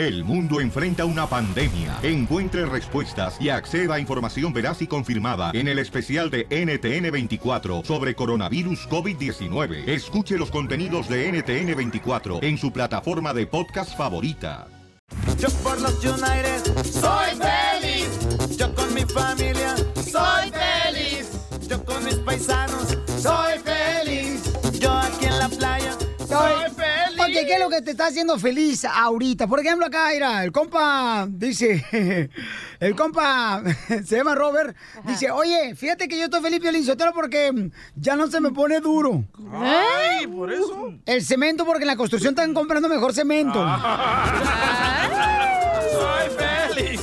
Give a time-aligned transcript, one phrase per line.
[0.00, 1.98] El mundo enfrenta una pandemia.
[2.02, 8.14] Encuentre respuestas y acceda a información veraz y confirmada en el especial de NTN24 sobre
[8.14, 9.86] coronavirus COVID-19.
[9.86, 14.68] Escuche los contenidos de NTN24 en su plataforma de podcast favorita.
[15.38, 18.56] Yo por los United soy feliz.
[18.56, 21.30] Yo con mi familia soy feliz.
[21.68, 23.69] Yo con mis paisanos soy feliz.
[27.50, 29.48] ¿Qué es lo que te está haciendo feliz ahorita?
[29.48, 31.84] Por ejemplo, acá, mira, el compa dice,
[32.80, 33.60] el compa
[34.06, 38.28] se llama Robert, dice, oye, fíjate que yo estoy feliz, Piolín Sotelo, porque ya no
[38.28, 39.24] se me pone duro.
[39.52, 40.94] Ay, por eso.
[41.04, 43.58] El cemento, porque en la construcción están comprando mejor cemento.
[45.90, 47.00] Soy feliz.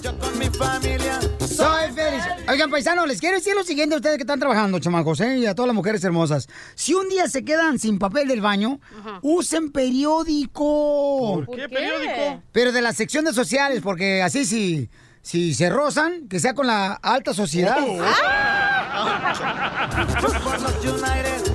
[0.00, 2.07] Yo con mi familia Soy feliz.
[2.50, 5.36] Oigan, paisanos, les quiero decir lo siguiente a ustedes que están trabajando, chamacos, ¿eh?
[5.36, 6.48] y a todas las mujeres hermosas.
[6.74, 8.80] Si un día se quedan sin papel del baño,
[9.20, 11.44] usen periódico.
[11.44, 12.42] ¿Por qué periódico?
[12.52, 14.88] Pero de la sección de sociales, porque así si,
[15.20, 17.78] si se rozan, que sea con la alta sociedad.
[17.78, 18.08] United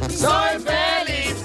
[0.10, 1.44] soy feliz.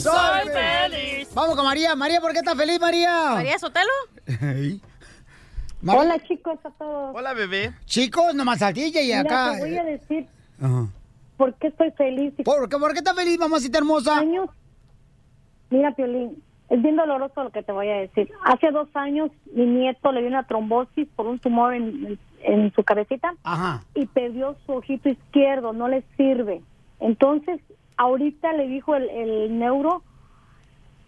[0.00, 1.28] Soy feliz.
[1.34, 1.96] Vamos con María.
[1.96, 3.30] María, ¿por qué estás feliz, María?
[3.34, 3.90] ¿María Sotelo?
[5.86, 7.14] Mar- Hola chicos a todos.
[7.14, 7.72] Hola, bebé.
[7.84, 9.52] Chicos, nomás al DJ y Mira, acá.
[9.54, 10.26] te voy a decir
[10.60, 10.88] Ajá.
[11.36, 12.34] por qué estoy feliz.
[12.38, 14.18] y ¿Por qué, ¿Por qué estás feliz, mamacita hermosa?
[14.18, 14.50] años.
[15.70, 18.28] Mira, Piolín, es bien doloroso lo que te voy a decir.
[18.44, 22.82] Hace dos años mi nieto le dio una trombosis por un tumor en, en su
[22.82, 23.84] cabecita Ajá.
[23.94, 26.62] y perdió su ojito izquierdo, no le sirve.
[26.98, 27.60] Entonces,
[27.96, 30.02] ahorita le dijo el, el neuro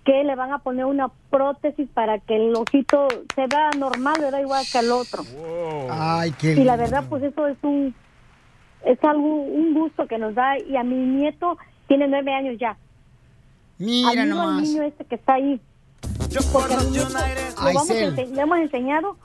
[0.09, 4.41] que le van a poner una prótesis para que el ojito se vea normal, ¿verdad?
[4.41, 5.23] Igual que el otro.
[5.91, 7.95] Ay, qué Y la verdad, pues eso es un
[8.87, 12.79] es algo un gusto que nos da y a mi nieto tiene nueve años ya.
[13.77, 14.63] Mira al nomás.
[14.63, 15.61] niño este que está ahí.
[16.31, 19.17] Yo por Porque a los mi nieto United lo vamos a le hemos enseñado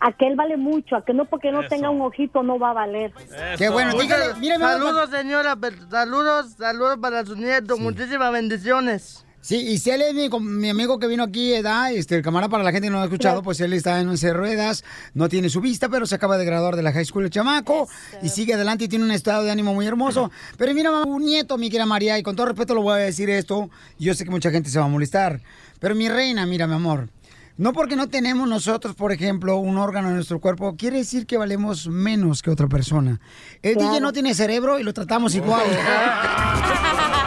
[0.00, 1.70] a que él vale mucho, a que no porque no Eso.
[1.70, 3.10] tenga un ojito no va a valer.
[3.56, 5.56] Qué bueno, dígale, mire, Saludos, señora.
[5.88, 7.78] Saludos, saludos para su nieto.
[7.78, 9.24] Muchísimas bendiciones.
[9.44, 11.92] Sí, y si él es mi, mi amigo que vino aquí, ¿edad?
[11.92, 14.08] Este, el camarada para la gente que no lo ha escuchado, pues él está en
[14.08, 17.24] 11 ruedas, no tiene su vista, pero se acaba de graduar de la high school
[17.24, 17.86] el chamaco
[18.22, 20.30] y sigue adelante y tiene un estado de ánimo muy hermoso.
[20.56, 23.28] Pero mira, un nieto, mi querida María, y con todo respeto lo voy a decir
[23.28, 23.68] esto,
[23.98, 25.42] yo sé que mucha gente se va a molestar,
[25.78, 27.10] pero mi reina, mira, mi amor,
[27.58, 31.36] no porque no tenemos nosotros, por ejemplo, un órgano en nuestro cuerpo, quiere decir que
[31.36, 33.20] valemos menos que otra persona.
[33.60, 35.66] El DJ no tiene cerebro y lo tratamos igual.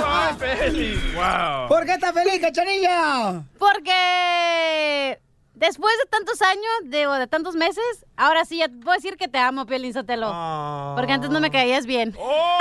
[0.00, 1.14] Soy feliz.
[1.14, 1.68] Wow.
[1.68, 3.42] ¿Por qué estás feliz, cachanilla?
[3.58, 5.20] Porque
[5.54, 7.84] después de tantos años, de, o de tantos meses,
[8.16, 10.28] ahora sí ya te puedo decir que te amo, Piolín Sotelo.
[10.30, 10.94] Ah.
[10.96, 12.14] Porque antes no me caías bien.
[12.18, 12.58] Oh.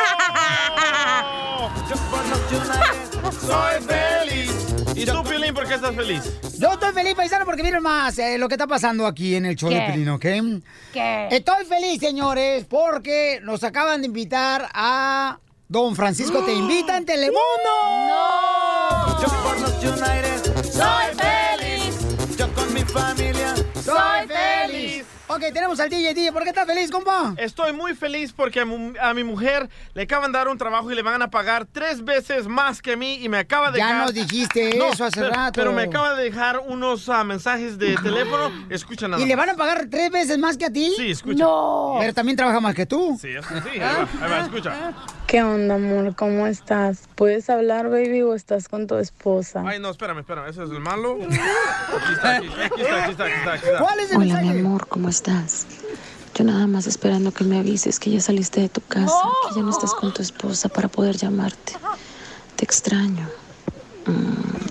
[3.32, 4.61] Soy feliz.
[5.02, 6.22] ¿Y tú, Piolín, por qué estás feliz?
[6.60, 9.56] Yo estoy feliz, paisano, porque miren más eh, lo que está pasando aquí en el
[9.56, 10.26] show de ¿ok?
[10.94, 11.28] ¿Qué?
[11.32, 17.42] Estoy feliz, señores, porque nos acaban de invitar a Don Francisco Te Invita en Telemundo.
[19.22, 22.38] Yo por los United soy feliz.
[22.38, 24.61] Yo con mi familia soy feliz.
[25.34, 27.34] Ok, tenemos al DJ, DJ, ¿por qué estás feliz, compa?
[27.38, 30.92] Estoy muy feliz porque a, mu- a mi mujer le acaban de dar un trabajo
[30.92, 33.80] y le van a pagar tres veces más que a mí y me acaba de
[33.80, 34.02] Ya dejar...
[34.04, 35.54] nos dijiste No, eso hace pero, rato.
[35.56, 38.52] Pero me acaba de dejar unos ah, mensajes de teléfono.
[38.70, 40.92] Escucha nada ¿Y le van a pagar tres veces más que a ti?
[40.98, 41.46] Sí, escucha.
[41.46, 41.96] No.
[42.00, 43.18] Pero también trabaja más que tú.
[43.22, 43.80] Sí, eso sí.
[43.80, 44.94] Ahí va, ahí va, escucha.
[45.32, 46.14] ¿Qué onda, amor?
[46.14, 47.08] ¿Cómo estás?
[47.16, 49.64] ¿Puedes hablar, baby, o estás con tu esposa?
[49.66, 50.50] Ay, no, espérame, espérame.
[50.50, 51.14] Ese es el malo.
[51.22, 53.54] Aquí está, aquí, aquí está, aquí está, aquí está.
[53.54, 53.80] Aquí está.
[53.80, 55.68] ¿Cuál es el Hola, mi amor, ¿cómo estás?
[56.36, 59.16] Yo nada más esperando que me avises que ya saliste de tu casa,
[59.48, 61.78] que ya no estás con tu esposa para poder llamarte.
[62.58, 63.30] Te extraño.
[64.08, 64.71] Mm.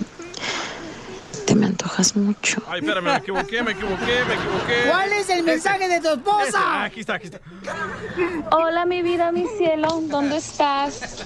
[1.51, 2.61] Te me antojas mucho.
[2.69, 4.83] Ay, espérame, me equivoqué, me equivoqué, me equivoqué.
[4.89, 6.83] ¿Cuál es el mensaje de tu ah, esposa?
[6.85, 7.39] aquí está, aquí está.
[8.55, 11.25] Hola, mi vida, mi cielo, ¿dónde estás?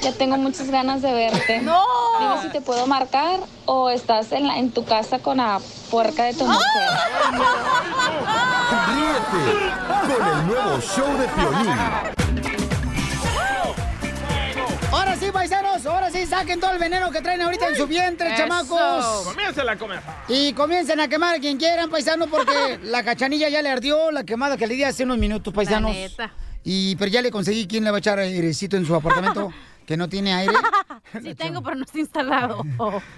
[0.00, 1.60] Ya tengo muchas ganas de verte.
[1.60, 1.82] No.
[2.20, 5.60] Dime si te puedo marcar o estás en, la- en tu casa con la
[5.90, 6.88] puerca de tu mujer.
[8.88, 9.72] Ríete
[10.08, 12.59] con el nuevo show de Piolín.
[14.92, 18.26] Ahora sí, paisanos, ahora sí, saquen todo el veneno que traen ahorita en su vientre,
[18.28, 18.36] Eso.
[18.38, 19.24] chamacos.
[19.24, 20.00] Comienza la comer.
[20.28, 24.24] Y comiencen a quemar a quien quieran, paisanos, porque la cachanilla ya le ardió la
[24.24, 25.92] quemada que le di hace unos minutos, paisanos.
[25.94, 26.32] La neta.
[26.64, 29.52] Y pero ya le conseguí quién le va a echar airecito en su apartamento
[29.86, 30.54] que no tiene aire.
[31.22, 32.62] Sí tengo, pero no está instalado.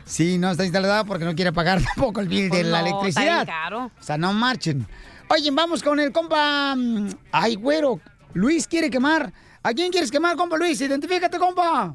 [0.07, 2.87] Sí, no está instalada porque no quiere pagar tampoco el bill de Pues la no,
[2.87, 3.45] está electricidad.
[3.45, 3.91] bien caro.
[4.01, 4.87] O sea, no marchen.
[5.29, 6.75] Oye, vamos con el compa.
[6.75, 8.01] mm, Ay, güero.
[8.33, 9.31] Luis quiere quemar.
[9.63, 10.81] ¿A quién quieres quemar, compa Luis?
[10.81, 11.95] Identifícate, compa.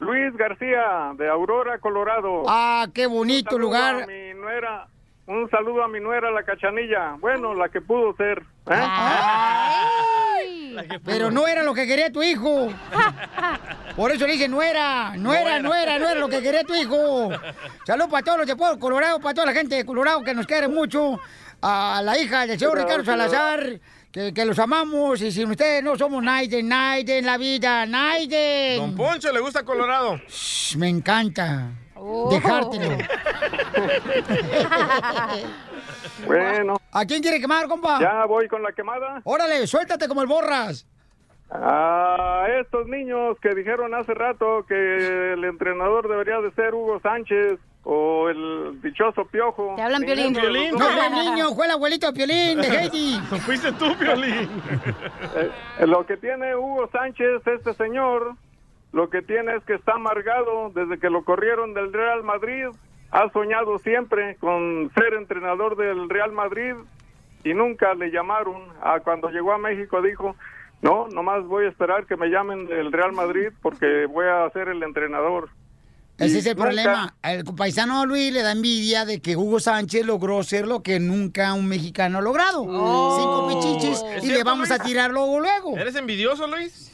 [0.00, 2.42] Luis García, de Aurora, Colorado.
[2.46, 4.02] Ah, qué bonito Un saludo lugar.
[4.02, 4.86] a mi nuera,
[5.26, 7.16] un saludo a mi nuera, la cachanilla.
[7.18, 8.42] Bueno, la que pudo ser.
[8.70, 8.82] ¿eh?
[11.04, 12.68] Pero no era lo que quería tu hijo.
[13.96, 16.62] Por eso le dije, no era, no era, no era, no era lo que quería
[16.62, 17.30] tu hijo.
[17.84, 20.46] Saludos para todos los de Pueblo Colorado, para toda la gente de Colorado que nos
[20.46, 21.18] quiere mucho.
[21.60, 23.80] A la hija del señor Ricardo Salazar,
[24.12, 25.20] que, que los amamos.
[25.22, 28.78] Y sin ustedes no somos Naiden, Naiden, la vida, Naiden.
[28.78, 30.20] Don Poncho le gusta Colorado.
[30.28, 31.70] Shh, Me encanta.
[31.94, 32.30] Oh.
[32.30, 32.96] Dejártelo.
[36.26, 36.76] Bueno.
[36.92, 38.00] ¿A quién quiere quemar, compa?
[38.00, 39.20] Ya voy con la quemada.
[39.24, 40.86] Órale, suéltate como el borras.
[41.50, 47.58] A estos niños que dijeron hace rato que el entrenador debería de ser Hugo Sánchez
[47.90, 49.72] o el dichoso Piojo.
[49.76, 50.34] Te hablan, Piolín.
[50.34, 50.72] Piolín.
[50.72, 53.18] No fue el niño, fue el abuelito Piolín, de Heidi.
[53.46, 54.46] Fuiste tú, Piolín.
[55.34, 58.34] Eh, lo que tiene Hugo Sánchez, este señor,
[58.92, 62.66] lo que tiene es que está amargado desde que lo corrieron del Real Madrid.
[63.10, 66.74] Ha soñado siempre con ser entrenador del Real Madrid
[67.42, 68.64] y nunca le llamaron.
[68.82, 70.36] A cuando llegó a México dijo,
[70.82, 74.68] no, nomás voy a esperar que me llamen del Real Madrid porque voy a ser
[74.68, 75.48] el entrenador.
[76.18, 77.14] Ese es el Nunca- problema.
[77.22, 81.54] El paisano Luis le da envidia de que Hugo Sánchez logró ser lo que nunca
[81.54, 82.62] un mexicano ha logrado.
[82.64, 85.76] Cinco pichiches ¿Es y le vamos a tirar luego, luego.
[85.78, 86.92] ¿Eres envidioso, Luis?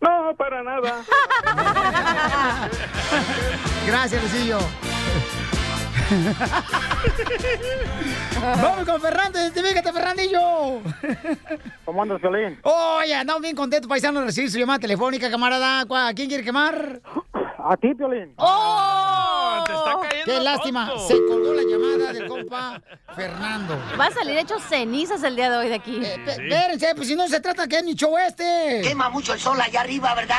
[0.00, 1.02] No, para nada.
[3.86, 4.58] Gracias, Lucillo.
[8.40, 10.80] Vamos con Fernando, identifícate, Fernandillo.
[11.84, 12.58] ¿Cómo andas, Piolín?
[12.62, 15.80] Oye, andamos bien contentos, paisano, de recibir su llamada telefónica, camarada.
[16.08, 17.00] ¿A quién quiere quemar?
[17.66, 18.34] A ti, Piolín.
[18.36, 19.64] ¡Oh!
[19.66, 20.86] Te está cayendo ¡Qué lástima!
[20.88, 21.08] tonto.
[21.08, 22.82] Se colgó la llamada del compa
[23.16, 23.78] Fernando.
[23.98, 25.98] Va a salir hecho cenizas el día de hoy de aquí.
[26.00, 28.82] Pe- Espérense, pues si no se trata que es mi show este.
[28.82, 30.36] Quema mucho el sol allá arriba, ¿verdad?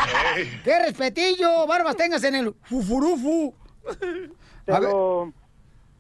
[0.64, 1.66] ¡Qué respetillo!
[1.66, 3.56] Barbas tengas en el fufurufu.
[3.88, 4.30] A ver.
[4.66, 5.34] Pero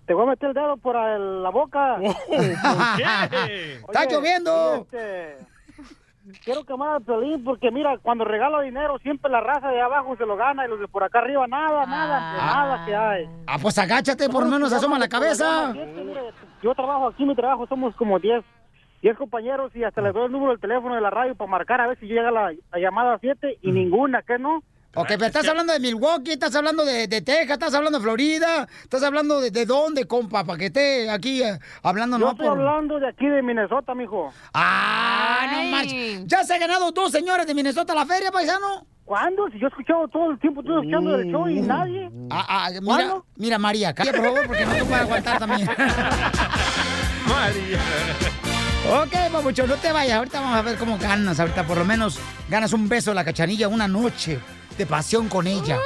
[0.05, 1.97] te voy a meter el dedo por el- la boca.
[2.29, 4.75] ¡Está Oye, lloviendo!
[4.77, 5.37] y este,
[6.43, 10.25] quiero quemar a Piolín porque mira, cuando regalo dinero siempre la raza de abajo se
[10.25, 13.29] lo gana y los de por acá arriba nada, nada, de nada que hay.
[13.47, 15.73] Ah, pues agáchate, por lo menos asoma la cabeza.
[16.61, 18.43] Yo trabajo aquí, mi trabajo somos como 10
[19.01, 21.79] 10 compañeros y hasta les doy el número del teléfono de la radio para marcar
[21.79, 24.63] a ver si llega la, la llamada a 7 y ninguna, ¿qué no?
[24.97, 28.65] Ok, pero estás hablando de Milwaukee, estás hablando de, de Texas, estás hablando de Florida,
[28.81, 32.47] estás hablando de, de dónde, compa, para que esté aquí eh, hablando Yo no estoy
[32.47, 32.57] por...
[32.57, 34.31] hablando de aquí de Minnesota, mijo.
[34.53, 36.25] ¡Ah, no manches!
[36.27, 38.87] ¿Ya se ha ganado dos señores de Minnesota la feria, paisano?
[39.03, 39.49] ¿Cuándo?
[39.51, 42.09] Si yo he escuchado todo el tiempo, estoy escuchando el show y nadie.
[42.31, 43.25] Ah, ah, mira, ¿Cuándo?
[43.35, 45.67] mira, María, calla, por favor, porque no te puedo aguantar también.
[47.27, 47.79] María.
[49.01, 50.17] ok, papucho, no te vayas.
[50.17, 51.37] Ahorita vamos a ver cómo ganas.
[51.39, 52.17] Ahorita por lo menos
[52.49, 54.39] ganas un beso de la cachanilla una noche
[54.77, 55.77] de pasión con ella.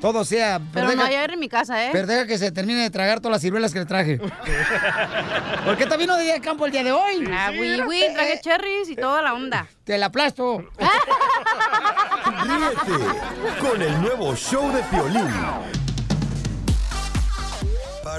[0.00, 0.60] Todo sea...
[0.72, 1.90] Pero deja- no hay aire en mi casa, ¿eh?
[1.92, 4.18] pero deja que se termine de tragar todas las ciruelas que le traje.
[4.18, 7.28] ¿Por qué te vino de día de campo el día de hoy?
[7.30, 9.66] Ah, oui, oui, traje cherries y toda la onda.
[9.84, 10.64] Te la aplasto.
[12.44, 15.28] Ríete con el nuevo show de Piolín.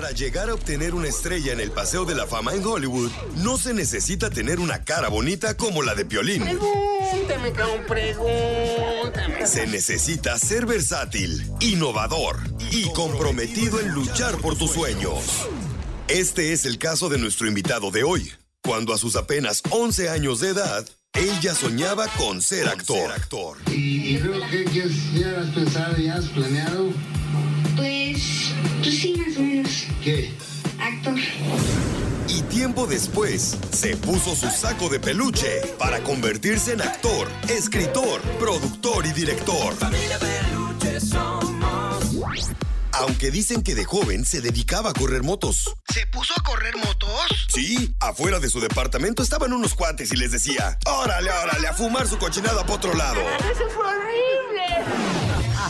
[0.01, 3.55] Para llegar a obtener una estrella en el Paseo de la Fama en Hollywood, no
[3.59, 6.41] se necesita tener una cara bonita como la de Piolín.
[6.41, 9.45] Pregúntame, cabrón, pregúntame.
[9.45, 12.39] Se necesita ser versátil, innovador
[12.71, 15.23] y comprometido en luchar por tus sueños.
[16.07, 18.33] Este es el caso de nuestro invitado de hoy,
[18.63, 20.83] cuando a sus apenas 11 años de edad,
[21.13, 23.57] él ya soñaba con ser actor.
[23.67, 26.89] ¿Y, y luego qué, qué, ya has pensado, ya has planeado?
[27.75, 28.50] Pues
[29.01, 29.87] sí, más o menos.
[30.03, 30.31] ¿Qué?
[30.79, 31.15] Actor.
[32.27, 39.05] Y tiempo después, se puso su saco de peluche para convertirse en actor, escritor, productor
[39.05, 39.73] y director.
[42.93, 45.73] Aunque dicen que de joven se dedicaba a correr motos.
[45.91, 47.47] ¿Se puso a correr motos?
[47.47, 52.07] Sí, afuera de su departamento estaban unos cuates y les decía, órale, órale, a fumar
[52.07, 53.19] su cochinada para otro lado.
[53.19, 55.20] ¡Eso fue horrible!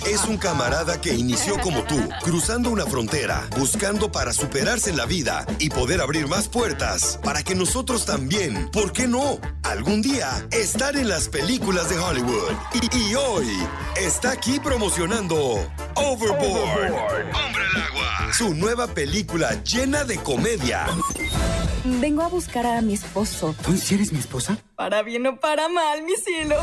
[0.05, 5.05] Es un camarada que inició como tú, cruzando una frontera, buscando para superarse en la
[5.05, 9.39] vida y poder abrir más puertas para que nosotros también, ¿por qué no?
[9.63, 12.51] Algún día estar en las películas de Hollywood.
[12.73, 13.47] Y, y hoy
[13.95, 15.35] está aquí promocionando
[15.95, 20.87] Overboard, Hombre al Agua, su nueva película llena de comedia.
[21.83, 23.55] Vengo a buscar a mi esposo.
[23.63, 24.57] ¿Tú sí eres mi esposa?
[24.75, 26.55] Para bien o para mal, mi cielo.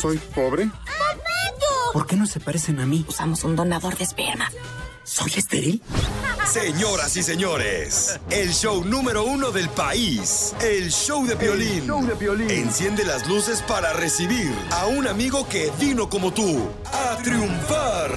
[0.00, 0.70] ¿Soy pobre?
[1.92, 3.04] ¿Por qué no se parecen a mí?
[3.08, 4.50] Usamos un donador de esperma.
[5.04, 5.82] ¿Soy estéril?
[6.46, 11.90] Señoras y señores, el show número uno del país, el show de violín.
[12.50, 18.10] Enciende las luces para recibir a un amigo que vino como tú a triunfar.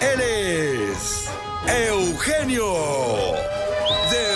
[0.00, 1.26] Él es
[1.68, 2.74] Eugenio
[4.10, 4.31] Derbez.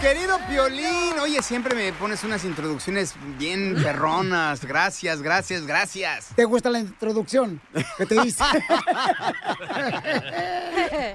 [0.00, 4.64] Querido Piolín, oye, siempre me pones unas introducciones bien perronas.
[4.64, 6.28] Gracias, gracias, gracias.
[6.36, 7.60] ¿Te gusta la introducción
[7.96, 8.44] que te hice?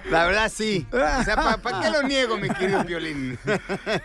[0.10, 0.86] La verdad, sí.
[0.92, 3.38] O sea, ¿para qué lo niego, mi querido Piolín?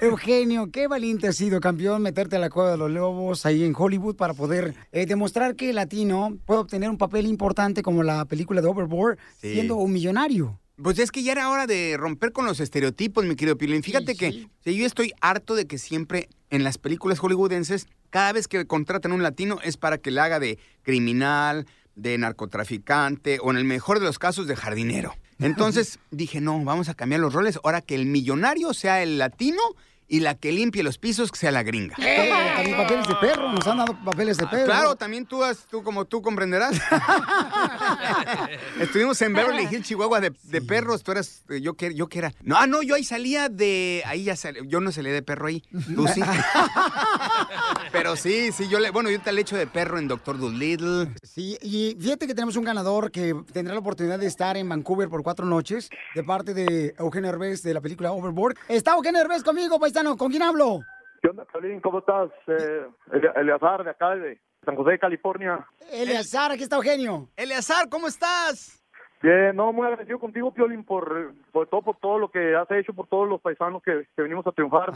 [0.01, 3.75] Eugenio, qué valiente has sido, campeón, meterte a la cueva de los lobos ahí en
[3.77, 8.25] Hollywood para poder eh, demostrar que el latino puede obtener un papel importante como la
[8.25, 9.55] película de Overboard Sí.
[9.55, 10.59] siendo un millonario.
[10.83, 13.83] Pues es que ya era hora de romper con los estereotipos, mi querido Piolín.
[13.83, 18.65] Fíjate que yo estoy harto de que siempre en las películas hollywoodenses, cada vez que
[18.65, 21.67] contratan un latino es para que le haga de criminal,
[21.97, 25.15] de narcotraficante o en el mejor de los casos de jardinero.
[25.41, 27.59] Entonces dije, no, vamos a cambiar los roles.
[27.65, 29.61] Ahora que el millonario sea el latino
[30.09, 31.95] y la que limpie los pisos sea la gringa.
[31.99, 34.65] Eh, también papeles de perro, nos han dado papeles de perro.
[34.65, 36.77] Claro, también tú, has- tú como tú comprenderás.
[38.81, 41.03] Estuvimos en Beverly Hills, Chihuahua, de, de perros.
[41.03, 42.33] Tú eras, eh, yo que, yo que era.
[42.43, 45.47] No, ah, no, yo ahí salía de, ahí ya salía, yo no salía de perro
[45.49, 45.63] ahí.
[45.95, 46.23] Tú sí.
[47.93, 51.09] Pero sí, sí, yo le, bueno, yo te le echo de perro en Doctor Dolittle.
[51.23, 55.09] Sí, y fíjate que tenemos un ganador que tendrá la oportunidad de estar en Vancouver
[55.09, 58.57] por cuatro noches de parte de Eugenio Herbés de la película Overboard.
[58.69, 59.98] Está Eugenio Herbés conmigo, paisano.
[60.05, 60.81] ¿Con quién hablo?
[61.21, 61.81] ¿Qué onda, Piolín?
[61.81, 62.31] ¿Cómo estás?
[62.47, 65.67] Eh, Ele- Eleazar, de acá, de San José, California.
[65.91, 67.29] Eleazar, aquí está Eugenio.
[67.37, 68.81] Eleazar, ¿cómo estás?
[69.21, 72.93] Bien, no, muy agradecido contigo, Piolín, por, por todo, por todo lo que has hecho,
[72.93, 74.93] por todos los paisanos que, que venimos a triunfar.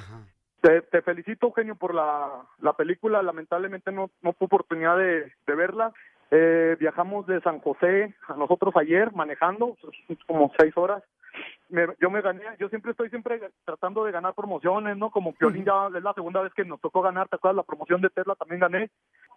[0.60, 2.30] Te, te felicito, Eugenio, por la,
[2.60, 3.20] la película.
[3.20, 5.92] Lamentablemente no, no tuve oportunidad de, de verla.
[6.34, 9.76] Eh, viajamos de San José a nosotros ayer manejando,
[10.26, 11.02] como seis horas.
[11.68, 15.10] Me- yo me gané, yo siempre estoy siempre tratando de ganar promociones, ¿no?
[15.10, 17.56] Como Piolín ya es la segunda vez que nos tocó ganar, ¿te acuerdas?
[17.56, 18.90] La promoción de Tesla también gané.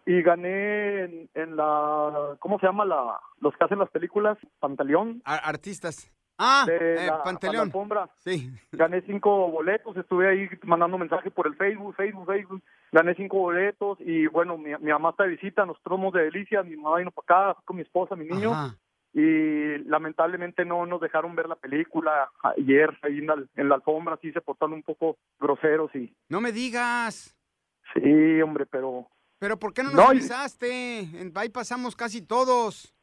[0.06, 2.86] Y gané en, en la, ¿cómo se llama?
[2.86, 5.22] la Los que hacen las películas, Pantaleón.
[5.26, 6.12] artistas.
[6.38, 7.56] Ah, de eh, la, Pantaleón.
[7.56, 8.10] la alfombra.
[8.18, 8.52] Sí.
[8.72, 12.62] Gané cinco boletos, estuve ahí mandando mensajes por el Facebook, Facebook, Facebook.
[12.92, 16.64] Gané cinco boletos y bueno, mi, mi mamá está de visita, nosotros somos de Delicia,
[16.64, 18.52] mi mamá vino para acá con mi esposa, mi niño.
[18.52, 18.76] Ajá.
[19.14, 24.20] Y lamentablemente no nos dejaron ver la película ayer ahí en la, en la alfombra,
[24.22, 27.34] sí se portaron un poco groseros y No me digas.
[27.94, 29.08] sí, hombre, pero
[29.40, 31.08] Pero ¿por qué no nos No, avisaste?
[31.36, 32.94] Ahí pasamos casi todos.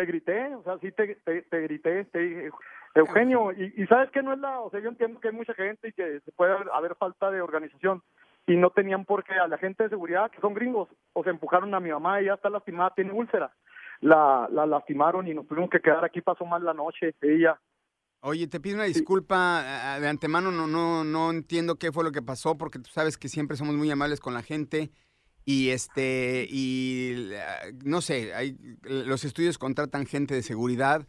[0.00, 2.50] Te grité, o sea, sí te, te, te grité, te dije,
[2.94, 5.52] Eugenio, y, y sabes que no es la, o sea, yo entiendo que hay mucha
[5.52, 8.02] gente y que se puede haber, haber falta de organización
[8.46, 11.28] y no tenían por qué a la gente de seguridad, que son gringos, o se
[11.28, 13.52] empujaron a mi mamá, ella está lastimada, tiene úlcera,
[14.00, 17.60] la, la lastimaron y nos tuvimos que quedar aquí, pasó mal la noche, ella.
[18.22, 22.22] Oye, te pido una disculpa de antemano, no, no, no entiendo qué fue lo que
[22.22, 24.90] pasó, porque tú sabes que siempre somos muy amables con la gente.
[25.44, 31.06] Y este, y ah, no sé, hay, los estudios contratan gente de seguridad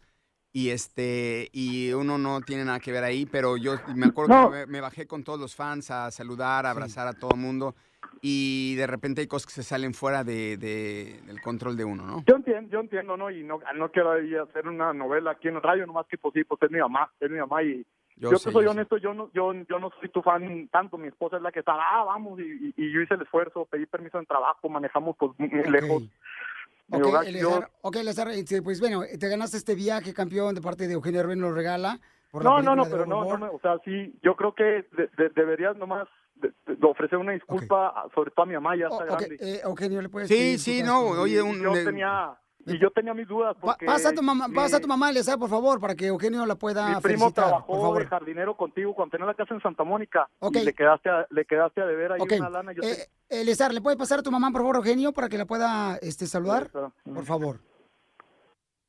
[0.54, 4.50] y este, y uno no tiene nada que ver ahí, pero yo me acuerdo No.
[4.50, 7.74] que me, bajé con todos los fans a saludar, a abrazar a todo el mundo.
[8.20, 12.04] Y de repente hay cosas que se salen fuera de, de- del control de uno,
[12.04, 12.24] ¿no?
[12.26, 13.30] Yo entiendo, yo entiendo, ¿no?
[13.30, 16.44] Y no, no quiero hacer una novela aquí en el radio, nomás que pues sí,
[16.44, 17.84] pues es mi mamá, es mi mamá y
[18.16, 18.78] Yo yo, sé, te soy yo sé.
[18.78, 21.60] honesto, yo no, yo, yo no soy tu fan tanto, mi esposa es la que
[21.60, 25.16] está, ah, vamos, y, y- y yo hice el esfuerzo, pedí permiso en trabajo, manejamos
[25.18, 26.02] pues muy muy lejos.
[26.90, 27.64] Ok, hogar, yo-
[27.94, 31.52] Eleazar, este, pues bueno, te ganaste este viaje, campeón, de parte de Eugenio nos lo
[31.52, 31.98] regala.
[32.30, 35.10] por la no, no, no, pero no, no, o sea, sí, yo creo que de-
[35.16, 39.04] de- deberías nomás de- de ofrecer una disculpa, sobre todo a mi mamá, ya está
[39.04, 39.36] Ok, grande.
[39.40, 42.32] eh, Eugenio, ¿le puedes Sí, sí, no, oye, un- yo de- tenía,
[42.66, 43.86] y yo tenía mis dudas porque...
[43.86, 46.44] pasa a tu mamá, mi- pasa a tu mamá, Eleazar, por favor, para que Eugenio
[46.46, 48.02] la pueda Mi primo felicitar, por trabajó favor.
[48.02, 50.56] de jardinero contigo cuando tenía la casa en Santa Mónica Ok.
[50.56, 52.72] y le quedaste a, le quedaste a deber ahí Ok, una lana.
[52.72, 55.46] Yo eh, Eleazar, ¿le puede pasar a tu mamá, por favor, Eugenio, para que la
[55.46, 56.70] pueda este, saludar?
[56.70, 57.58] Por favor.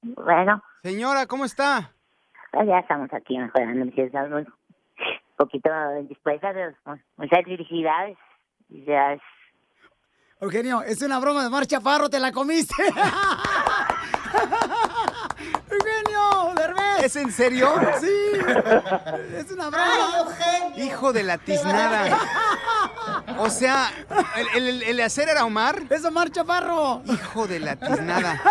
[0.01, 1.91] Bueno, Señora, ¿cómo está?
[2.51, 4.45] pues ya estamos aquí mejorando, un
[5.37, 8.17] poquito pero muchas felicidades.
[8.69, 9.21] Ya es-
[10.43, 12.75] Eugenio, es una broma de Mar Chaparro, te la comiste.
[15.71, 17.03] Eugenio, Derbez.
[17.03, 17.73] ¿Es en serio?
[18.01, 18.11] Sí.
[19.37, 19.87] Es una broma.
[20.75, 22.19] Hijo de la tiznada.
[23.37, 23.89] O sea,
[24.53, 25.81] ¿el, el, el hacer era Omar?
[25.89, 27.01] Es Omar Chaparro.
[27.05, 28.41] Hijo de la tiznada.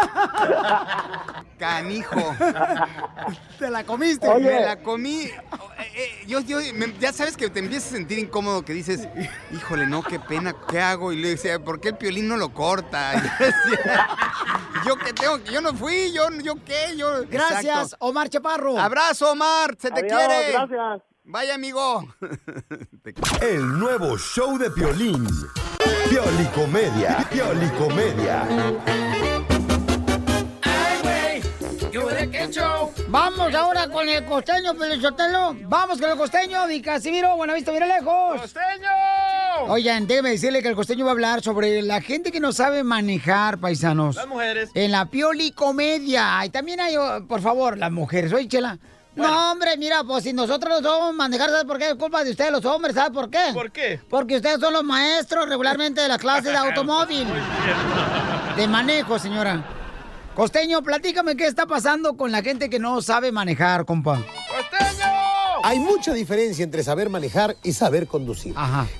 [1.62, 2.16] Canijo.
[3.61, 4.26] Te la comiste.
[4.40, 5.21] Me la comí.
[5.95, 9.09] eh, yo, yo, me- ya sabes que te empiezas a sentir incómodo, que dices,
[9.52, 11.12] híjole, no, qué pena, ¿qué hago?
[11.12, 13.12] Y le decía, ¿por qué el piolín no lo corta?
[13.38, 14.09] Yo decía,
[14.85, 17.23] yo qué tengo, yo no fui, yo, yo qué, yo.
[17.31, 17.97] Gracias, Exacto.
[18.00, 18.76] Omar Chaparro.
[18.76, 20.52] Abrazo, Omar, se te Adiós, quiere.
[20.52, 21.02] gracias.
[21.25, 22.04] Vaya, amigo.
[23.40, 25.25] El nuevo show de Piolín.
[26.11, 27.19] Piolicomedia.
[27.31, 28.49] Piolicomedia.
[33.09, 35.55] Vamos ahora con el costeño, Pelizotelo.
[35.65, 38.41] Vamos con el costeño, Di Casimiro, Buenavista, mira lejos.
[38.41, 38.89] ¡Costeño!
[39.69, 42.83] Oigan, déjeme decirle que el costeño va a hablar sobre la gente que no sabe
[42.83, 44.17] manejar, paisanos.
[44.17, 44.71] Las mujeres.
[44.75, 46.45] En la pioli comedia.
[46.47, 48.33] Y también hay, oh, por favor, las mujeres.
[48.33, 48.79] Oye, Chela.
[49.15, 51.91] No, hombre, mira, pues si nosotros no somos manejar, ¿sabes por qué?
[51.91, 53.51] Es culpa de ustedes, los hombres, ¿sabes por qué?
[53.53, 54.01] ¿Por qué?
[54.09, 57.29] Porque ustedes son los maestros regularmente de la clase de automóvil.
[58.57, 59.82] De manejo, señora.
[60.35, 64.23] Costeño, platícame qué está pasando con la gente que no sabe manejar, compa.
[65.62, 68.55] Hay mucha diferencia entre saber manejar y saber conducir.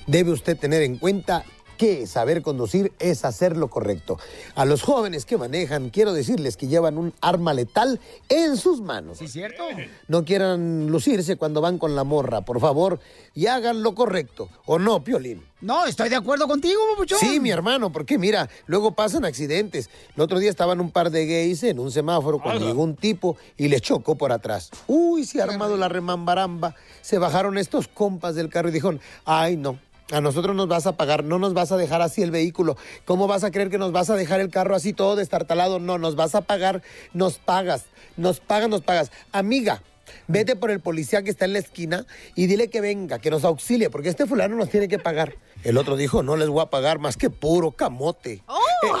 [0.07, 1.43] Debe usted tener en cuenta
[1.77, 4.17] que saber conducir es hacer lo correcto.
[4.55, 7.99] A los jóvenes que manejan, quiero decirles que llevan un arma letal
[8.29, 9.17] en sus manos.
[9.17, 9.63] ¿Sí, cierto?
[10.07, 12.99] No quieran lucirse cuando van con la morra, por favor,
[13.33, 14.49] y hagan lo correcto.
[14.65, 15.43] ¿O no, Piolín?
[15.61, 17.19] No, estoy de acuerdo contigo, papuchón.
[17.19, 19.89] Sí, mi hermano, porque mira, luego pasan accidentes.
[20.13, 23.37] El otro día estaban un par de gays en un semáforo cuando llegó un tipo
[23.55, 24.71] y les chocó por atrás.
[24.87, 26.75] Uy, se ha armado la remambaramba.
[27.01, 29.79] Se bajaron estos compas del carro y dijeron, ay no.
[30.11, 32.77] A nosotros nos vas a pagar, no nos vas a dejar así el vehículo.
[33.05, 35.79] ¿Cómo vas a creer que nos vas a dejar el carro así todo destartalado?
[35.79, 36.81] No, nos vas a pagar,
[37.13, 37.85] nos pagas,
[38.17, 39.11] nos pagas, nos pagas.
[39.31, 39.81] Amiga,
[40.27, 42.05] vete por el policía que está en la esquina
[42.35, 45.35] y dile que venga, que nos auxilie, porque este fulano nos tiene que pagar.
[45.63, 48.33] El otro dijo, no les voy a pagar más que puro camote.
[48.33, 48.43] Eh,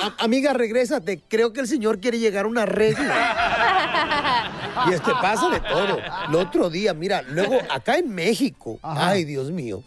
[0.01, 1.21] a- amiga, regrésate.
[1.27, 4.85] Creo que el señor quiere llegar a una regla.
[4.89, 5.97] Y es que pasa de todo.
[6.29, 9.83] El otro día, mira, luego acá en México, ay Dios mío,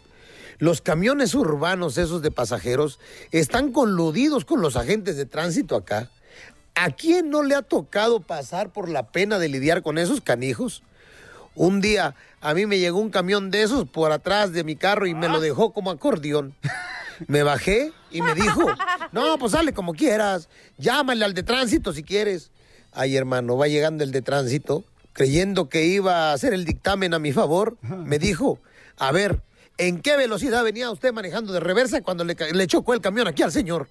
[0.59, 2.99] los camiones urbanos esos de pasajeros
[3.31, 6.11] están coludidos con los agentes de tránsito acá.
[6.75, 10.83] ¿A quién no le ha tocado pasar por la pena de lidiar con esos canijos?
[11.55, 15.07] Un día a mí me llegó un camión de esos por atrás de mi carro
[15.07, 16.55] y me lo dejó como acordeón.
[17.29, 18.63] Me bajé y me dijo,
[19.13, 22.51] no, pues sale como quieras, llámale al de tránsito si quieres.
[22.92, 27.19] Ay, hermano, va llegando el de tránsito, creyendo que iba a hacer el dictamen a
[27.19, 28.59] mi favor, me dijo,
[28.99, 29.40] a ver,
[29.79, 33.53] ¿en qué velocidad venía usted manejando de reversa cuando le, chocó el camión aquí al
[33.53, 33.89] señor?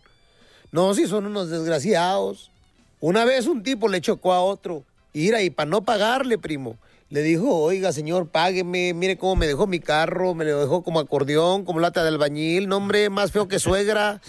[0.72, 2.52] No, si son unos desgraciados.
[3.00, 4.84] Una vez un tipo le chocó a otro.
[5.14, 6.78] Ira, y para no pagarle, primo,
[7.10, 11.00] le dijo, oiga, señor, págueme, mire cómo me dejó mi carro, me lo dejó como
[11.00, 14.22] acordeón, como lata de albañil, no, hombre, más feo que suegra.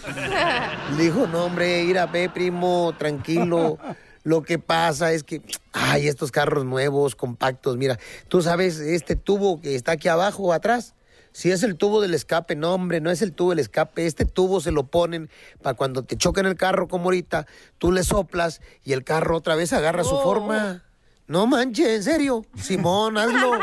[0.97, 3.79] Le dijo, no, hombre, ve, primo, tranquilo.
[4.23, 5.41] Lo que pasa es que,
[5.73, 10.95] ay, estos carros nuevos, compactos, mira, tú sabes, este tubo que está aquí abajo, atrás,
[11.37, 14.07] si es el tubo del escape, no, hombre, no es el tubo del escape.
[14.07, 15.29] Este tubo se lo ponen
[15.61, 17.47] para cuando te choquen el carro como ahorita,
[17.77, 20.86] tú le soplas y el carro otra vez agarra su forma.
[21.29, 22.45] No manches, en serio.
[22.57, 23.59] Simón, hazlo.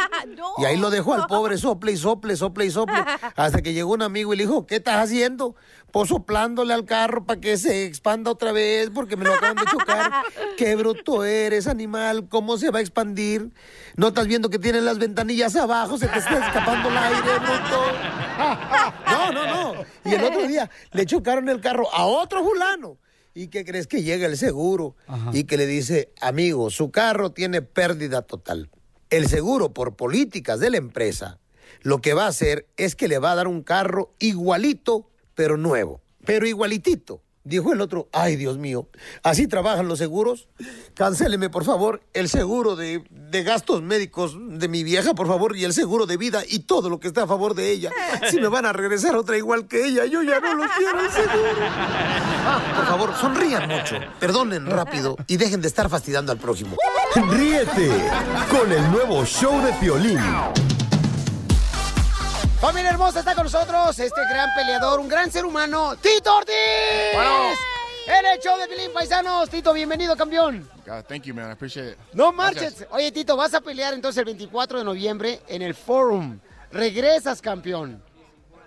[0.57, 3.03] Y ahí lo dejó al pobre sople y sople, sople y sople.
[3.35, 5.55] Hasta que llegó un amigo y le dijo, ¿qué estás haciendo?
[5.91, 9.71] Pues soplándole al carro para que se expanda otra vez porque me lo acaban de
[9.71, 10.11] chocar.
[10.57, 12.27] Qué bruto eres, animal.
[12.29, 13.51] ¿Cómo se va a expandir?
[13.95, 15.97] ¿No estás viendo que tienen las ventanillas abajo?
[15.99, 17.83] Se te está escapando el aire, bruto.
[19.13, 19.85] No, no, no.
[20.03, 22.97] Y el otro día le chocaron el carro a otro fulano.
[23.35, 24.95] ¿Y qué crees que llega el seguro?
[25.31, 28.69] Y que le dice, amigo, su carro tiene pérdida total.
[29.09, 31.39] El seguro, por políticas de la empresa,
[31.81, 35.57] lo que va a hacer es que le va a dar un carro igualito, pero
[35.57, 36.01] nuevo.
[36.25, 37.22] Pero igualitito.
[37.45, 38.87] Dijo el otro, ay Dios mío,
[39.21, 40.47] ¿así trabajan los seguros?
[40.93, 45.65] Cancéleme, por favor, el seguro de, de gastos médicos de mi vieja, por favor, y
[45.65, 47.91] el seguro de vida y todo lo que está a favor de ella.
[48.29, 51.11] Si me van a regresar otra igual que ella, yo ya no lo quiero el
[51.11, 51.65] seguro.
[52.75, 56.77] Por favor, sonrían mucho, perdonen rápido y dejen de estar fastidiando al prójimo.
[57.29, 57.89] Ríete
[58.49, 60.19] con el nuevo show de Piolín.
[62.63, 66.55] Familia hermosa, está con nosotros este gran peleador, un gran ser humano, Tito Ortiz.
[67.13, 67.49] Bueno.
[68.07, 69.49] En el show de Pilín Paisanos.
[69.49, 70.65] Tito, bienvenido, campeón.
[70.85, 71.49] God, thank you, man.
[71.49, 71.97] I appreciate it.
[72.13, 72.63] No Gracias.
[72.71, 72.87] marches.
[72.91, 76.39] Oye, Tito, vas a pelear entonces el 24 de noviembre en el Forum.
[76.71, 78.01] Regresas, campeón.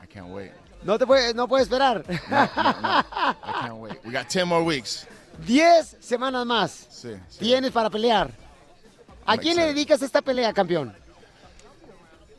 [0.05, 0.53] I can't wait.
[0.83, 2.05] No te puedes, no puedes esperar.
[2.07, 3.97] I can't wait.
[4.05, 5.07] We got 10 more weeks.
[5.47, 7.15] Diez semanas más Sí.
[7.31, 7.39] sí.
[7.39, 8.31] tienes para pelear.
[9.25, 10.95] ¿A quién le dedicas esta pelea, campeón?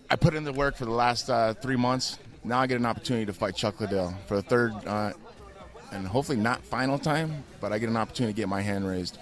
[0.09, 2.17] I put in the work for the last uh, three months.
[2.43, 5.11] Now I get an opportunity to fight Chuck Liddell for the third uh,
[5.91, 9.17] and hopefully not final time, but I get an opportunity to get my hand raised.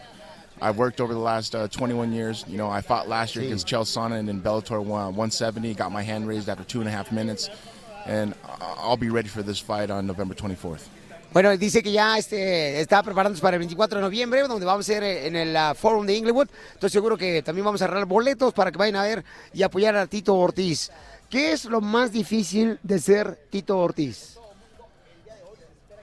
[0.61, 2.45] I've worked over the last uh, 21 years.
[2.47, 5.73] You know, I fought last year against Chael Sonnen in Bellator 1- 170.
[5.73, 7.49] Got my hand raised after two and a half minutes,
[8.05, 10.87] and I'll be ready for this fight on November 24th.
[11.35, 14.93] Bueno, dice que ya este, está preparándose para el 24 de noviembre, donde vamos a
[14.93, 16.47] ser eh, en el ah, Forum de Inglewood.
[16.67, 19.97] Entonces seguro que también vamos a arreglar boletos para que vayan a ver y apoyar
[19.97, 20.93] a Tito Ortiz.
[21.29, 24.37] ¿Qué es lo más difícil de ser Tito Ortiz?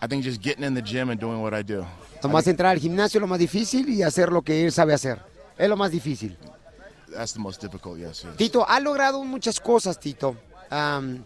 [0.03, 1.83] I think just getting in the gym and doing what I do.
[2.23, 5.19] Nomás entrar al gimnasio es lo más difícil y hacer lo que él sabe hacer.
[5.57, 6.37] Es lo más difícil.
[7.11, 7.99] That's the most difficult.
[7.99, 8.23] Yes.
[8.23, 8.37] yes.
[8.37, 10.37] Tito, ha logrado muchas cosas, Tito.
[10.69, 11.25] Am,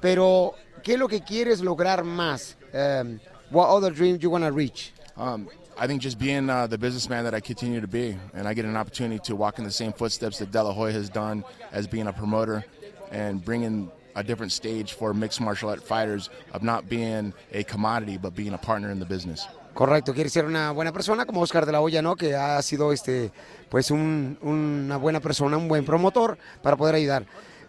[0.00, 2.56] pero, ¿qué es lo que quieres lograr más?
[2.76, 4.92] Am, what other dream do you want to reach?
[5.16, 8.54] Um, I think just being uh, the businessman that I continue to be, and I
[8.54, 11.42] get an opportunity to walk in the same footsteps that De La Hoya has done
[11.72, 12.64] as being a promoter,
[13.10, 18.16] and bringing a different stage for mixed martial art fighters of not being a commodity
[18.18, 19.46] but being a partner in the business.
[19.74, 22.16] Correcto, quiere ser una buena persona como Oscar de la Hoya, ¿no?
[22.16, 23.30] Que ha sido este,
[23.68, 27.26] pues un- una buena persona, un buen promotor para poder ayudar.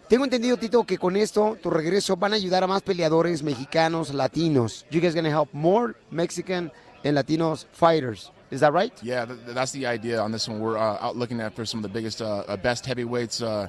[0.08, 4.14] Tengo entendido, Tito, que con esto, tu regreso, van a ayudar a más peleadores mexicanos,
[4.14, 4.86] latinos.
[4.90, 6.72] You guys gonna help more Mexican
[7.04, 8.32] and Latinos fighters.
[8.50, 8.92] Is that right?
[9.02, 10.60] Yeah, th- th- that's the idea on this one.
[10.60, 13.68] We're uh, out looking at for some of the biggest, uh, uh, best heavyweights, uh,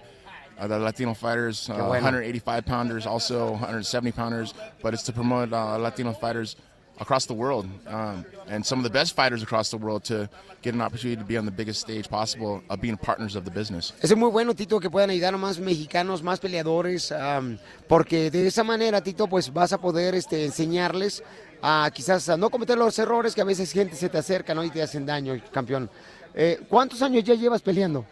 [0.57, 1.91] uh, the Latino fighters, uh, bueno.
[1.91, 4.53] 185 pounders, also 170 pounders.
[4.81, 6.55] But it's to promote Latino fighters
[6.99, 10.29] across the world um, and some of the best fighters across the world to
[10.61, 13.51] get an opportunity to be on the biggest stage possible of being partners of the
[13.51, 13.93] business.
[14.01, 17.57] Es muy bueno, Tito, que puedan ayudar a más mexicanos, más peleadores, am,
[17.87, 21.23] porque de esa manera, Tito, pues vas a poder este, enseñarles
[21.61, 24.63] a quizás a no cometer los errores que a veces gente se te acerca ¿no?
[24.63, 25.89] y te hacen daño, campeón.
[26.33, 28.05] Eh, ¿Cuántos años ya llevas peleando?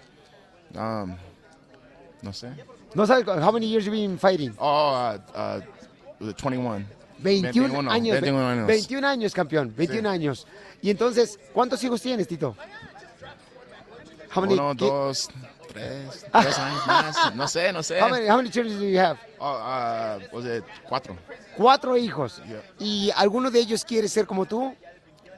[0.74, 1.16] Um,
[2.22, 2.50] no sé.
[2.96, 4.54] No sabes, how many years you been fighting?
[4.60, 5.62] Oh, uh, uh,
[6.20, 6.38] was it
[7.20, 7.68] 21.
[7.68, 8.16] 21 años.
[8.16, 8.68] ve- 21 años.
[8.68, 10.48] 21 años, campeón, 21 años.
[10.82, 12.56] Y entonces, ¿cuántos hijos tienes, Tito?
[14.34, 15.30] How many, Uno, dos,
[15.72, 17.36] tres, tres años más.
[17.36, 18.00] No sé, no sé.
[18.00, 19.18] How many, how many children do you have?
[19.40, 21.16] Uh, was it cuatro?
[21.56, 22.42] Cuatro hijos.
[22.80, 24.76] ¿Y alguno de ellos quiere ser como tú?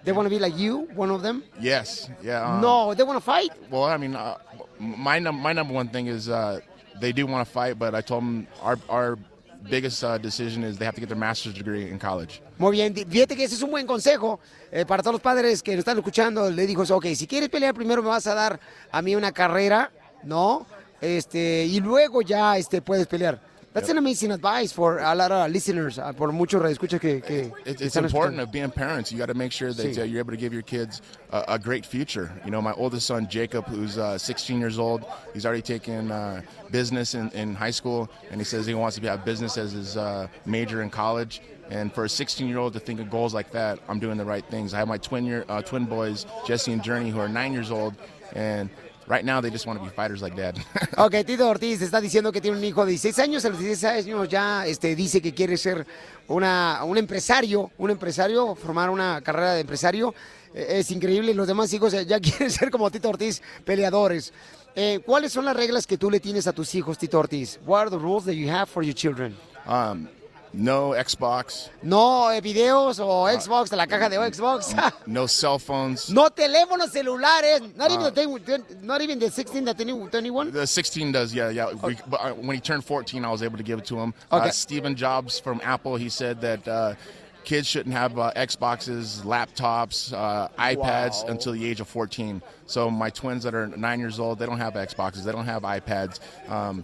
[0.03, 1.43] They want to be like you, one of them?
[1.59, 2.09] Yes.
[2.23, 2.55] Yeah.
[2.55, 3.51] um, no, they want to fight.
[3.69, 4.37] Well, I mean, uh,
[4.79, 6.59] my num- my number one thing is uh,
[7.01, 9.17] they do want to fight, but I told them our our
[9.63, 12.41] biggest uh, decision is they have to get their master's degree in college.
[12.57, 14.39] Muy bien, fíjate que ese es un buen consejo
[14.71, 16.49] eh, para todos los padres que nos están escuchando.
[16.49, 18.59] Le dijo, ok, si quieres pelear primero me vas a dar
[18.91, 19.91] a mí una carrera,
[20.23, 20.65] ¿no?
[21.01, 23.48] Este, y luego ya este, puedes pelear.
[23.71, 27.51] That's an amazing advice for a lot of listeners, uh, por muchos radioescuchas que, que
[27.65, 28.43] It's, que it's important escuchando.
[28.43, 29.11] of being parents.
[29.11, 29.99] You got to make sure that Sí.
[29.99, 32.31] uh, you're able to give your kids a, a great future.
[32.45, 35.05] You know, my oldest son Jacob, who's uh, 16 years old,
[35.35, 39.07] he's already taken uh, business in, in high school, and he says he wants to
[39.07, 41.39] have business as his uh, major in college.
[41.69, 44.73] And for a 16-year-old to think of goals like that, I'm doing the right things.
[44.73, 47.69] I have my twin year, uh, twin boys, Jesse and Journey, who are nine years
[47.69, 47.93] old,
[48.33, 48.71] and
[49.09, 50.55] right now they just want to be fighters like dad.
[50.97, 53.43] Ok, Tito Ortiz está diciendo que tiene un hijo de 16 años.
[53.45, 55.85] A los 16 años ya este, dice que quiere ser
[56.27, 60.13] una, un empresario, un empresario, formar una carrera de empresario.
[60.53, 61.33] Eh, es increíble.
[61.33, 64.31] Los demás hijos ya- quieren ser como Tito Ortiz, peleadores.
[64.75, 67.59] Eh, ¿Cuáles son las reglas que tú le tienes a tus hijos, Tito Ortiz?
[67.65, 69.35] What are the rules that you have for your children?
[69.65, 70.07] um,
[70.53, 74.73] no Xbox, No eh, videos o Xbox, de la caja de Xbox.
[75.07, 76.09] no cell phones.
[76.09, 77.61] no teléfonos celulares.
[77.75, 78.09] Not even, Ah.
[78.09, 80.51] the, not even the 16, the 21.
[80.51, 81.71] The 16 does, yeah, yeah.
[81.73, 84.13] We, but uh, when he turned 14, I was able to give it to him.
[84.31, 84.47] Okay.
[84.47, 86.95] Uh, Stephen Jobs from Apple, he said that uh,
[87.43, 91.29] kids shouldn't have uh, Xboxes, laptops, uh, iPads Wow.
[91.29, 92.41] until the age of 14.
[92.65, 95.63] So my twins that are nine years old, they don't have Xboxes, they don't have
[95.63, 96.19] iPads.
[96.49, 96.83] Um,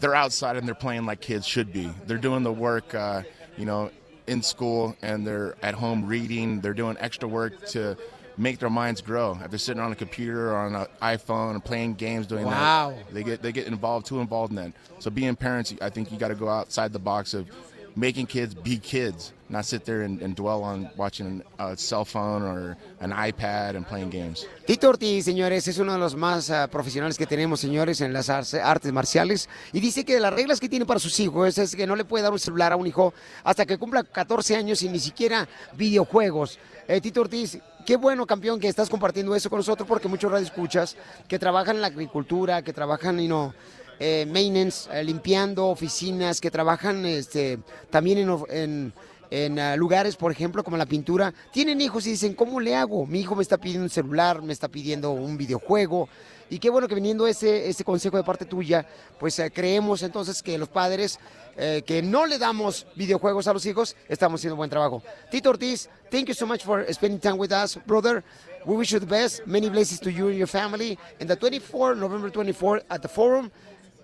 [0.00, 1.90] they're outside and they're playing like kids should be.
[2.06, 3.22] They're doing the work, uh,
[3.56, 3.90] you know,
[4.26, 6.60] in school and they're at home reading.
[6.60, 7.96] They're doing extra work to
[8.36, 9.38] make their minds grow.
[9.42, 12.90] If they're sitting on a computer or on an iPhone and playing games, doing Wow.
[12.90, 14.72] that, they get they get involved, too involved in that.
[14.98, 17.48] So being parents, I think you got to go outside the box of
[17.96, 22.42] making kids be kids, not sit there and, and dwell on watching a cell phone
[22.42, 24.46] or an iPad and playing games.
[24.66, 28.28] Tito Ortiz, señores, es uno de los más ah, profesionales que tenemos, señores, en las
[28.28, 29.48] artes marciales.
[29.72, 32.22] Y dice que las reglas que tiene para sus hijos es que no le puede
[32.22, 36.58] dar un celular a un hijo hasta que cumpla 14 años y ni siquiera videojuegos.
[36.86, 40.96] Eh, Tito Ortiz, qué bueno, campeón, que estás compartiendo eso con nosotros porque muchos radioescuchas
[41.26, 43.54] que trabajan en la agricultura, que trabajan, y no
[43.98, 47.58] eh, maintenance, eh, limpiando oficinas, que trabajan este,
[47.90, 48.92] también en, en-
[49.28, 53.06] en, ah, lugares, por ejemplo, como la pintura, tienen hijos y dicen, ¿cómo le hago?
[53.06, 56.08] Mi hijo me está pidiendo un celular, me está pidiendo un videojuego.
[56.48, 58.86] Y qué bueno que viniendo ese, ese consejo de parte tuya,
[59.18, 61.18] pues eh, creemos entonces que los padres
[61.56, 65.02] eh, que no le damos videojuegos a los hijos, estamos haciendo buen trabajo.
[65.28, 68.22] Tito Ortiz, thank you so much for spending time with us, brother.
[68.64, 69.44] We wish you the best.
[69.44, 70.96] Many blessings to you and your family.
[71.20, 73.50] And the 24, November 24, at the forum,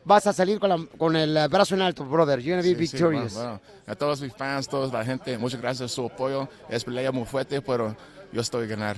[0.04, 2.40] vas a salir con, la- con el eh, brazo en alto, brother.
[2.40, 3.34] You're going to be Sí, sí, victorious.
[3.34, 3.60] bueno, bueno.
[3.86, 6.48] A todos mis fans, toda la gente, muchas gracias por su apoyo.
[6.68, 7.96] Es pelea muy fuerte, pero
[8.32, 8.96] yo estoy a ganar.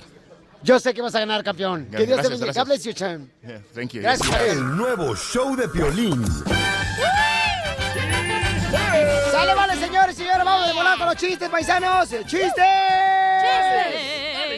[0.63, 1.85] Yo sé que vas a ganar, campeón.
[1.91, 2.45] Que Dios te Gracias, bendiga.
[2.45, 2.65] gracias.
[2.65, 3.29] God bless you, champ.
[3.45, 4.01] Yeah, thank you.
[4.01, 4.41] Gracias.
[4.47, 6.25] El nuevo show de Piolín.
[9.31, 10.43] Sale, vale, señores y señores.
[10.43, 12.09] Vamos de volada con los chistes, paisanos.
[12.25, 12.63] ¡Chistes!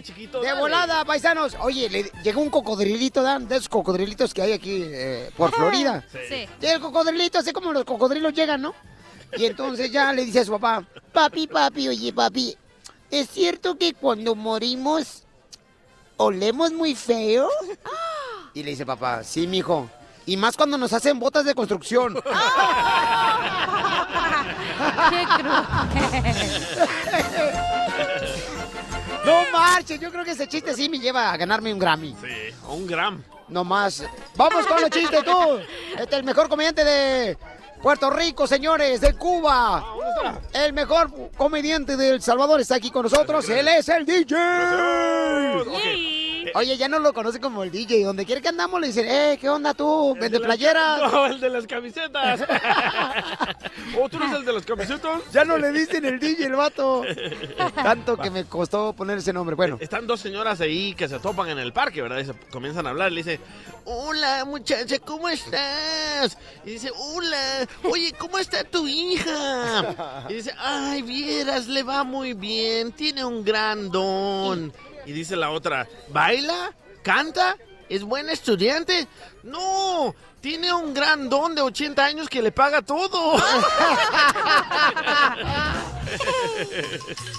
[0.02, 0.40] Chiquito.
[0.42, 0.60] De dale.
[0.60, 1.56] volada, paisanos.
[1.62, 6.04] Oye, le llegó un cocodrilito, Dan, de esos cocodrilitos que hay aquí eh, por Florida.
[6.12, 6.48] Sí.
[6.62, 8.74] Y el cocodrilito, así como los cocodrilos llegan, ¿no?
[9.36, 12.58] Y entonces ya le dice a su papá, papi, papi, oye, papi,
[13.12, 15.24] ¿es cierto que cuando morimos
[16.18, 17.50] olemos muy feo?
[18.54, 19.90] Y le dice papá, sí, mijo.
[20.26, 22.22] Y más cuando nos hacen botas de construcción.
[25.10, 25.26] ¡Qué
[29.28, 32.16] No marches, yo creo que ese chiste sí me lleva a ganarme un Grammy.
[32.22, 33.22] Sí, un gram.
[33.50, 34.04] No más.
[34.36, 35.60] Vamos con los chistes, tú.
[35.92, 37.38] Este es el mejor comediante de
[37.82, 39.86] Puerto Rico, señores, de Cuba.
[40.54, 43.48] El mejor comediante de El Salvador está aquí con nosotros.
[43.50, 44.36] Él es el DJ.
[46.56, 48.04] Oye, ya no lo conoce como el DJ.
[48.04, 50.16] Donde quiera que andamos le dicen, eh, ¿qué onda tú?
[50.20, 51.12] Vende playeras.
[51.12, 52.42] No, el de las camisetas.
[54.00, 55.22] ¿O tú eres el de las camisetas?
[55.32, 57.04] Ya no le dicen el DJ, el vato.
[57.76, 59.56] Tanto que me costó poner ese nombre.
[59.56, 59.78] Bueno.
[59.80, 62.20] Están dos señoras ahí que se topan en el parque, ¿verdad?
[62.20, 63.12] Y se comienzan a hablar.
[63.12, 63.40] Le dice,
[63.86, 66.38] hola muchacha, ¿cómo estás?
[66.66, 70.26] Y dice, hola, oye, ¿cómo está tu hija?
[70.30, 74.74] Y dice, ay, vieras, le va muy bien, tiene un gran don.
[74.87, 76.74] Y dice la otra, ¿baila?
[77.04, 77.58] ¿Canta?
[77.90, 79.08] ¿Es buena estudiante?
[79.44, 83.42] No, tiene un gran don de 80 años que le paga todo.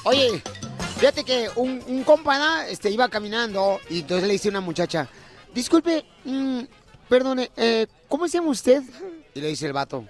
[0.05, 0.43] Oye,
[0.99, 5.09] fíjate que un, un compa este, iba caminando y entonces le dice a una muchacha,
[5.55, 6.61] disculpe, mm,
[7.09, 8.83] perdone, eh, ¿cómo se llama usted?
[9.35, 10.05] Y le dice el vato,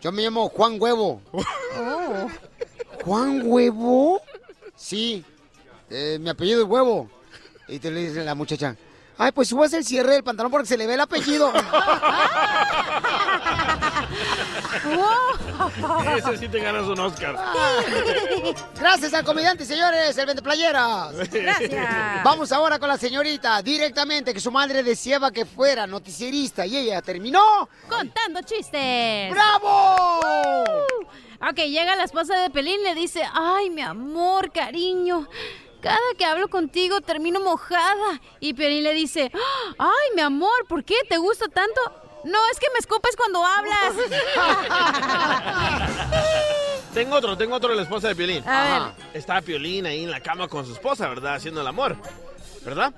[0.00, 1.20] yo me llamo Juan Huevo.
[3.04, 4.20] ¿Juan Huevo?
[4.76, 5.24] Sí,
[5.90, 7.10] eh, mi apellido es Huevo.
[7.68, 8.76] Y te le dice la muchacha,
[9.18, 11.52] ay, pues súbase el cierre del pantalón porque se le ve el apellido.
[16.16, 17.36] Ese sí te ganas un Oscar.
[18.80, 21.14] Gracias al comediante, señores, el vende playeras.
[21.30, 22.24] Gracias.
[22.24, 27.02] Vamos ahora con la señorita, directamente, que su madre deseaba que fuera noticierista y ella
[27.02, 27.68] terminó.
[27.88, 29.30] Contando chistes.
[29.30, 30.64] ¡Bravo!
[31.40, 35.28] Ok, llega la esposa de Pelín y le dice, ay, mi amor, cariño,
[35.80, 38.20] cada que hablo contigo termino mojada.
[38.40, 39.30] Y Pelín le dice,
[39.78, 40.96] ay, mi amor, ¿por qué?
[41.08, 41.80] ¿Te gusta tanto?
[42.24, 43.94] No, es que me escupes cuando hablas.
[46.94, 48.48] Tengo otro, tengo otro de la esposa de Piolín.
[48.48, 49.06] A ver.
[49.14, 51.34] Está Piolín ahí en la cama con su esposa, ¿verdad?
[51.34, 51.96] Haciendo el amor.
[52.64, 52.92] ¿Verdad?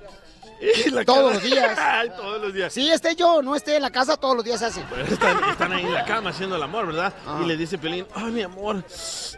[1.07, 1.79] Todos cara- los días.
[1.79, 2.73] Ay, todos los días.
[2.73, 4.85] Sí, esté yo, no esté en la casa, todos los días se hace.
[5.09, 7.13] Están, están ahí en la cama haciendo el amor, ¿verdad?
[7.27, 7.41] Ah.
[7.43, 8.85] Y le dice Piolín, ay, mi amor,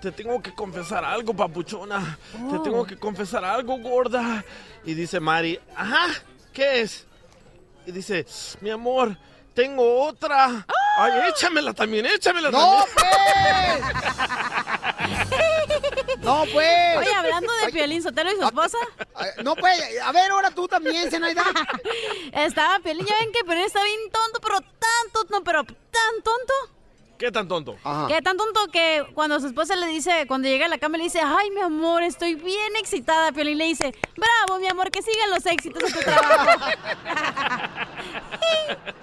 [0.01, 2.19] te tengo que confesar algo, papuchona.
[2.51, 2.63] Te Oh.
[2.63, 4.45] tengo que confesar algo, gorda.
[4.85, 6.07] Y dice Mari, ajá,
[6.53, 7.07] ¿qué es?
[7.87, 8.27] Y dice,
[8.61, 9.17] mi amor,
[9.55, 10.67] tengo otra.
[10.99, 13.83] Ay, échamela también, échamela ¡No, también.
[16.23, 16.99] ¡No, pues!
[16.99, 18.79] Oye, hablando de Piolín Sotelo y su esposa.
[19.43, 21.43] No, pues, a ver, ahora tú también, Zenaida.
[22.33, 26.55] Estaba Piolín, ya ven que Piolín está bien tonto, pero tan tonto, pero tan tonto.
[27.19, 27.77] ¿Qué tan tonto?
[28.09, 31.05] Que tan tonto que cuando su esposa le dice, cuando llega a la cama le
[31.05, 33.31] dice, ay mi amor, estoy bien excitada.
[33.31, 36.61] Piolín le dice, bravo mi amor, que sigan los éxitos de tu trabajo.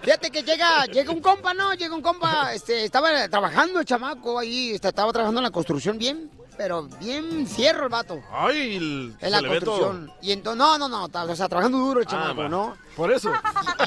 [0.01, 1.73] Fíjate que llega, llega un compa, ¿no?
[1.73, 5.97] Llega un compa, este, estaba trabajando el chamaco ahí, este, estaba trabajando en la construcción
[5.97, 6.29] bien,
[6.59, 8.21] pero bien cierro el vato.
[8.33, 9.47] Ay, el- En la todo.
[9.49, 10.11] construcción.
[10.21, 12.49] Y entonces, no, no, no, o sea, trabajando duro el Ah, chamaco.
[12.49, 12.77] ¿no?
[12.97, 13.31] Por eso.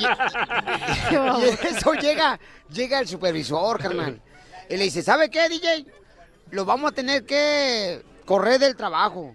[0.00, 0.04] Y
[1.66, 4.22] eso llega, llega el supervisor, carnal.
[4.70, 5.85] Y le dice, ¿sabe qué, DJ?
[6.50, 9.35] Lo vamos a tener que correr del trabajo.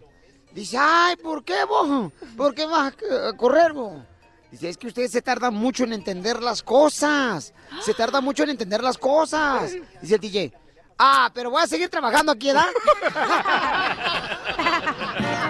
[0.52, 2.12] Dice, ay, ¿por qué vos?
[2.36, 2.91] ¿Por qué vas
[3.28, 4.02] a correr vos?
[4.50, 7.54] Dice, es que usted se tarda mucho en entender las cosas.
[7.84, 9.73] Se tarda mucho en entender las cosas.
[10.02, 10.54] Dice el DJ,
[10.97, 12.67] ah, pero voy a seguir trabajando aquí, ¿verdad?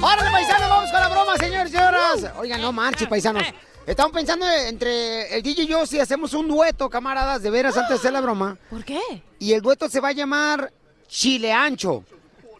[0.00, 0.68] ¡Órale, paisanos!
[0.68, 2.32] Vamos con la broma, señores y señoras.
[2.36, 3.44] Oigan, no marche, paisanos.
[3.86, 7.90] Estamos pensando entre el DJ y yo si hacemos un dueto, camaradas, de veras, antes
[7.90, 8.56] de hacer la broma.
[8.70, 9.00] ¿Por qué?
[9.38, 10.72] Y el dueto se va a llamar
[11.06, 12.04] Chile Ancho.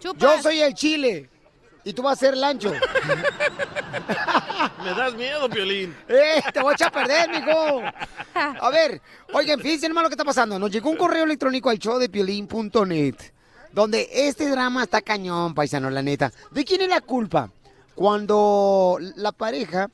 [0.01, 1.31] Yo soy el chile
[1.85, 2.73] y tú vas a ser el ancho.
[4.83, 5.95] Me das miedo, Piolín.
[6.09, 6.43] ¡Eh!
[6.53, 7.83] Te voy a echar a perder, mijo.
[8.35, 9.01] A ver,
[9.33, 10.59] oigan, fíjense nomás lo que está pasando.
[10.59, 13.15] Nos llegó un correo electrónico al show de piolín.net
[13.73, 16.33] donde este drama está cañón, paisano, la neta.
[16.53, 17.51] ¿De quién es la culpa?
[17.95, 19.91] Cuando la pareja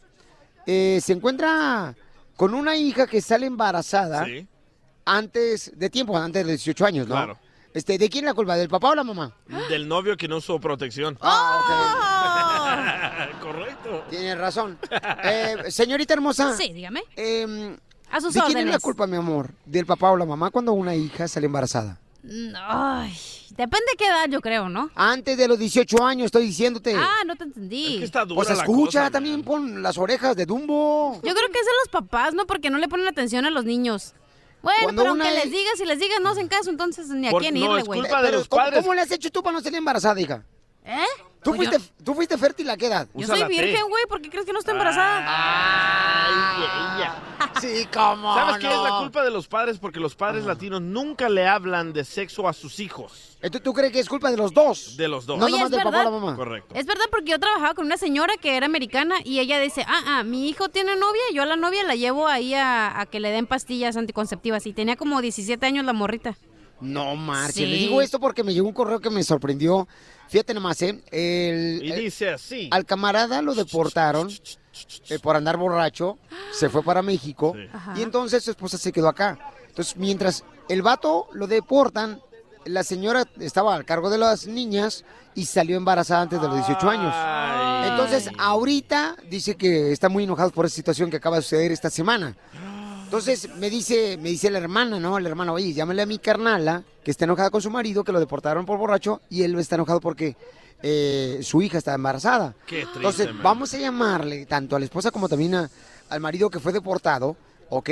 [0.67, 1.95] eh, se encuentra
[2.37, 4.47] con una hija que sale embarazada Sí.
[5.07, 7.15] antes de tiempo, antes de 18 años, ¿no?
[7.15, 7.39] Claro.
[7.73, 8.57] Este, ¿De quién es la culpa?
[8.57, 9.33] ¿Del papá o la mamá?
[9.69, 11.17] Del novio que no usó protección.
[11.21, 14.05] Ah, Correcto.
[14.11, 14.79] Tienes razón.
[15.25, 16.57] Eh, señorita hermosa.
[16.57, 17.03] Sí, dígame.
[17.17, 17.77] eh,
[18.11, 19.51] A sus ¿De quién es la culpa, mi amor?
[19.65, 21.99] ¿Del papá o la mamá cuando una hija sale embarazada?
[22.69, 23.17] Ay,
[23.51, 24.91] depende de qué edad, yo creo, ¿no?
[24.95, 26.95] Antes de los 18 años, estoy diciéndote.
[26.95, 28.05] Ah, no te entendí.
[28.35, 31.15] pues escucha, también pon las orejas de Dumbo.
[31.23, 32.47] Yo creo que es de los papás, ¿no?
[32.47, 34.13] Porque no le ponen atención a los niños.
[34.63, 37.29] Bueno, Cuando pero aunque es- les digas, si les digas, no hacen caso, entonces ni
[37.29, 38.01] a Por- quién no, irle, es güey.
[38.01, 38.81] culpa de Pero, los ¿cómo- padres.
[38.83, 40.45] ¿Cómo le has hecho tú para no salir embarazada, hija?
[40.85, 41.05] ¿Eh?
[41.43, 43.09] ¿Tú Pues fuiste, ¿Tú fuiste fértil a qué edad?
[43.15, 45.25] Yo soy virgen, güey, ¿por qué crees que no estoy embarazada?
[47.61, 49.79] Sí, cómo ¿Sabes qué es la culpa de los padres?
[49.79, 53.39] Porque los padres latinos nunca le hablan de sexo a sus hijos.
[53.43, 54.97] Entonces, ¿tú crees que es culpa de los dos?
[54.97, 55.39] De los dos.
[55.39, 56.21] No Oye, nomás es del papá o la verdad.
[56.21, 56.37] mamá.
[56.37, 56.75] Correcto.
[56.75, 60.03] Es verdad porque yo trabajaba con una señora que era americana y ella dice, ah,
[60.07, 63.19] ah, mi hijo tiene novia, yo a la novia la llevo ahí a, a que
[63.21, 66.37] le den pastillas anticonceptivas y tenía como 17 años la morrita.
[66.81, 67.71] No, Marcia, Sí.
[67.71, 69.87] le digo esto porque me llegó un correo que me sorprendió.
[70.29, 71.01] Fíjate nomás, ¿eh?
[71.11, 72.69] El, Y dice así.
[72.71, 74.31] Al camarada lo deportaron
[75.09, 76.19] eh, por andar borracho,
[76.53, 77.55] se fue para México
[77.97, 79.39] y entonces su esposa se quedó acá.
[79.69, 82.21] Entonces, mientras el vato lo deportan,
[82.65, 86.89] la señora estaba al cargo de las niñas y salió embarazada antes de los 18
[86.91, 87.15] años.
[87.91, 91.91] Entonces, ahorita dice que está muy enojado por esa situación que acaba de suceder esta
[91.91, 92.37] semana.
[93.11, 95.19] Entonces me dice, me dice la hermana, ¿no?
[95.19, 98.21] La hermana, oye, llámale a mi carnala, que está enojada con su marido, que lo
[98.21, 100.37] deportaron por borracho, y él está enojado porque
[100.81, 102.55] eh, su hija está embarazada.
[102.67, 103.43] Qué triste, Entonces, man.
[103.43, 105.69] vamos a llamarle tanto a la esposa como también a-
[106.09, 107.37] al marido que fue deportado,
[107.69, 107.91] ¿ok?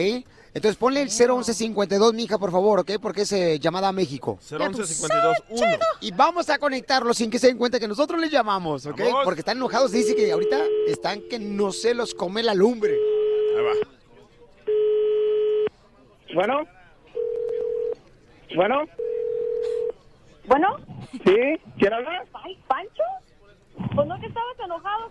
[0.55, 2.93] Entonces ponle el 01152, mija, por favor, ¿ok?
[3.03, 4.39] Porque es eh, llamada a México.
[4.49, 5.79] 011-52-1.
[6.01, 8.99] Y vamos a conectarlos sin que se den cuenta que nosotros les llamamos, ¿ok?
[9.01, 9.25] Vamos.
[9.25, 12.95] Porque están enojados, dice que ahorita están que no se los come la lumbre.
[13.57, 13.73] Ahí va.
[16.35, 16.67] Bueno.
[18.55, 18.85] Bueno.
[20.47, 20.77] ¿Bueno?
[21.25, 22.25] Sí, ¿quién habla?
[22.45, 23.03] Ay, ¿Pancho?
[23.95, 25.11] Pues no que estabas enojado.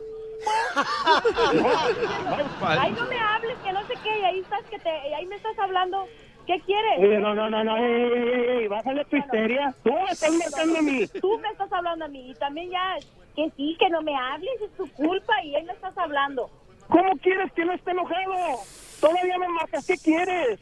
[2.62, 5.36] Ay, no me hables, que no sé qué, y ahí estás, que te, ahí me
[5.36, 6.08] estás hablando.
[6.45, 6.99] ¿Qué quieres?
[6.99, 9.75] Oye, no, no, no, no, ey, ey, ey, bájale tu histeria.
[9.84, 11.08] Tú me estás marcando a mí.
[11.19, 12.95] Tú me estás hablando a mí, y también ya,
[13.36, 16.49] que sí, que no me hables, es tu culpa, y ahí me estás hablando.
[16.88, 18.62] ¿Cómo quieres que no esté enojado?
[18.99, 20.60] Todavía me marcas, ¿qué quieres?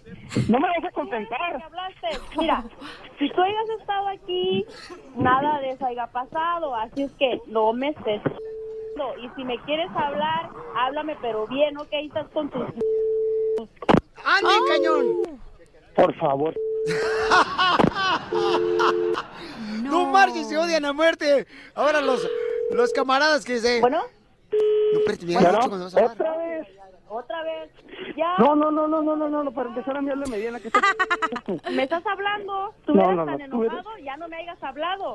[0.49, 1.63] No me vas a contentar.
[2.37, 2.63] Mira,
[3.17, 4.65] si tú hayas estado aquí,
[5.15, 8.21] nada de eso haya pasado, así es que no me estés...
[9.21, 11.87] Y si me quieres hablar, háblame, pero bien, ¿ok?
[11.93, 12.63] Ahí estás con tus...
[14.23, 15.39] ¡Ande, cañón!
[15.95, 16.53] Por favor.
[19.83, 21.45] No, marches, se odian a muerte.
[21.75, 22.27] Ahora los,
[22.71, 23.81] los camaradas que se...
[23.81, 24.01] Bueno.
[24.93, 26.17] No, espérate, mira, Bueno, mucho cuando vas a hablar.
[27.17, 27.69] Otra vez.
[28.15, 28.35] Ya.
[28.37, 30.69] No, no, no, no, no, no, no, no, para empezar a enviarle mediana que
[31.71, 32.73] ¿Me estás hablando?
[32.85, 33.97] ¿Tú No, eres no, tan no, tú eres- enojado?
[33.99, 35.13] Ya no me hayas hablado.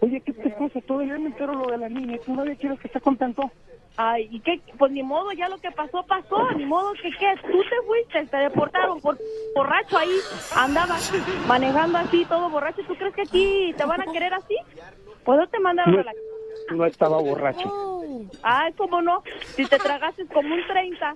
[0.00, 0.80] Oye, ¿qué te pasa?
[0.86, 2.18] Todavía me entero lo de la niña.
[2.24, 3.50] ¿Tú todavía quieres que esté contento?
[3.96, 4.60] Ay, ¿y qué?
[4.76, 6.50] Pues ni modo, ya lo que pasó, pasó.
[6.56, 7.34] Ni modo que qué.
[7.42, 9.16] Tú te fuiste, te deportaron por
[9.54, 10.16] borracho ahí.
[10.56, 11.12] Andabas
[11.46, 12.82] manejando así, todo borracho.
[12.88, 14.56] ¿Tú crees que aquí te van a querer así?
[15.24, 16.12] Pues no te mandaron a la...
[16.70, 17.72] no estaba borracho.
[18.42, 19.22] Ay, ¿cómo no?
[19.56, 21.14] Si te tragaste como un 30.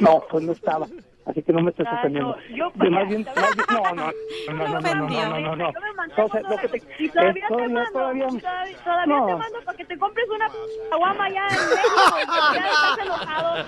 [0.00, 0.86] No, pues no estaba.
[1.26, 2.36] Así que no me estés Ay, ofendiendo.
[2.50, 5.72] no, yo- más bien, no, no, no, no, no, no, no, no, no, no.
[5.72, 9.76] Yo me mantengo Entonces, lo que te, Y todavía te mando, todavía, te mando para
[9.76, 10.50] que te compres una
[10.90, 12.16] aguama ya en México.
[12.54, 13.66] Ya estás enojado.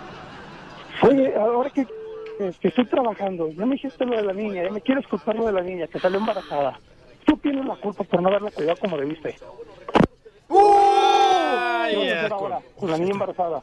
[1.02, 4.70] Oye, ahora que, que- que estoy trabajando, ya me dijiste lo de la niña, ya
[4.70, 6.80] me quieres culpar lo de la niña, que salió embarazada.
[7.24, 9.38] Tú tienes la culpa por no haberla cuidado como debiste.
[10.48, 10.54] ¿Qué
[11.64, 13.62] vas a hacer ahora con la niña embarazada?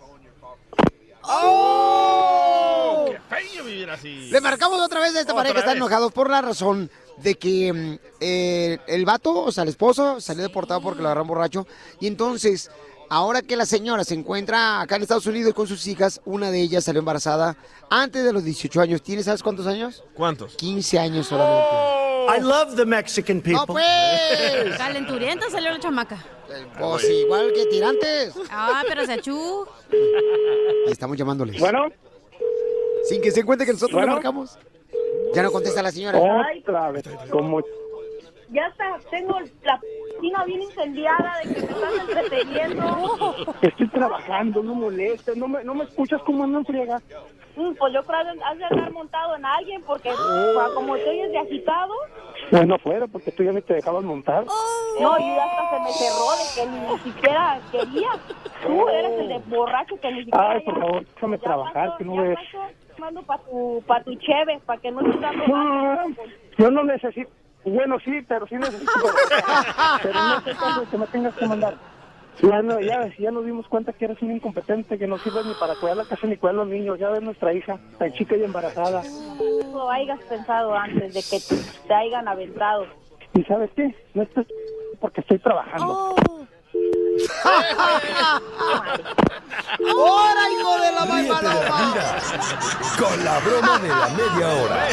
[1.23, 3.05] ¡Oh!
[3.07, 4.29] ¡Qué feo vivir así!
[4.31, 7.71] Le marcamos otra vez a esta pareja que está enojados por la razón de que
[7.71, 11.67] mm, eh, el vato, o sea, el esposo, salió deportado porque lo agarraron borracho.
[11.99, 12.71] Y entonces,
[13.11, 16.61] ahora que la señora se encuentra acá en Estados Unidos con sus hijas, una de
[16.61, 17.57] ellas salió embarazada
[17.89, 19.01] antes de los 18 años.
[19.03, 20.03] ¿Tiene, sabes cuántos años?
[20.13, 20.55] ¿Cuántos?
[20.55, 21.67] 15 años solamente.
[22.29, 23.59] I love the Mexican people.
[23.59, 23.83] ¡No, pues!
[24.77, 26.23] Calenturienta salió la chamaca.
[26.79, 28.33] Pues igual que tirantes.
[28.49, 29.65] Ah, pero se achú.
[29.91, 31.59] Ahí estamos llamándoles.
[31.59, 31.87] Bueno.
[33.03, 34.07] Sin que se encuentre que nosotros Bueno.
[34.07, 34.57] le marcamos.
[35.33, 36.17] Ya no contesta la señora.
[36.17, 37.61] Otra vez, como
[38.51, 39.79] Ya está, tengo la
[40.45, 43.35] bien incendiada de que me estás entreteniendo.
[43.61, 47.01] estoy trabajando, no molestes, no me, no me escuchas como andan friega.
[47.55, 51.09] Mm, Pues yo creo que has de andar montado en alguien porque pues, como te
[51.09, 51.93] oyes de agitado.
[52.49, 54.45] Pues no fuera, porque tú ya ni te dejabas montar.
[54.45, 58.09] No, y hasta se me cerró de que ni siquiera quería.
[58.65, 60.51] Tú eres el de borracho que ni siquiera...
[60.51, 62.37] Ay, por favor, déjame trabajar, que no ves.
[62.97, 66.05] mando para tu, pa tu cheve, para que no estés dando Ah,
[66.57, 67.31] Yo no necesito.
[67.65, 68.91] Bueno, sí, pero sí necesito.
[70.03, 71.75] pero no sé cuándo que me tengas que mandar.
[72.41, 75.53] Ya, no, ya, ya nos dimos cuenta que eres un incompetente, que no sirves ni
[75.53, 76.97] para cuidar la casa ni cuidar a los niños.
[76.97, 79.03] Ya ves nuestra hija, tan chica y embarazada.
[79.71, 82.87] Lo hayas pensado antes de que te, te hayan aventado.
[83.33, 83.95] ¿Y sabes qué?
[84.13, 84.47] No estoy
[84.99, 86.15] porque estoy trabajando.
[89.95, 92.17] ¡Hora, hijo de la Ríete de la vida
[92.97, 94.87] con la broma de la media hora.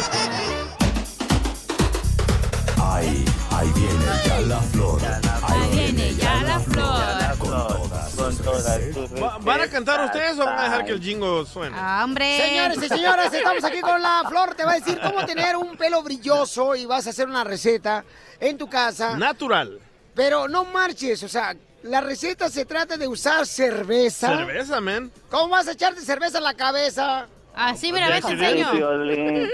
[4.49, 5.01] La flor.
[5.42, 7.38] Ahí viene ya la flor.
[7.38, 11.44] Con todas sus ¿Va- ¿Van a cantar ustedes o van a dejar que el jingo
[11.46, 11.76] suene?
[11.78, 12.38] Ah, hombre.
[12.38, 14.55] Señores y señoras, estamos aquí con la Flor.
[14.55, 18.05] Te va a decir cómo tener un pelo brilloso y vas a hacer una receta
[18.40, 19.16] en tu casa.
[19.16, 19.78] Natural.
[20.14, 24.36] Pero no marches, o sea, la receta se trata de usar cerveza.
[24.36, 25.12] Cerveza, man.
[25.30, 27.28] ¿Cómo vas a echarte cerveza en la cabeza?
[27.55, 28.70] Así, mira, ve, te enseño.
[28.72, 29.49] Piolín.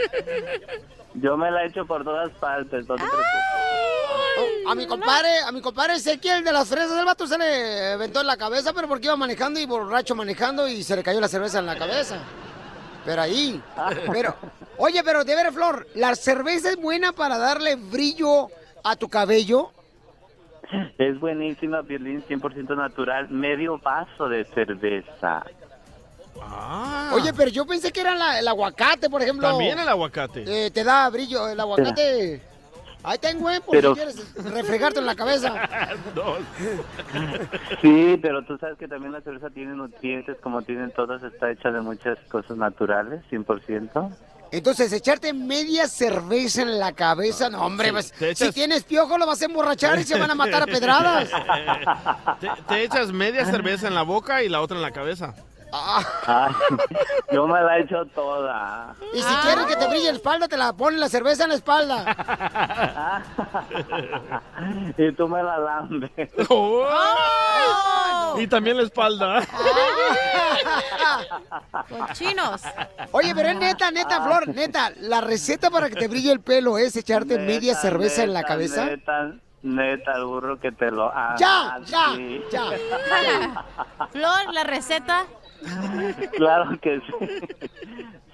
[1.15, 3.27] Yo me la he hecho por todas partes, no te preocupes.
[4.37, 7.93] Oh, a mi compadre, a mi compadre Ezequiel de las fresas del vato se le
[7.93, 11.21] aventó en la cabeza, pero porque iba manejando y borracho manejando y se le cayó
[11.21, 12.19] la cerveza en la cabeza.
[13.05, 13.61] Pero ahí,
[14.11, 14.35] pero,
[14.79, 18.49] oye, pero de ver, Flor, ¿la cerveza es buena para darle brillo
[18.83, 19.71] a tu cabello?
[20.99, 23.29] Es buenísima, Piolín, 100% natural.
[23.29, 25.45] Medio vaso de cerveza.
[27.13, 29.49] Oye, pero yo pensé que era la- el aguacate, por ejemplo.
[29.49, 30.67] También el aguacate.
[30.67, 32.43] Eh, te da brillo, el aguacate.
[33.05, 35.53] Ahí tengo, eh, por Pero- si quieres refregarte en la cabeza.
[37.83, 41.71] Sí, pero tú sabes que también la cerveza tiene nutrientes, como tienen todas, está hecha
[41.71, 44.11] de muchas cosas naturales, 100%.
[44.51, 49.19] Entonces, echarte media cerveza en la cabeza, no, hombre, Sí, pues, echas- si tienes piojo
[49.19, 51.29] lo vas a emborrachar y se van a matar a pedradas.
[52.41, 55.35] te, te echas media cerveza en la boca y la otra en la cabeza.
[55.77, 56.55] Ay,
[57.33, 58.95] yo me la he hecho toda.
[59.13, 61.57] Y si quieres que te brille la espalda, te la ponen la cerveza en la
[61.57, 62.17] espalda.
[64.97, 66.11] Y tú me la lambes.
[68.37, 69.43] Y también la espalda.
[72.13, 72.63] Chinos.
[73.13, 76.79] Oye, pero es neta, neta, Flor, neta, la receta para que te brille el pelo
[76.79, 78.87] es echarte media Neta, cerveza en la cabeza.
[78.87, 81.37] Neta, neta, el burro que te lo haga.
[81.37, 82.17] Ya, ya,
[82.51, 82.65] ya.
[84.11, 85.27] Flor, la receta.
[86.37, 87.13] Claro que sí.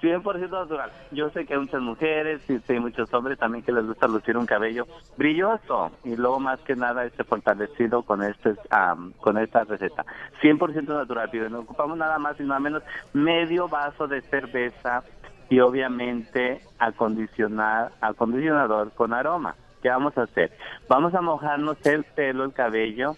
[0.01, 0.91] 100% natural.
[1.11, 4.35] Yo sé que hay muchas mujeres y hay muchos hombres también que les gusta lucir
[4.35, 9.63] un cabello brilloso y luego más que nada este fortalecido con este am, con esta
[9.63, 10.05] receta.
[10.41, 15.03] 100% natural, pero no ocupamos nada más y nada menos medio vaso de cerveza
[15.49, 19.55] y obviamente acondicionar acondicionador con aroma.
[19.81, 20.51] ¿Qué vamos a hacer?
[20.87, 23.15] Vamos a mojarnos el pelo, el cabello,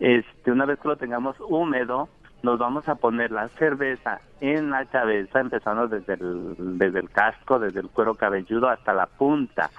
[0.00, 2.08] este, una vez que lo tengamos húmedo,
[2.42, 7.58] nos vamos a poner la cerveza en la cabeza, empezando desde el, desde el casco,
[7.58, 9.70] desde el cuero cabelludo hasta la punta.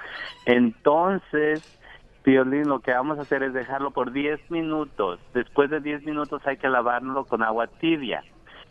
[0.45, 1.79] Entonces,
[2.23, 5.19] Piolín, lo que vamos a hacer es dejarlo por 10 minutos.
[5.33, 8.23] Después de 10 minutos hay que lavarlo con agua tibia.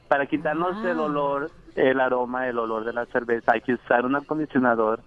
[0.07, 4.17] Para quitarnos el olor, el aroma, el olor de la cerveza, hay que usar un
[4.17, 5.01] acondicionador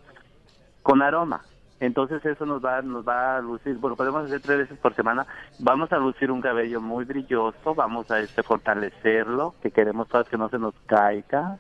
[0.84, 1.42] con aroma.
[1.82, 5.26] Entonces eso nos va, nos va a lucir, bueno, podemos hacer tres veces por semana,
[5.60, 10.38] vamos a lucir un cabello muy brilloso, vamos a este fortalecerlo, que queremos todas que
[10.38, 11.58] no se nos caiga.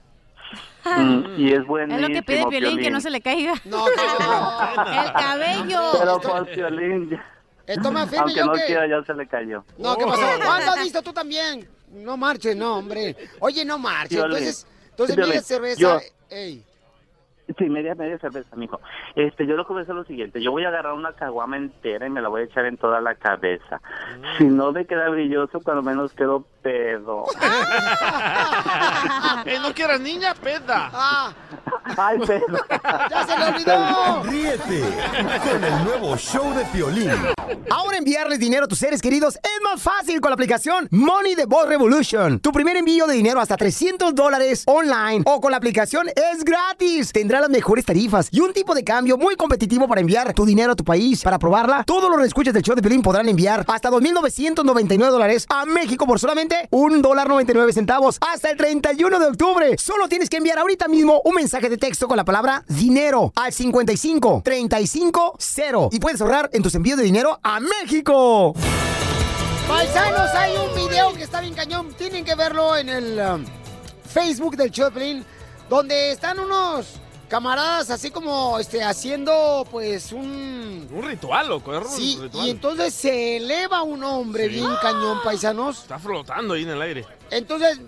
[0.86, 1.95] Mm, y es buenísimo.
[2.05, 2.93] Es lo que pide Piolín, que Piolín.
[2.93, 3.53] no se le caiga.
[3.65, 5.80] No, El cabello.
[5.99, 7.26] Pero por Piolín, ya-
[7.65, 8.65] Esto me afirme aunque yo no que...
[8.65, 9.63] quiera, ya se le cayó.
[9.78, 10.22] No, ¿qué pasó?
[10.45, 11.67] ¿Cuándo has visto tú también?
[11.91, 13.15] No marches, no, hombre.
[13.39, 14.09] Oye, no marches.
[14.17, 14.38] Piolín.
[14.38, 15.80] Entonces, entonces Piolín, media cerveza.
[15.82, 15.99] yo-
[16.30, 16.63] Ey.
[17.58, 18.80] Sí, media, media cerveza, mijo.
[19.16, 20.41] Este, yo lo que voy a hacer es lo siguiente.
[20.41, 23.02] Yo voy a agarrar una caguama entera y me la voy a echar en toda
[23.02, 23.82] la cabeza.
[24.38, 27.26] Si no me queda brilloso, cuando menos quedo pedo.
[29.45, 30.91] Eh, no quieras niña, peda.
[31.97, 32.60] Ay, pedo.
[33.10, 34.24] ¡Ya se le olvidó!
[34.24, 34.84] Ríete
[35.49, 37.12] con el nuevo show de Piolín.
[37.70, 41.45] Ahora enviarles dinero a tus seres queridos es más fácil con la aplicación Money the
[41.45, 42.39] Boss Revolution.
[42.39, 47.12] Tu primer envío de dinero hasta 300 dólares online o con la aplicación es gratis.
[47.12, 50.72] Tendrá las mejores tarifas y un tipo de cambio muy competitivo para enviar tu dinero
[50.74, 51.22] a tu país.
[51.24, 55.66] Para probarla, todos los escuchas del show de Piolín podrán enviar hasta 2.999 dólares a
[55.66, 59.76] México por solamente un dólar 99 centavos hasta el 31 de octubre.
[59.78, 63.52] Solo tienes que enviar ahorita mismo un mensaje de texto con la palabra dinero al
[63.52, 68.54] 55 35 0 y puedes ahorrar en tus envíos de dinero a México.
[69.68, 71.94] Paisanos, hay un video que está bien cañón.
[71.98, 73.46] Tienen que verlo en el um,
[74.06, 75.26] Facebook del show de Pelín,
[75.70, 77.01] donde están unos
[77.32, 81.74] camaradas así como este haciendo pues un Un ritual, loco.
[81.74, 82.46] Es un sí ritual.
[82.46, 84.56] y entonces se eleva un hombre Sí.
[84.56, 87.06] bien cañón paisanos Está flotando ahí en el aire.
[87.30, 87.80] entonces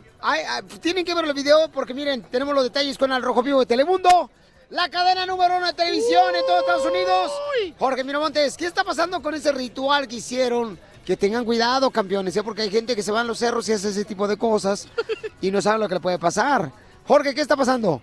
[0.81, 3.65] tienen que ver el video porque miren tenemos los detalles con el rojo vivo de
[3.65, 4.31] Telemundo
[4.69, 7.31] la cadena número uno de televisión en todos Estados Unidos
[7.77, 10.79] Jorge Miramontes ¿qué está pasando con ese ritual que hicieron?
[11.05, 12.43] Que tengan cuidado, campeones, ¿eh?
[12.43, 14.87] porque hay gente que se va a los cerros y hace ese tipo de cosas
[15.41, 16.71] y no saben lo que le puede pasar.
[17.05, 18.01] Jorge, ¿qué está pasando?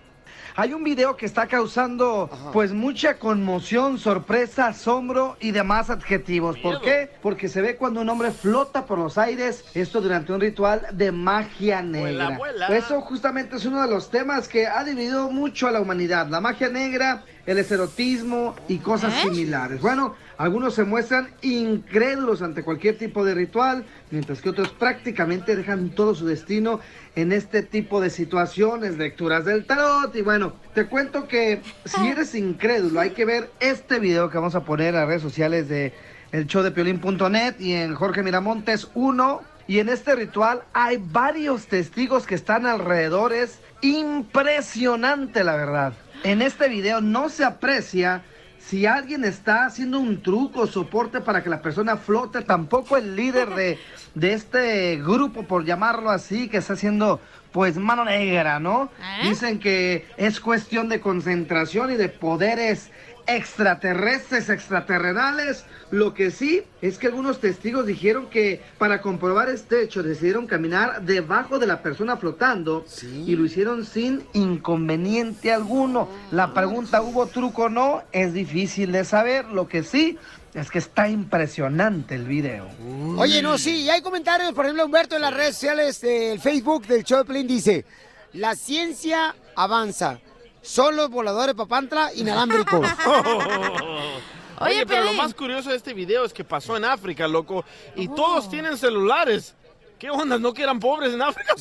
[0.57, 6.59] Hay un video que está causando pues mucha conmoción, sorpresa, asombro y demás adjetivos.
[6.59, 7.11] ¿Por qué?
[7.23, 11.13] Porque se ve cuando un hombre flota por los aires, esto durante un ritual de
[11.13, 12.37] magia negra.
[12.37, 12.67] vuela.
[12.69, 16.41] Eso justamente es uno de los temas que ha dividido mucho a la humanidad, la
[16.41, 19.81] magia negra, el erotismo y cosas similares.
[19.81, 25.91] Bueno, algunos se muestran incrédulos ante cualquier tipo de ritual, mientras que otros prácticamente dejan
[25.91, 26.81] todo su destino
[27.17, 30.15] en este tipo de situaciones, lecturas del tarot.
[30.15, 34.55] Y bueno, te cuento que si eres incrédulo, hay que ver este video que vamos
[34.55, 35.93] a poner a redes sociales de
[36.33, 39.43] el show de piolín.net y en Jorge Miramontes 1.
[39.67, 43.33] Y en este ritual hay varios testigos que están alrededor.
[43.33, 45.93] Es impresionante, la verdad.
[46.23, 48.23] En este video no se aprecia
[48.59, 53.17] si alguien está haciendo un truco o soporte para que la persona flote, tampoco el
[53.17, 53.79] líder de,
[54.15, 57.21] de este grupo, por llamarlo así, que está haciendo
[57.53, 58.91] pues mano negra, ¿no?
[59.23, 62.91] Dicen que es cuestión de concentración y de poderes
[63.37, 65.65] extraterrestres, extraterrenales.
[65.91, 71.03] Lo que sí es que algunos testigos dijeron que para comprobar este hecho decidieron caminar
[71.03, 76.09] debajo de la persona flotando y lo hicieron sin inconveniente alguno.
[76.31, 78.03] La pregunta, ¿hubo truco o no?
[78.13, 79.47] Es difícil de saber.
[79.47, 80.19] Lo que sí
[80.55, 82.69] es que está impresionante el video.
[83.17, 86.87] Oye, no, sí, y hay comentarios, por ejemplo, Humberto en las redes sociales del Facebook
[86.87, 87.85] del show de Pelín dice,
[88.33, 90.21] la ciencia avanza,
[90.63, 92.87] son los voladores papantla inalámbricos.
[94.61, 97.65] Oye, pero lo más curioso de este video es que pasó en África, loco,
[97.97, 99.55] y todos tienen celulares.
[99.99, 100.39] ¿Qué onda?
[100.39, 101.55] ¿No que eran pobres en África?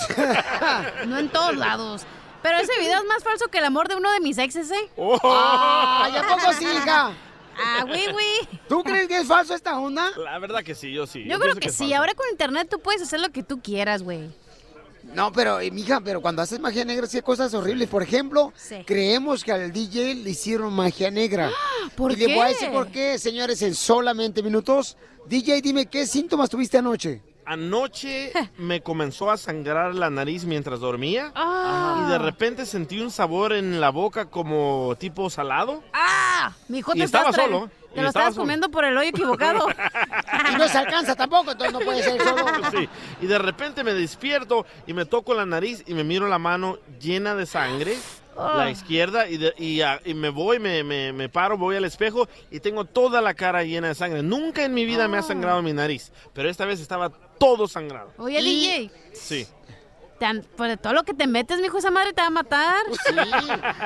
[1.07, 2.03] No en todos lados.
[2.41, 4.89] Pero ese video es más falso que el amor de uno de mis exes, ¿eh?
[4.97, 7.11] Ay, ¿a poco sí, hija?
[7.61, 8.47] Ah, güey, güey.
[8.69, 10.09] ¿Tú crees que es falso esta onda?
[10.17, 11.25] La verdad que sí, yo sí.
[11.25, 11.89] Yo creo que sí.
[11.89, 11.95] falso.
[11.97, 14.29] Ahora con internet tú puedes hacer lo que tú quieras, güey.
[15.13, 17.89] No, pero, eh, mija, pero cuando haces magia negra, sí hay cosas horribles.
[17.89, 18.75] Por ejemplo, Sí.
[18.85, 21.51] creemos que al DJ le hicieron magia negra.
[21.95, 22.53] ¿por y le voy a qué?
[22.53, 24.97] decir por qué, señores, en solamente minutos.
[25.27, 27.21] DJ, dime, ¿qué síntomas tuviste anoche?
[27.53, 32.03] Anoche me comenzó a sangrar la nariz mientras dormía Ah.
[32.05, 35.83] y de repente sentí un sabor en la boca como tipo salado.
[35.91, 36.53] ¡Ah!
[36.67, 38.85] Mi hijo Y te estaba estás tra- solo, y Te lo estaba estabas comiendo por
[38.85, 39.67] el hoyo equivocado.
[40.51, 42.45] Y no se alcanza tampoco, entonces no puede ser solo.
[42.71, 42.87] Sí,
[43.21, 46.77] y de repente me despierto y me toco la nariz y me miro la mano
[46.99, 47.95] llena de sangre,
[48.37, 48.53] Ah.
[48.57, 51.83] la izquierda, y, de- y, ah, y me voy, me, me- me paro, voy al
[51.85, 54.23] espejo y tengo toda la cara llena de sangre.
[54.23, 58.11] Nunca en mi vida me ha sangrado mi nariz, pero esta vez estaba todo sangrado.
[58.17, 59.47] Oye, DJ, Sí.
[60.19, 62.81] Te pues de todo lo que te metes, mijo, esa madre te va a matar.
[63.09, 63.15] Sí.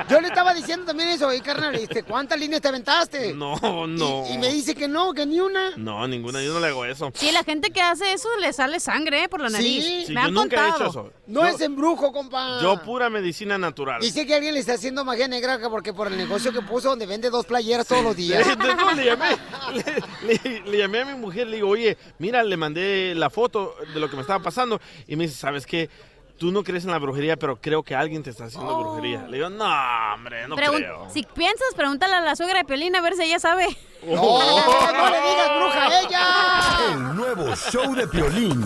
[0.10, 3.34] Yo le estaba diciendo también eso, y carnal, este, ¿cuántas líneas te aventaste?
[3.34, 3.56] No,
[3.88, 4.26] no.
[4.30, 5.72] Y me dice que no, que ni una.
[5.78, 7.12] No, ninguna, yo no le hago eso.
[7.16, 9.84] Sí, la gente que hace eso le sale sangre eh, por la nariz.
[9.86, 10.04] Sí.
[10.08, 10.90] Sí, Me yo han nunca he contado.
[10.90, 11.14] hecho eso.
[11.28, 12.60] No Yo- es embrujo, compa.
[12.62, 14.02] Yo pura medicina natural.
[14.02, 17.06] Dice que alguien le está haciendo magia negra porque por el negocio que puso donde
[17.06, 18.46] vende dos playeras todos los días.
[18.84, 19.28] No, le, llamé,
[19.74, 23.76] le, le- le llamé a mi mujer, le digo, oye, mira, le mandé la foto
[23.94, 24.80] de lo que me estaba pasando.
[25.08, 25.90] Y me dice, ¿sabes qué?
[26.38, 29.28] Tú no crees en la brujería, pero creo que alguien te está haciendo brujería.
[29.28, 29.66] Le digo, no,
[30.14, 31.08] hombre, no Pregun- creo.
[31.14, 33.68] Si piensas, pregúntale a la suegra de Piolín a ver si ella sabe.
[34.04, 36.94] No, no le digas bruja a ella.
[36.94, 38.62] El nuevo show de Piolín.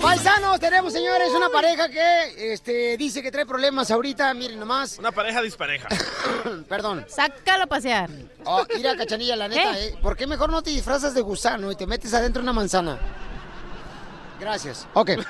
[0.00, 4.32] Paisanos, tenemos, señores, una pareja que este, dice que trae problemas ahorita.
[4.32, 4.98] Miren nomás.
[4.98, 5.88] Una pareja dispareja.
[6.68, 7.04] Perdón.
[7.08, 8.08] Sácalo a pasear.
[8.44, 9.86] Oh, mira, cachanilla, la neta, ¿Qué?
[9.88, 9.94] ¿eh?
[10.00, 12.98] ¿Por qué mejor no te disfrazas de gusano y te metes adentro de una manzana?
[14.40, 14.86] Gracias.
[14.94, 15.10] Ok.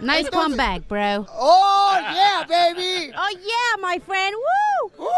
[0.00, 1.26] Nice Entonces- comeback, bro.
[1.32, 3.10] ¡Oh, yeah, baby!
[3.16, 4.32] Oh, yeah, my friend.
[4.96, 5.08] Woo!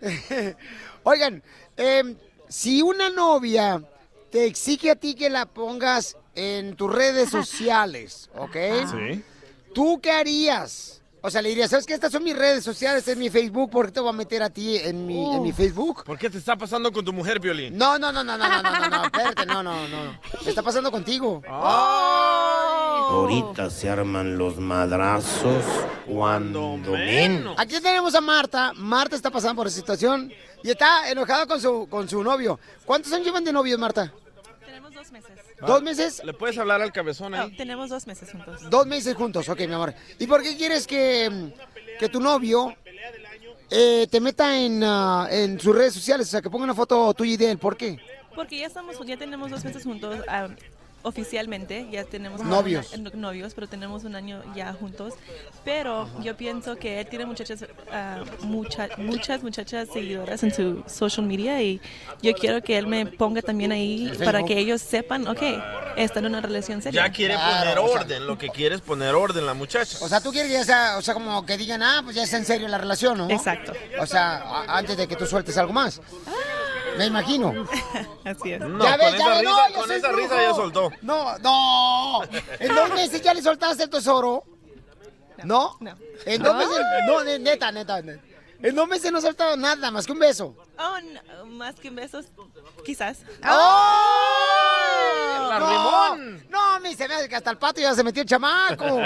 [1.02, 1.42] Oigan,
[1.76, 2.16] em,
[2.48, 3.82] si una novia
[4.30, 8.56] te exige a ti que la pongas en tus redes sociales, ¿ok?
[8.90, 9.24] Sí.
[9.74, 10.99] ¿Tú qué harías?
[11.22, 11.92] O sea, le diría, ¿sabes qué?
[11.92, 14.48] Estas son mis redes sociales, es mi Facebook, ¿por qué te voy a meter a
[14.48, 15.54] ti en mi, en mi uh.
[15.54, 16.04] Facebook?
[16.04, 17.76] ¿Por qué te está pasando con tu mujer, Violín?
[17.76, 20.18] No, no, no, no, no, no, no, no, espérate, no, no, no.
[20.42, 21.42] Me está pasando contigo.
[21.46, 23.06] Oh.
[23.10, 25.64] Ahorita se arman los madrazos
[26.06, 27.54] cuando menos.
[27.58, 28.72] Aquí tenemos a Marta.
[28.76, 32.58] Marta está pasando por esa situación y está enojada con su, con su novio.
[32.86, 34.10] ¿Cuántos años llevan de novios, Marta?
[34.64, 35.49] Tenemos dos meses.
[35.66, 36.22] ¿Dos meses?
[36.24, 37.50] ¿Le puedes hablar al cabezón ahí?
[37.50, 38.70] No, tenemos dos meses juntos.
[38.70, 39.94] Dos meses juntos, ok, mi amor.
[40.18, 41.52] ¿Y por qué quieres que,
[41.98, 42.74] que tu novio
[43.70, 46.28] eh, te meta en, ah, en sus redes sociales?
[46.28, 47.58] O sea, que ponga una foto tuya y de él.
[47.58, 47.98] ¿Por qué?
[48.34, 50.20] Porque ya estamos, ya tenemos dos meses juntos.
[50.28, 50.48] ah,
[51.02, 52.92] oficialmente ya tenemos Novios.
[52.92, 55.14] un- novios pero tenemos un año ya juntos
[55.64, 61.26] pero yo pienso que él tiene muchachas ah, mucha- muchas muchachas seguidoras en su social
[61.26, 61.80] media y
[62.22, 65.42] yo quiero que él me ponga también ahí para que ellos sepan ok
[65.96, 68.26] está en una relación seria Ya quiere Claro, poner o sea- orden.
[68.26, 69.98] Lo que quiere es poner orden la muchacha.
[70.02, 72.22] O sea, tú quieres que ya sea, o sea, como que digan, ah, pues ya
[72.22, 73.28] es en serio la relación, ¿no?
[73.30, 73.72] Exacto.
[74.00, 76.00] O sea, antes de que tú sueltes algo más.
[76.98, 77.66] Me imagino.
[78.24, 78.60] Así es.
[78.60, 80.22] No, ya con ves, ya esa ves, risa- no, yo con soy esa brujo.
[80.22, 80.92] risa ya soltó.
[81.02, 82.22] No, no.
[82.58, 84.44] En dos meses ya le soltaste el tesoro.
[85.44, 85.76] ¿No?
[85.80, 85.94] No.
[86.26, 88.22] En dos meses, no, ne- neta, neta, neta.
[88.62, 90.54] En dos meses no he soltado nada más que un beso.
[90.78, 92.26] Oh, no, más que besos
[92.84, 93.18] quizás
[93.48, 95.46] ¡Oh!
[95.48, 96.46] La no, rimón.
[96.50, 98.84] no, mí se me hace que hasta el pato ya se metió el chamaco.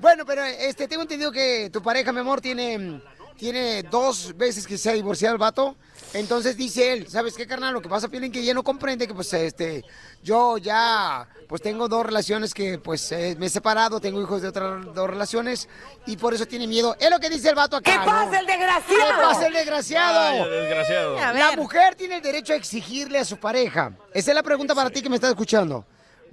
[0.00, 3.00] Bueno, pero este, tengo entendido que tu pareja, mi amor, tiene,
[3.38, 5.76] tiene dos veces que se ha divorciado el vato.
[6.14, 7.74] Entonces dice él, ¿sabes qué, carnal?
[7.74, 9.84] Lo que pasa, Piolín, que ella no comprende que, pues, este,
[10.22, 14.48] yo ya, pues, tengo dos relaciones que, pues, eh, me he separado, tengo hijos de
[14.48, 15.68] otras dos relaciones
[16.06, 16.96] y por eso tiene miedo.
[17.00, 17.90] Es lo que dice el vato acá.
[17.90, 18.04] ¿Qué ¿no?
[18.04, 19.04] pasa, el desgraciado?
[19.04, 20.20] ¿Qué pasa, el desgraciado?
[20.20, 21.16] Ay, desgraciado.
[21.16, 23.92] La mujer tiene el derecho a exigirle a su pareja.
[24.12, 25.84] Esa es la pregunta para ti que me estás escuchando.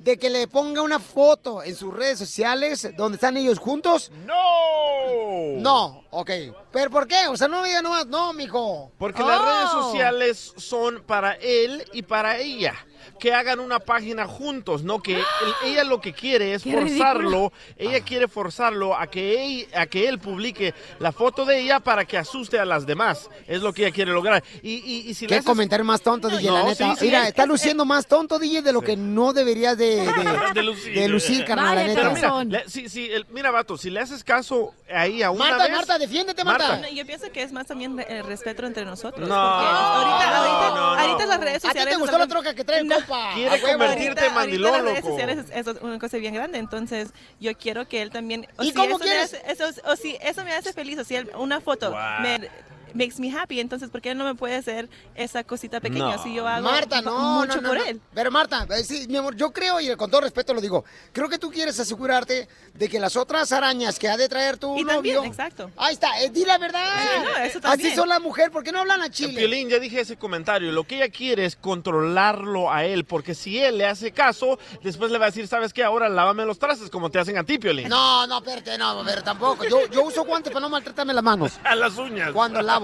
[0.03, 4.11] De que le ponga una foto en sus redes sociales donde están ellos juntos.
[4.25, 5.59] ¡No!
[5.59, 6.31] No, ok.
[6.71, 7.27] ¿Pero por qué?
[7.27, 8.91] O sea, no me diga nomás, no, mijo.
[8.97, 12.73] Porque las redes sociales son para él y para ella.
[13.21, 14.99] Que hagan una página juntos, ¿no?
[15.01, 15.23] Que él-
[15.63, 20.07] ella lo que quiere es Qué forzarlo, ella quiere forzarlo a que, él, a que
[20.09, 23.29] él publique la foto de ella para que asuste a las demás.
[23.47, 24.43] Es lo que ella quiere lograr.
[24.63, 26.89] Y, y, y si le Qué haces- comentario más tonto, DJ, la No, neta.
[26.95, 27.05] sí, sí.
[27.05, 30.93] Mira, está luciendo más tonto, DJ, de lo que no deberías de, de, de lucir,
[30.95, 32.43] de lucir, carnal, la Pero neta.
[32.43, 35.63] mira, le- si- si el- mira, vato, si le haces caso ahí a una Marta,
[35.67, 35.75] vez...
[35.75, 36.77] Marta, defiéndete, Marta.
[36.77, 39.29] No, yo pienso que es más también el respeto entre nosotros.
[39.29, 40.99] No, porque ahorita, no, ahorita, no, no.
[40.99, 41.93] ahorita las redes ¿A ti sociales.
[41.93, 43.33] te gustó la troca que trae el Compa?
[43.35, 43.67] Quiere huevo.
[43.67, 45.17] convertirte en mandilón, ahorita las redes loco.
[45.19, 45.45] sociales
[45.77, 47.09] es, una cosa bien grande, entonces
[47.39, 48.47] yo quiero que él también.
[48.57, 49.33] O ¿Y si cómo eso me quieres?
[49.33, 51.99] hace- eso, o si eso me hace feliz, o si él- una foto Wow.
[52.21, 52.49] me
[52.93, 56.23] makes me happy, entonces ¿por qué él no me puede hacer esa cosita pequeña No.
[56.23, 57.83] si yo hago Marta, no, mucho no, no, por no.
[57.85, 58.01] él?
[58.13, 60.83] Pero Marta, eh, sí, mi amor, yo creo, y con todo respeto lo digo,
[61.13, 64.77] creo que tú quieres asegurarte de que las otras arañas que ha de traer tu
[64.77, 64.93] Y novio...
[64.95, 65.71] también, exacto.
[65.77, 66.85] Ahí está, eh, di la verdad.
[67.01, 67.95] Sí, no, eso Así también.
[67.95, 69.33] son las mujeres, ¿por qué no hablan a Chile?
[69.37, 70.71] Piolín, ya dije ese comentario.
[70.71, 75.11] Lo que ella quiere es controlarlo a él, porque si él le hace caso, después
[75.11, 75.83] le va a decir, ¿sabes qué?
[75.83, 77.87] Ahora lávame los trastes como te hacen a ti, Piolín.
[77.89, 79.65] No, no, espérate, no, pero tampoco.
[79.65, 81.53] Yo, yo uso guantes para no maltratarme las manos.
[81.63, 82.31] A las uñas.
[82.31, 82.80] Cuando lavo.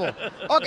[0.49, 0.65] Ok,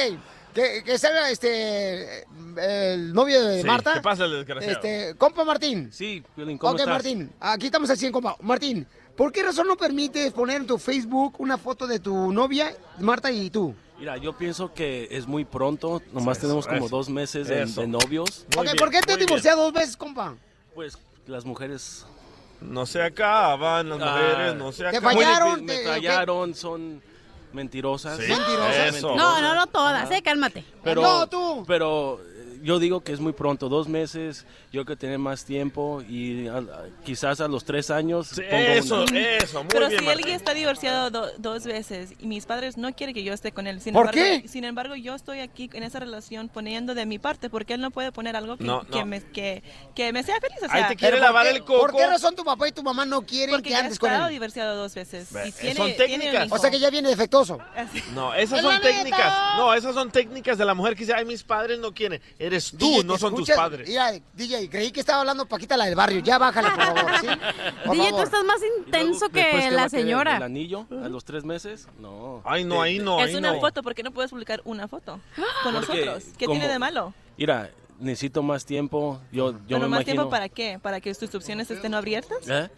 [0.55, 2.24] que, que salga este,
[2.59, 3.95] el novio de Sí, Marta.
[3.95, 4.72] ¿Qué pasa, el desgraciado?
[4.74, 5.91] Este, compa Martín.
[5.93, 6.93] Sí, Piolín, ¿cómo ok, estás?
[6.95, 8.37] Martín, aquí estamos al 100, compa.
[8.41, 12.74] Martín, ¿por qué razón no permites poner en tu Facebook una foto de tu novia,
[12.99, 13.74] Marta y tú?
[13.99, 17.62] Mira, yo pienso que es muy pronto, nomás Eso, tenemos como eso, dos meses de,
[17.64, 17.83] eso.
[17.83, 18.47] de novios.
[18.57, 20.35] ok, ¿por qué te has divorciado dos veces, compa?
[20.74, 22.07] Pues las mujeres...
[22.62, 25.14] No se acaban las mujeres, no se Te acaban.
[25.16, 27.03] fallaron, Me, me te- fallaron, son
[27.53, 28.18] mentirosas.
[28.18, 28.94] Sí, Mentirosas.
[28.94, 29.14] eso.
[29.16, 30.64] No, no, no todas, eh, cálmate.
[30.82, 31.64] Pero, No, tú.
[31.66, 32.20] Pero
[32.62, 36.58] yo digo que es muy pronto, dos meses, yo que tener más tiempo y a-
[36.58, 36.64] a-
[37.04, 38.30] quizás a los tres años.
[38.34, 40.26] pongo eso, una- eso, muy Pero bien, si él Martín.
[40.28, 43.66] ya está divorciado do- dos veces y mis padres no quieren que yo esté con
[43.66, 44.48] él, sin ¿Por embargo, qué?
[44.48, 47.90] Sin embargo, yo estoy aquí en esa relación poniendo de mi parte porque él no
[47.90, 49.62] puede poner algo que, No, que me, que,
[49.94, 50.58] que me sea feliz.
[50.62, 51.80] O Ahí sea, te quiere lavar ¿por qué- el coco.
[51.80, 54.00] ¿Por qué razón tu papá y tu mamá no quieren Porque que ya andes ha
[54.00, 54.32] con estado él?
[54.34, 55.32] divorciado dos veces.
[55.32, 56.48] Ve, y tiene, son técnicas.
[56.52, 57.58] O sea que ya viene defectuoso.
[58.14, 59.56] No, esas ¡Es son técnicas.
[59.56, 62.20] No, esas son técnicas de la mujer que dice, ay, mis padres no quieren.
[62.51, 63.88] Eres tú, DJ, no son tus escuchas- padres.
[63.88, 66.20] Mira, DJ, creí que estaba hablando Paquita la del barrio.
[66.20, 67.26] Ya bájale, por favor, ¿sí?
[67.86, 68.24] Por DJ, tú favor.
[68.24, 70.36] estás más intenso que ¿qué va la señora.
[70.38, 71.86] ¿El anillo a los tres meses?
[72.01, 72.42] No.
[72.44, 75.20] Ay, no, ahí no, es una foto, ¿por qué no puedes publicar una foto
[75.62, 76.24] con Porque nosotros?
[76.36, 77.14] ¿Qué como- tiene de malo?
[77.36, 79.20] Mira, necesito más tiempo.
[79.32, 80.05] Yo, yo Bueno, me más imagino.
[80.22, 80.78] tiempo para qué?
[80.80, 82.38] ¿Para que tus opciones estén abiertas?
[82.48, 82.68] ¿Eh?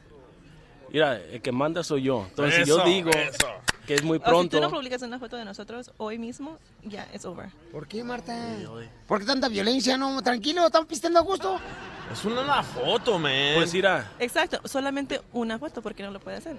[0.93, 2.27] Mira, el que manda soy yo.
[2.29, 3.47] Entonces, si Eso, yo digo eso.
[3.87, 4.57] que es muy O si pronto.
[4.59, 7.49] tú no publicas una foto de nosotros hoy mismo, ya, es over.
[7.73, 8.37] ¿Por qué, Marta?
[9.09, 9.97] ¿Por qué tanta violencia?
[9.97, 11.59] No, tranquilo, estamos pisteando a gusto.
[12.13, 13.33] Es una, una foto, man.
[13.55, 14.13] Pues mira.
[14.19, 16.57] Exacto, solamente una foto, porque no lo puede hacer.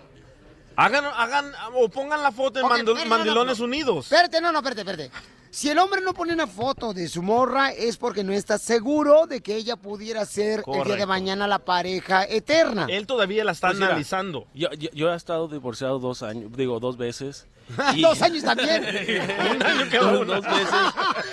[0.76, 3.66] Hagan, hagan, o pongan la foto en Ok, Mando- espérate, no, no, Mandilones no.
[3.66, 4.06] Unidos.
[4.12, 5.12] Espérate, no, no, espérate, espérate.
[5.54, 9.28] Si el hombre no pone una foto de su morra es porque no está seguro
[9.28, 12.88] de que ella pudiera ser el día de mañana la pareja eterna.
[12.90, 14.48] Él todavía la está Pues mira, analizando.
[14.56, 17.46] Yo, yo, yo he estado divorciado dos años, digo, dos veces.
[18.02, 18.84] Dos años también.
[19.56, 20.42] Un año uno.
[20.42, 20.80] Dos veces.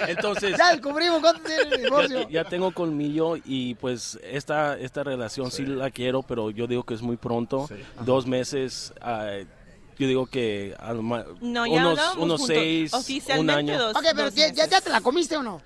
[0.07, 0.57] Entonces...
[0.57, 2.21] Ya descubrimos cuánto tiene el divorcio.
[2.29, 5.65] Ya, ya tengo colmillo y pues esta, esta relación sí.
[5.65, 7.69] la quiero, pero yo digo que es muy pronto.
[8.05, 9.39] Dos meses, ah,
[10.01, 13.79] yo digo que a lo No, ya unos, seis, un Oficialmente año.
[13.79, 13.95] dos.
[13.97, 15.61] Ok, pero ya, ya- ya te la comiste o no?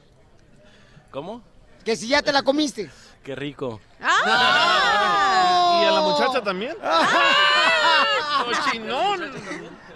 [1.12, 1.40] ¿Cómo?
[1.84, 2.90] Que si ya te la comiste.
[3.22, 3.80] Qué rico.
[4.00, 5.80] ¡Ah!
[5.82, 6.76] ¿Y a la muchacha también?
[8.44, 9.30] ¡Cochinón!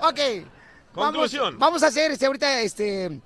[0.00, 0.20] Ok.
[0.94, 1.44] Conclusión.
[1.58, 3.22] Vamos, vamos a hacer este, ahorita este, en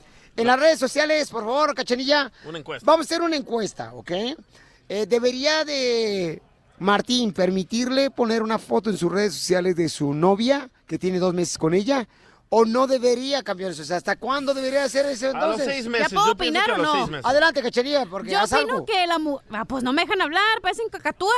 [0.46, 2.32] las redes sociales, por favor, Cachanilla.
[2.46, 2.84] Una encuesta.
[2.90, 4.10] Vamos a hacer una encuesta, ¿ok?
[4.88, 6.42] Eh, debería de
[6.78, 11.32] Martín permitirle poner una foto en sus redes sociales de su novia que tiene dos
[11.32, 12.07] meses con ella.
[12.55, 13.80] ¿O no debería cambiar eso?
[13.80, 15.66] O sea, ¿hasta cuándo debería hacer eso A los entonces?
[15.66, 17.09] seis meses, ¿Ya puedo yo opinar que o no?
[17.24, 18.84] Adelante, Cachanilla, porque Yo haz opino algo.
[18.84, 19.46] que la mujer...
[19.66, 21.32] pues no me dejan hablar, parecen cacatúas.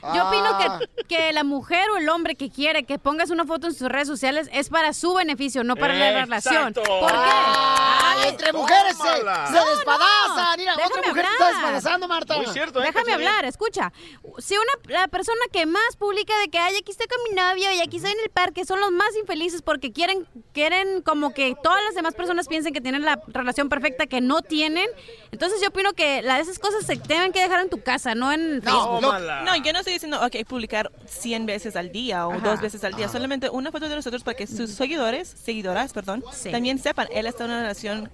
[0.00, 0.28] Yo Ah.
[0.28, 0.58] opino
[0.96, 3.88] que, que la mujer o el hombre que quiere que pongas una foto en sus
[3.88, 6.72] redes sociales es para su beneficio, no para la relación.
[6.72, 7.30] ¿Por qué?
[7.52, 9.70] Ay, entre mujeres se, se No, no.
[9.76, 10.56] despadazan.
[10.56, 11.40] Mira, otra Déjame mujer te hablar.
[11.40, 12.34] está despadazando, Marta.
[12.38, 13.92] Déjame hablar, escucha.
[14.38, 17.72] Si una la persona que más publica de que ay, aquí estoy con mi novio
[17.72, 20.26] y aquí estoy en el parque son los más infelices porque quieren
[20.60, 24.42] quieren como que todas las demás personas piensen que tienen la relación perfecta que no
[24.42, 24.86] tienen.
[25.32, 28.30] Entonces yo opino que la, esas cosas se deben que dejar en tu casa, no
[28.30, 29.00] en Facebook.
[29.00, 32.50] No, yo no estoy diciendo, ok, publicar 100 veces al día o Ajá.
[32.50, 33.06] dos veces al día.
[33.06, 33.14] Ajá.
[33.14, 37.44] Solamente una foto de nosotros para que sus seguidores, seguidoras, perdón, también sepan, él está
[37.44, 38.10] en una relación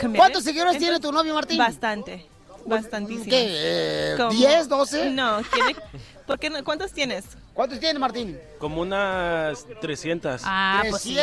[0.00, 0.18] committed.
[0.18, 1.58] ¿Cuántos seguidores tiene tu novio, Martín?
[1.58, 2.28] Bastante.
[2.64, 3.28] Bastantísimo.
[3.28, 5.10] ¿Qué, eh, 10, 12?
[5.10, 5.74] No, tiene...
[6.28, 6.62] ¿por qué no?
[6.62, 7.24] ¿cuántos tienes?
[7.54, 8.38] ¿Cuántos tienes, Martín?
[8.58, 10.40] Como unas 300.
[10.44, 11.16] Ah, pues sí.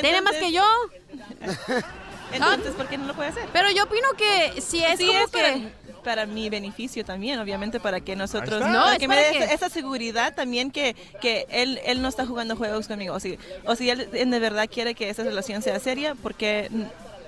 [0.00, 0.62] Tiene más que yo.
[2.32, 3.44] Entonces, ¿por qué no lo puede hacer?
[3.52, 5.68] Pero yo opino que si es Sí, como es para- que
[6.04, 8.62] Para, mi beneficio también, obviamente, para que nosotros...
[8.62, 8.72] Ahí está.
[8.72, 11.80] No, para es que me para dé que- esa, esa seguridad también que, que él,
[11.84, 13.14] él no está jugando juegos conmigo.
[13.14, 16.70] O si, o si él de verdad quiere que esa relación sea seria, ¿por qué,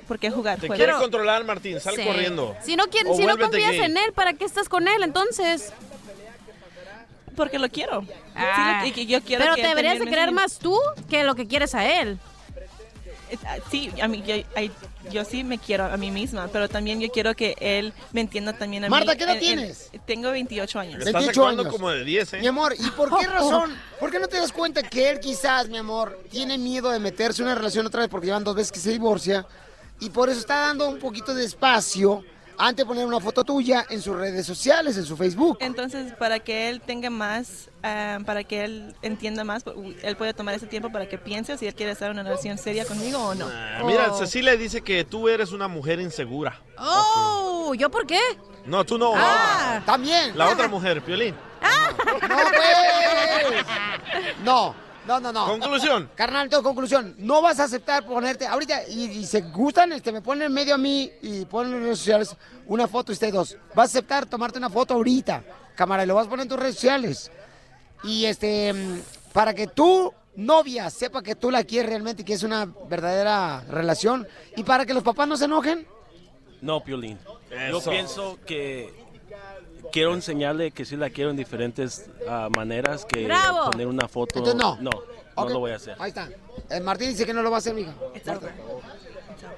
[0.06, 0.76] por qué jugar Te juegos?
[0.84, 1.80] quiere controlar, Martín.
[1.80, 2.04] Sal Sí.
[2.04, 2.54] corriendo.
[2.62, 3.80] Si no, quien- O si no vuélvete confías gay.
[3.80, 5.72] en él, ¿para qué estás con él entonces?
[7.36, 8.04] Porque lo quiero.
[8.34, 10.76] Ah, Sí, y que yo quiero pero que te deberías de creer más tú
[11.08, 12.18] que lo que quieres a él.
[13.30, 14.22] Eh, ah, Sí, a mí,
[15.12, 18.52] yo, sí me quiero a mí misma, pero también yo quiero que él me entienda
[18.52, 18.90] también a mí.
[18.90, 19.90] Marta, ¿qué edad En- en- tienes?
[20.04, 20.94] tengo 28 años.
[20.98, 21.72] Estás 28 actuando años.
[21.72, 22.40] como de 10, ¿eh?
[22.40, 23.74] Mi amor, ¿y por qué razón?
[24.00, 27.42] ¿Por qué no te das cuenta que él quizás, mi amor, tiene miedo de meterse
[27.42, 29.46] en una relación otra vez porque llevan dos veces que se divorcia
[30.00, 32.24] y por eso está dando un poquito de espacio
[32.60, 35.58] antes de poner una foto tuya en sus redes sociales, en su Facebook?
[35.60, 39.64] Entonces, para que él tenga más, ah, para que él entienda más,
[40.02, 42.58] él puede tomar ese tiempo para que piense si él quiere estar en una relación
[42.58, 43.46] seria conmigo o no.
[43.50, 44.18] Ah, Mira, Oh.
[44.18, 46.60] Cecilia dice que tú eres una mujer insegura.
[46.78, 48.20] Oh, ¿yo por qué?
[48.66, 49.12] No, tú no.
[49.16, 49.80] Ah.
[49.86, 50.36] También.
[50.36, 51.34] La otra mujer, Piolín.
[51.62, 52.36] No,
[53.48, 53.64] pues.
[54.44, 54.74] No,
[55.18, 55.46] no, no, no.
[55.58, 56.10] Conclusión.
[56.14, 57.14] Carnal, tengo conclusión.
[57.18, 60.76] No vas a aceptar ponerte ahorita y, y se gustan, este, me ponen en medio
[60.76, 62.36] a mí y ponen en redes sociales
[62.66, 63.56] una foto ustedes dos.
[63.74, 65.42] Vas a aceptar tomarte una foto ahorita,
[65.74, 67.32] cámara, y lo vas a poner en tus redes sociales.
[68.04, 68.72] Y este,
[69.32, 73.64] para que tu novia sepa que tú la quieres realmente y que es una verdadera
[73.68, 75.86] relación y para que los papás no se enojen.
[76.60, 77.18] No, Piolín.
[77.50, 77.80] Eso.
[77.80, 78.99] Yo pienso que
[79.90, 83.70] quiero enseñarle que sí la quiero en diferentes ah, maneras que ¡Bravo!
[83.70, 84.38] poner una foto.
[84.38, 84.76] Entonces, no.
[84.80, 84.90] No,
[85.36, 85.96] no lo voy a hacer.
[85.98, 86.28] Ahí está.
[86.68, 87.92] Eh, Martín dice que no lo va a hacer, mija.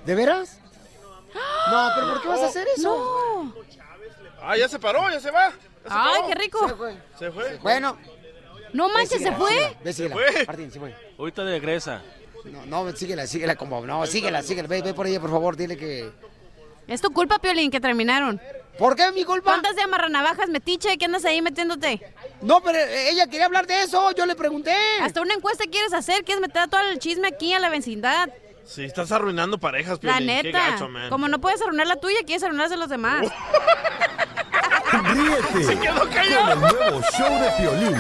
[0.05, 0.59] ¿De veras?
[1.71, 3.55] No, pero ¿por qué vas a hacer eso?
[4.41, 5.51] Ah, ya se paró, ya se va.
[5.51, 6.29] Ya se Ay, paró.
[6.29, 6.69] qué rico.
[6.69, 6.97] Se fue.
[7.19, 7.59] Se fue.
[7.59, 7.97] Bueno.
[8.73, 9.23] No manches.
[9.23, 9.77] Se fue.
[10.47, 10.95] Martín, se fue.
[11.19, 12.03] Ahorita regresa.
[12.45, 13.85] No, no, síguela, síguela como.
[13.87, 14.69] No, síguela, síguela.
[14.69, 16.11] Ve, ve por ella, por favor, dile que.
[16.87, 18.41] Es tu culpa, Piolín, que terminaron.
[18.79, 19.51] ¿Por qué mi culpa?
[19.53, 20.97] ¿Cuántas de amarranavajas, metiche?
[20.99, 22.01] ¿Qué andas ahí metiéndote?
[22.41, 24.75] No, pero ella quería hablar de eso, yo le pregunté.
[25.03, 28.31] Hasta una encuesta quieres hacer, quieres meter todo el chisme aquí a la vecindad.
[28.65, 30.27] Sí, estás arruinando parejas, La Piolín.
[30.43, 30.71] Qué neta.
[30.71, 31.11] gacho, man.
[31.11, 33.27] Como no puedes arruinar la tuya, quieres arruinarse los demás.
[34.93, 36.53] Ríete Se quedó con callado.
[36.53, 37.97] el nuevo show de Piolín.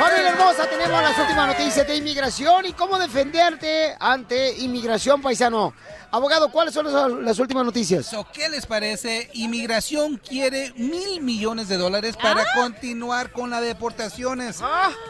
[0.00, 5.74] Familia hermosa, tenemos las últimas noticias de inmigración y cómo defenderte ante inmigración, paisano.
[6.10, 8.06] Abogado, ¿cuáles son las, las últimas noticias?
[8.06, 9.28] So, ¿Qué les parece?
[9.34, 14.62] Inmigración quiere mil millones de dólares para continuar con las deportaciones.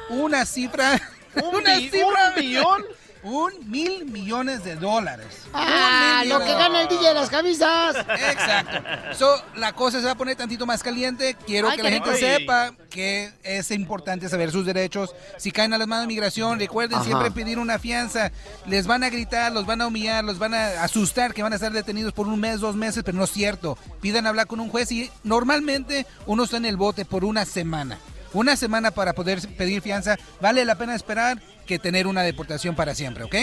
[0.09, 1.01] Una cifra.
[1.37, 2.33] ¿Un una cifra.
[2.35, 2.85] un billón?
[3.23, 5.27] Un mil millones de dólares.
[5.53, 7.97] Ah, lo que gana el DJ de las camisas.
[7.97, 9.15] Exacto.
[9.19, 11.37] So, la cosa se va a poner tantito más caliente.
[11.47, 15.15] Quiero Ay, que la gente sepa que es importante saber sus derechos.
[15.37, 17.05] Si caen a las manos de migración, recuerden Ajá.
[17.05, 18.33] siempre pedir una fianza.
[18.67, 21.57] Les van a gritar, los van a humillar, los van a asustar que van a
[21.57, 23.77] estar detenidos por un mes, dos meses, pero no es cierto.
[24.01, 27.99] Pidan hablar con un juez y normalmente uno está en el bote por una semana.
[28.33, 30.17] Una semana para poder pedir fianza.
[30.41, 33.35] Vale la pena esperar que tener una deportación para siempre, ¿ok?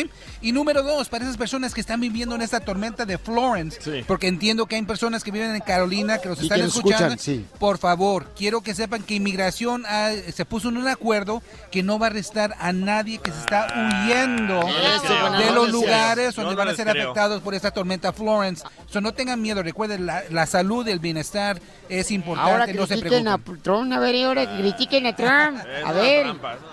[0.42, 4.28] Y número dos, para esas personas que están viviendo en esta tormenta de Florence, porque
[4.28, 7.14] entiendo que hay personas que viven en Carolina que los Y están que escuchando.
[7.14, 7.46] escuchan, sí.
[7.58, 12.00] Por favor, quiero que sepan que inmigración ah, se puso en un acuerdo que no
[12.00, 13.68] va a arrestar a nadie que se está
[14.04, 17.04] huyendo Eso, buenas de los lugares donde no van a ser creo.
[17.04, 18.62] afectados por esta tormenta Florence.
[18.88, 22.86] So, no tengan miedo, recuerden, la, la salud y el bienestar es importante, Ahora no
[22.88, 23.28] se preocupen.
[23.30, 25.60] a Trump, a ver, ahora critiquen a Trump.
[25.86, 26.28] A ver,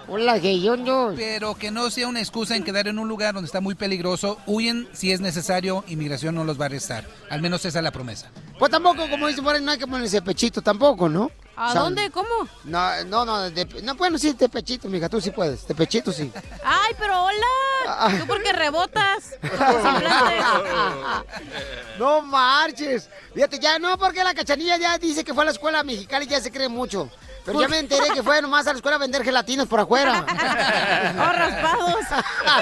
[0.08, 1.14] hola, geyondos.
[1.16, 4.38] Pero que no sea una excusa en quedar en un lugar donde está muy peligroso.
[4.46, 7.04] Huyen si es necesario, inmigración no los va a arrestar.
[7.30, 8.30] Al menos esa es la promesa.
[8.58, 11.30] Pues tampoco, como dicen por ahí, no hay que ponerse pechito tampoco, ¿no?
[11.56, 12.10] ¿A O sea, dónde?
[12.10, 12.28] ¿Cómo?
[12.64, 16.10] No, no, no, de- no, bueno, sí, de pechito, mija, tú sí puedes, de pechito
[16.12, 16.30] sí.
[16.64, 18.06] Ay, pero Ah.
[18.08, 18.18] hola.
[18.20, 19.34] Tú porque rebotas.
[21.98, 23.08] No marches.
[23.34, 26.28] Fíjate, ya no, porque la cachanilla ya dice que fue a la escuela mexicana y
[26.28, 27.08] ya se cree mucho.
[27.44, 30.24] Pero ya me enteré que fue nomás a la escuela a vender gelatinas por afuera.
[31.16, 32.04] Oh, raspados.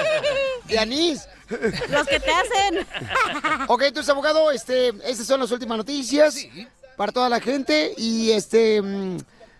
[0.67, 1.27] De anís.
[1.89, 2.87] Los que te hacen.
[3.67, 6.35] Ok, entonces, abogado, este, estas son las últimas noticias
[6.97, 7.93] para toda la gente.
[7.97, 9.17] Y, este, mm,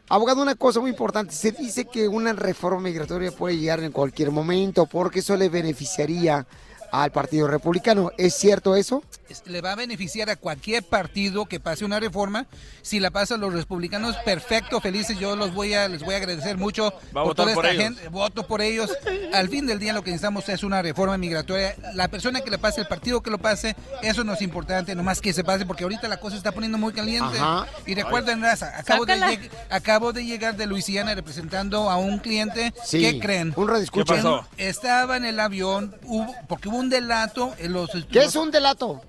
[0.09, 1.33] abogado, una cosa muy importante.
[1.33, 6.45] Se dice que una reforma migratoria puede llegar en cualquier momento porque eso le beneficiaría
[6.91, 8.11] al Partido Republicano.
[8.17, 9.03] ¿Es cierto eso?
[9.45, 12.45] Le va a beneficiar a cualquier partido que pase una reforma.
[12.81, 15.17] Si la pasan los republicanos, perfecto, felices.
[15.17, 17.75] Yo los voy a, les voy a agradecer mucho Va a votar toda por esta
[17.83, 17.95] ellos.
[17.97, 18.09] gente.
[18.09, 18.91] Voto por ellos.
[19.33, 21.75] Al fin del día lo que necesitamos es una reforma migratoria.
[21.93, 25.21] La persona que le pase, el partido que lo pase, eso no es importante, nomás
[25.21, 27.37] que se pase, porque ahorita la cosa se está poniendo muy caliente.
[27.39, 27.65] Ajá.
[27.85, 29.39] Y recuerden, raza, acabo de, Sácala.
[29.69, 32.73] acabo de llegar de Luisiana representando a un cliente.
[32.85, 33.53] Sí, ¿Qué creen?
[33.55, 34.45] un ¿Qué pasó?
[34.57, 37.53] Estaba en el avión, hubo- porque hubo un delato.
[37.57, 39.01] En los, ¿Qué es un delato?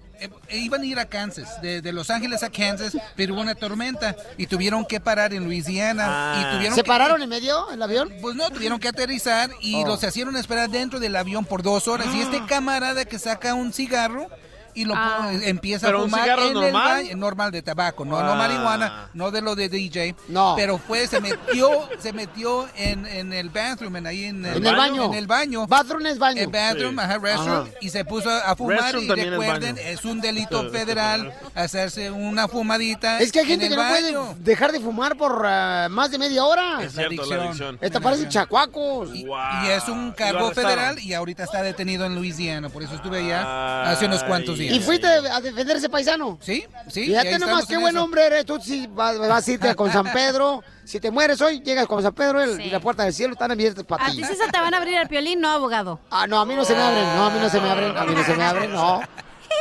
[0.48, 3.54] Eh, iban a ir a Kansas, de, de Los Ángeles a Kansas, pero hubo una
[3.54, 6.36] tormenta y tuvieron que parar en Luisiana.
[6.40, 6.76] y tuvieron Ah.
[6.76, 8.12] ¿Se que- pararon en medio el avión?
[8.20, 9.86] Pues no, tuvieron que aterrizar y Oh.
[9.86, 12.06] los hicieron esperar dentro del avión por dos horas.
[12.14, 14.28] Y este camarada que saca un cigarro
[14.74, 15.30] y lo Ah.
[15.42, 17.04] empieza ¿Pero a un fumar cigarro en el normal?
[17.04, 18.36] baño- normal de tabaco, no, no Ah.
[18.36, 20.14] marihuana, no de lo de DJ.
[20.28, 20.54] No.
[20.56, 24.74] Pero fue, se metió, se metió en, en el bathroom, en ahí en, En el
[24.76, 25.04] baño.
[25.06, 25.66] En el baño.
[25.66, 26.42] Bathroom es baño.
[26.42, 27.00] El bathroom, Sí.
[27.00, 27.70] ajá, restroom, Ajá.
[27.80, 32.48] y se puso a fumar Restroom y es recuerden, es un delito federal hacerse una
[32.48, 34.22] fumadita Es que hay en gente el que no baño.
[34.34, 36.82] puede dejar de fumar por ah, más de media hora.
[36.82, 37.78] Es la cierto, la adicción.
[37.80, 39.10] Esta parece chacuacos.
[39.14, 39.24] Y
[39.68, 44.06] es un cargo federal y ahorita está detenido en Luisiana, por eso estuve allá hace
[44.06, 44.63] unos cuantos días.
[44.72, 46.38] ¿Y fuiste a defender a ese paisano?
[46.40, 47.02] Sí, sí.
[47.02, 48.04] y Fíjate nomás qué en buen eso.
[48.04, 48.44] hombre eres.
[48.46, 50.62] Tú sí vas, vas a irte con San Pedro.
[50.84, 53.50] Si te mueres hoy, llegas con San Pedro el- y la puerta del cielo están
[53.50, 54.18] abiertas para A ti.
[54.18, 56.00] ti sí se te van a abrir el piolín, no, abogado.
[56.10, 57.04] Ah, no, a mí no se me abren.
[57.16, 57.96] No, a mí no se me abren.
[57.96, 58.72] A mí no se me abren.
[58.72, 59.00] No.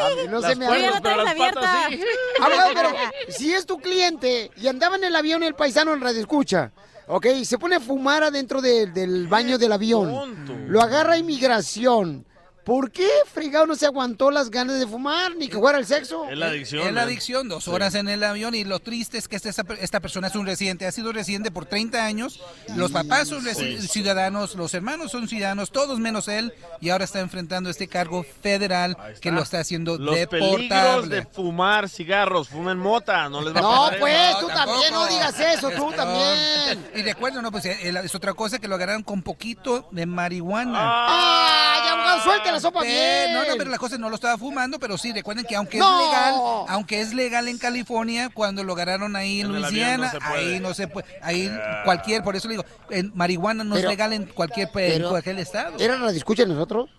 [0.02, 1.04] A mí no Las se me puertas, abren.
[1.04, 2.00] pero las patas sí.
[2.42, 2.90] Abogado, pero
[3.30, 6.72] si es tu cliente y andaba en el avión el paisano en radio escucha,
[7.08, 12.26] ok, y se pone a fumar adentro de- del baño del avión, lo agarra inmigración.
[12.64, 16.30] ¿Por qué fregado no se aguantó las ganas de fumar ni que fuera el sexo?
[16.30, 19.28] Es la adicción, Es la adicción, dos horas en el avión y lo triste es
[19.28, 19.50] que esta,
[19.82, 22.40] esta persona es un residente, ha sido residente por 30 años,
[22.78, 23.86] los papás son Sí.
[23.88, 28.96] ciudadanos, los hermanos son ciudadanos, todos menos él, y ahora está enfrentando este cargo federal
[29.20, 31.16] que lo está haciendo Los peligros deportable.
[31.18, 35.06] de fumar cigarros, fumen mota, no les va a No, pasar pues, tú también no
[35.08, 35.96] digas eso, tú No.
[35.98, 36.88] también.
[36.96, 40.80] Y recuerda, no, pues es otra cosa que lo agarraron con poquito de marihuana.
[40.80, 43.34] ¡Ay, abogado, suelte la sopa Pe- bien!
[43.34, 46.00] No, no, pero la cosa no lo estaba fumando, pero sí, recuerden que aunque ¡No!
[46.00, 46.34] es legal,
[46.70, 50.74] aunque es legal en California, cuando lo agarraron ahí en, En Luisiana, no ahí no
[50.74, 51.52] se puede, ahí
[51.86, 55.40] cualquier, por eso le digo, en marihuana no Pero- es legal en cualquier, en cualquier
[55.40, 55.78] estado.
[55.80, 56.90] ¿Era la discucha nosotros?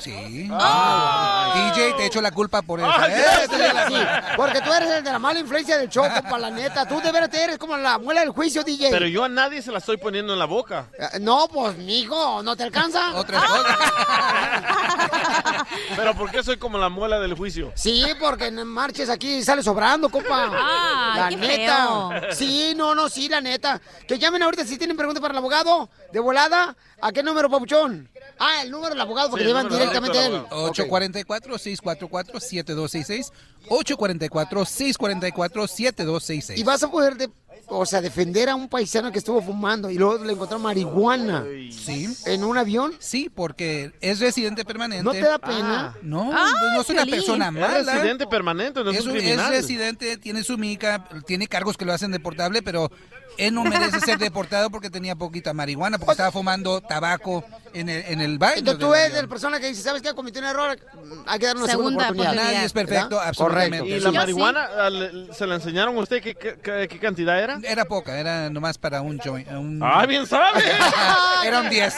[0.00, 0.48] Sí.
[0.52, 1.70] Ah.
[1.74, 2.88] DJ, te echo la culpa por eso.
[2.90, 3.96] Ah, Eh, sí, te doy la- sí,
[4.36, 6.86] porque tú eres el de la mala influencia del show, compa, la neta.
[6.86, 8.90] Tú de veras eres como la muela del juicio, DJ.
[8.90, 10.86] Pero yo a nadie se la estoy poniendo en la boca.
[10.98, 13.12] Eh, No, pues, mijo, ¿no te alcanza?
[13.14, 13.42] Otra
[15.96, 17.72] Pero ¿por qué soy como la muela del juicio?
[17.74, 20.46] Sí, porque en marches aquí sale sobrando, compa.
[21.16, 21.76] La qué neta.
[21.76, 22.10] feo.
[22.32, 23.80] Sí, no, no, sí, la neta.
[24.06, 25.88] Que llamen ahorita si tienen preguntas para el abogado.
[26.12, 28.08] De volada, ¿a qué número, papuchón?
[28.38, 30.32] Ah, el número del abogado, porque Sí, el llevan directamente a él.
[30.32, 30.74] directo del abogado.
[30.74, 33.32] 844-644-7266.
[33.68, 36.58] 844-644-7266.
[36.58, 37.30] Y vas a poder de-
[37.68, 41.44] o sea, defender a un paisano que estuvo fumando y luego le encontraron marihuana.
[41.70, 42.14] Sí.
[42.26, 42.92] ¿En un avión?
[42.98, 45.02] Sí, porque es residente permanente.
[45.02, 45.96] ¿No te da pena?
[46.02, 47.94] No, Ah, no es una persona Es mala.
[47.94, 49.50] residente permanente, no es, es, un un- es criminal.
[49.50, 52.90] residente, tiene su mica, tiene cargos que lo hacen deportable, pero
[53.38, 58.04] él no merece ser deportado porque tenía poquita marihuana, porque estaba fumando tabaco en el,
[58.06, 58.58] en el baño.
[58.58, 60.14] Entonces tú eres el persona que dice, ¿sabes qué?
[60.14, 60.78] Cometió un error,
[61.26, 62.32] hay que dar una segunda, Segunda oportunidad.
[62.32, 62.44] oportunidad.
[62.52, 63.28] Nadie es perfecto, ¿Verdad?
[63.28, 63.78] absolutamente.
[63.78, 63.96] Correcto.
[63.96, 67.58] ¿Y la marihuana ah, le- se la enseñaron a usted qué, qué- cantidad era?
[67.62, 69.48] Era poca, era nomás para un joint.
[69.50, 70.62] un- ¡Ah, bien sabe!
[71.44, 71.94] era un 10.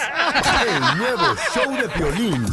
[0.66, 1.22] El nuevo
[1.55, 2.47] show de Piolín.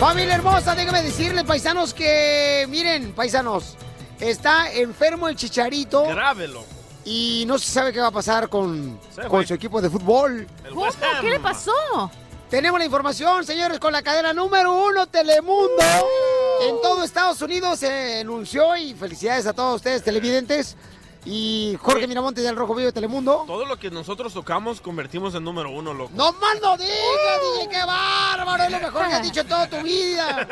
[0.00, 3.76] Familia hermosa, déjame decirles, paisanos, que miren, paisanos,
[4.20, 6.06] está enfermo el chicharito.
[6.06, 6.64] Grábelo.
[7.04, 8.98] Y no se sabe qué va a pasar con,
[9.28, 10.46] con su equipo de fútbol.
[10.68, 10.86] ¿Cómo?
[11.20, 12.10] ¿Qué le pasó?
[12.48, 15.82] Tenemos la información, señores, con la cadena número uno, Telemundo.
[16.62, 20.76] En todo Estados Unidos se anunció y felicidades a todos ustedes, televidentes.
[21.26, 23.44] Y Jorge Miramonte del Rojo Vivo de Telemundo.
[23.46, 26.12] Todo lo que nosotros tocamos convertimos en número uno, loco.
[26.14, 26.92] ¡No más no digas,
[27.58, 27.68] DJ!
[27.70, 28.64] ¡Qué bárbaro!
[28.64, 30.46] Es lo mejor que has dicho en toda tu vida.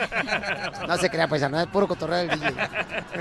[0.88, 2.54] No se crea, paisano, es puro cotorreo del DJ.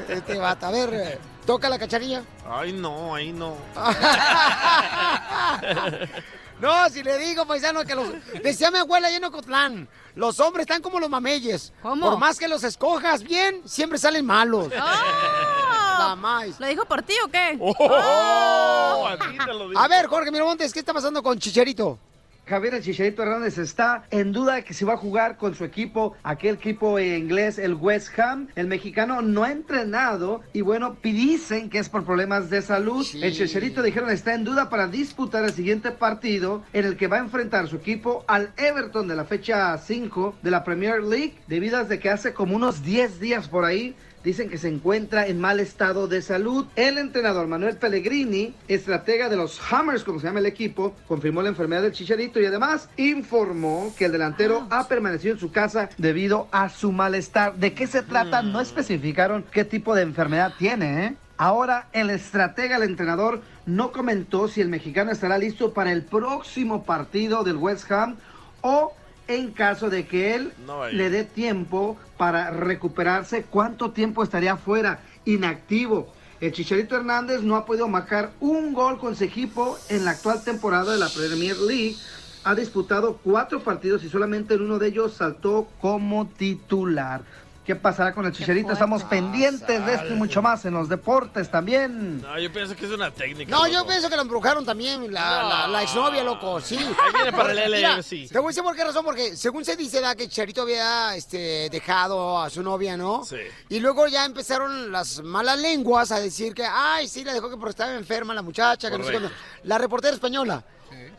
[0.09, 0.65] Este vato.
[0.65, 2.23] A ver, toca la cacharilla.
[2.49, 3.55] Ay, no, ahí no.
[6.61, 8.07] No, si le digo, paisano, que los...
[8.43, 11.73] Decía mi abuela allá en Ocotlán, los hombres están como los mameyes.
[11.81, 12.09] ¿Cómo?
[12.09, 14.69] Por más que los escojas bien, siempre salen malos.
[15.99, 16.59] La más.
[16.59, 17.57] ¿Lo dijo por ti o qué?
[17.59, 19.79] Oh, a ti te lo digo.
[19.79, 21.99] A ver, Jorge Miramontes, ¿qué está pasando con Chicharito?
[22.45, 25.63] Javier el Chicharito Hernández está en duda de que si va a jugar con su
[25.63, 28.49] equipo, aquel equipo inglés, el West Ham.
[28.55, 33.07] El mexicano no ha entrenado y bueno, dicen que es por problemas de salud.
[33.13, 37.17] El Chicharito dijeron está en duda para disputar el siguiente partido en el que va
[37.17, 41.77] a enfrentar su equipo al Everton de la fecha 5 de la Premier League debido
[41.77, 45.59] a que hace como unos 10 días por ahí dicen que se encuentra en mal
[45.59, 46.65] estado de salud.
[46.75, 51.49] El entrenador Manuel Pellegrini, estratega de los Hammers, como se llama el equipo, confirmó la
[51.49, 56.47] enfermedad del Chicharito y además informó que el delantero ha permanecido en su casa debido
[56.51, 57.55] a su malestar.
[57.55, 58.41] ¿De qué se trata?
[58.41, 61.15] No especificaron qué tipo de enfermedad tiene, ¿eh?
[61.37, 66.83] Ahora, el estratega, el entrenador, no comentó si el mexicano estará listo para el próximo
[66.83, 68.17] partido del West Ham
[68.61, 68.93] o
[69.35, 74.99] en caso de que él No le dé tiempo para recuperarse, cuánto tiempo estaría fuera,
[75.25, 76.13] inactivo.
[76.39, 80.43] El Chicharito Hernández no ha podido marcar un gol con su equipo en la actual
[80.43, 81.95] temporada de la Premier League.
[82.43, 87.21] Ha disputado cuatro partidos y solamente en uno de ellos saltó como titular.
[87.71, 88.73] ¿Qué pasará con el Chicharito?
[88.73, 92.21] Estamos pendientes de esto y mucho más en los deportes también.
[92.21, 93.49] No, yo pienso que es una técnica.
[93.49, 93.69] No, loco.
[93.69, 96.75] yo pienso que lo embrujaron también, la, la, la exnovia, loco, sí.
[96.75, 98.27] Ahí viene para el Mira, LFC.
[98.29, 101.15] Te voy a decir por qué razón, porque según se dice, da que Charito había
[101.15, 103.23] este, dejado a su novia, ¿no?
[103.23, 103.37] Sí.
[103.69, 107.55] Y luego ya empezaron las malas lenguas a decir que, ay, sí, la dejó que
[107.55, 109.31] porque estaba enferma la muchacha, que no sé cuándo.
[109.63, 110.61] La reportera española.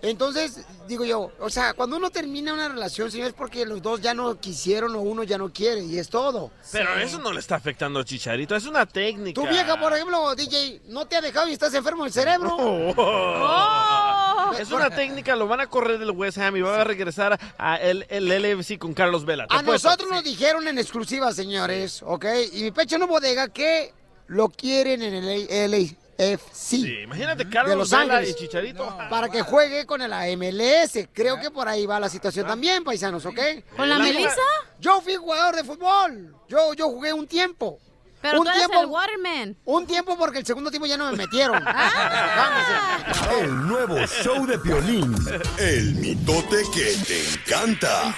[0.03, 4.01] Entonces, digo yo, o sea, cuando uno termina una relación, señor, es porque los dos
[4.01, 6.51] ya no quisieron o uno ya no quiere, y es todo.
[6.73, 9.41] Pero eso no le está afectando al Chicharito, es una técnica.
[9.41, 12.57] Tu vieja, por ejemplo, DJ, no te ha dejado y estás enfermo del cerebro.
[12.95, 14.53] Oh.
[14.59, 17.77] Es una técnica, lo van a correr del West Ham y va a regresar a
[17.77, 19.47] el, el LFC con Carlos Vela.
[19.49, 22.27] A nosotros nos dijeron en exclusiva, señores, ¿ok?
[22.53, 23.93] Y mi pecho no bodega que
[24.27, 25.97] lo quieren en el
[26.31, 26.53] LAFC.
[26.53, 28.31] Sí, imagínate de Carlos Los Vela Ángeles.
[28.31, 28.97] y Chicharito.
[29.11, 31.09] Para que juegue con el MLS.
[31.13, 33.39] Creo que por ahí va la situación también, paisanos, ¿ok?
[33.77, 34.35] ¿Con la Melissa?
[34.81, 36.35] Yo fui jugador de fútbol.
[36.49, 37.79] Yo, yo jugué un tiempo.
[38.21, 39.57] Pero un tú eres el Waterman.
[39.65, 41.63] Un tiempo porque el segundo tiempo ya no me metieron.
[43.41, 45.13] El nuevo show de Piolín.
[45.59, 48.13] El mitote que te encanta.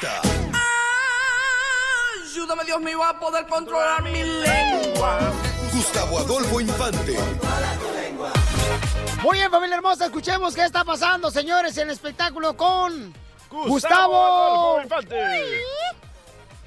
[2.22, 5.32] Ayúdame, Dios mío, a poder controlar mi lengua.
[5.72, 7.16] Gustavo Adolfo Infante.
[9.24, 13.14] Muy bien, familia hermosa, escuchemos qué está pasando, señores, en el espectáculo con
[13.50, 14.82] Gustavo.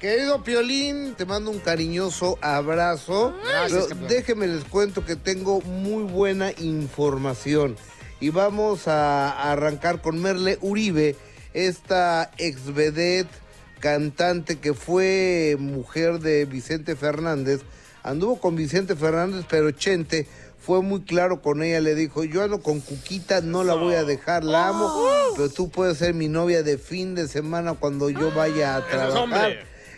[0.00, 3.32] Querido Piolín, te mando un cariñoso abrazo.
[3.44, 7.76] Gracias, déjeme les cuento que tengo muy buena información.
[8.18, 11.14] Y vamos a arrancar con Merle Uribe,
[11.54, 13.30] esta ex vedette
[13.78, 17.60] cantante que fue mujer de Vicente Fernández.
[18.02, 20.26] Anduvo con Vicente Fernández, pero Chente
[20.58, 21.80] fue muy claro con ella.
[21.80, 24.92] Le dijo, yo ando con Cuquita, no la voy a dejar, la amo,
[25.36, 29.52] pero tú puedes ser mi novia de fin de semana cuando yo vaya a trabajar.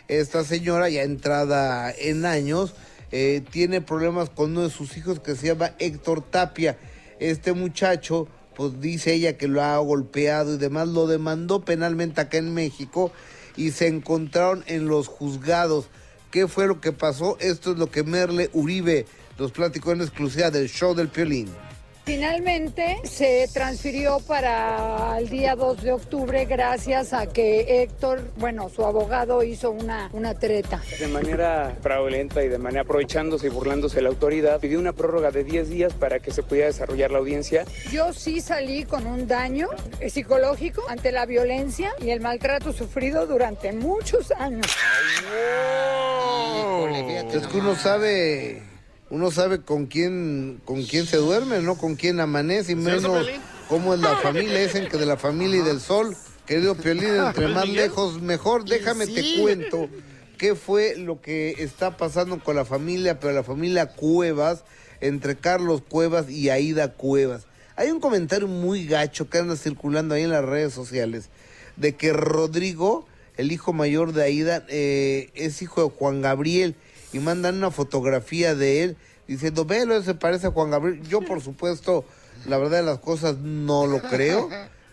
[0.09, 2.75] Esta señora, ya entrada en años,
[3.13, 6.79] eh, tiene problemas con uno de sus hijos que se llama Héctor Tapia.
[7.19, 12.39] Este muchacho, pues dice ella que lo ha golpeado y demás, lo demandó penalmente acá
[12.39, 13.13] en México
[13.57, 15.89] y se encontraron en los juzgados.
[16.31, 17.37] ¿Qué fue lo que pasó?
[17.41, 19.07] Esto es lo que Merle Uribe
[19.41, 21.49] nos platicó en exclusiva del show del Piolín.
[22.05, 28.85] Finalmente se transfirió para el día 2 de octubre gracias a que Héctor, bueno, su
[28.85, 30.83] abogado hizo una, una treta.
[30.99, 35.31] De manera fraudulenta y de manera aprovechándose y burlándose de la autoridad, pidió una prórroga
[35.31, 37.65] de 10 días para que se pudiera desarrollar la audiencia.
[37.93, 39.69] Yo sí salí con un daño
[40.09, 44.67] psicológico ante la violencia y el maltrato sufrido durante muchos años.
[47.33, 48.63] Es que uno sabe,
[49.11, 51.77] uno sabe con quién, con quién se duerme, ¿no?
[51.77, 53.27] Con quién amanece y menos
[53.69, 54.61] cómo es la familia.
[54.61, 58.65] Dicen que de la familia y del sol, querido Piolín, entre más lejos mejor.
[58.65, 59.89] Déjame te cuento
[60.39, 64.65] qué fue lo que está pasando con la familia, pero la familia Cuevas,
[65.01, 67.47] entre Carlos Cuevas y Aida Cuevas.
[67.75, 71.31] Hay un comentario muy gacho que anda circulando ahí en las redes sociales
[71.77, 73.07] de que Rodrigo,
[73.37, 76.77] el hijo mayor de Aida, eh, es hijo de Juan Gabriel
[77.13, 78.97] y mandan una fotografía de él
[79.27, 81.03] diciendo, velo, se parece a Juan Gabriel.
[81.09, 82.05] Yo, por supuesto,
[82.47, 84.49] la verdad de las cosas no lo creo.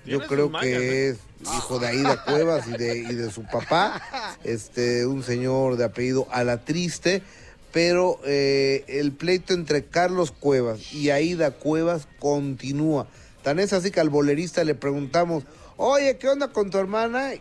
[0.05, 4.01] Yo creo que es hijo de Aida Cuevas y de, y de su papá,
[4.45, 7.21] este, un señor de apellido a la triste,
[7.73, 13.07] pero eh, el pleito entre Carlos Cuevas y Aida Cuevas continúa.
[13.43, 15.43] Tan es así que al bolerista le preguntamos,
[15.75, 17.31] oye, ¿qué onda con tu hermana?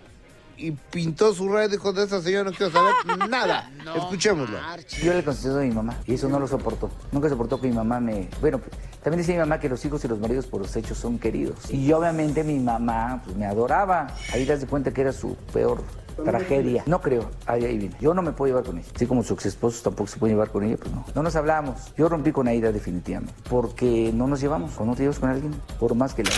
[0.57, 2.95] Y pintó su radio y dijo, de esa señora no quiero saber
[3.29, 3.71] nada.
[3.95, 4.59] Escuchémoslo.
[5.03, 6.91] Yo le concedo a mi mamá y eso no lo soportó.
[7.13, 8.29] Nunca soportó que mi mamá me...
[8.41, 8.61] Bueno,
[9.03, 11.71] también decía mi mamá que los hijos y los maridos por los hechos son queridos.
[11.71, 14.09] Y yo, obviamente mi mamá pues, me adoraba.
[14.33, 15.83] Ahí das de cuenta que era su peor
[16.25, 16.83] tragedia.
[16.87, 17.97] No creo, ahí, ahí viene.
[18.01, 18.89] Yo no me puedo llevar con ella.
[18.95, 21.05] Así como su ex esposo tampoco se puede llevar con ella, pues no.
[21.15, 21.93] No nos hablamos.
[21.97, 23.35] Yo rompí con Aida definitivamente.
[23.49, 24.73] Porque no nos llevamos.
[24.73, 26.31] Cuando no te llevas con alguien, por más que la...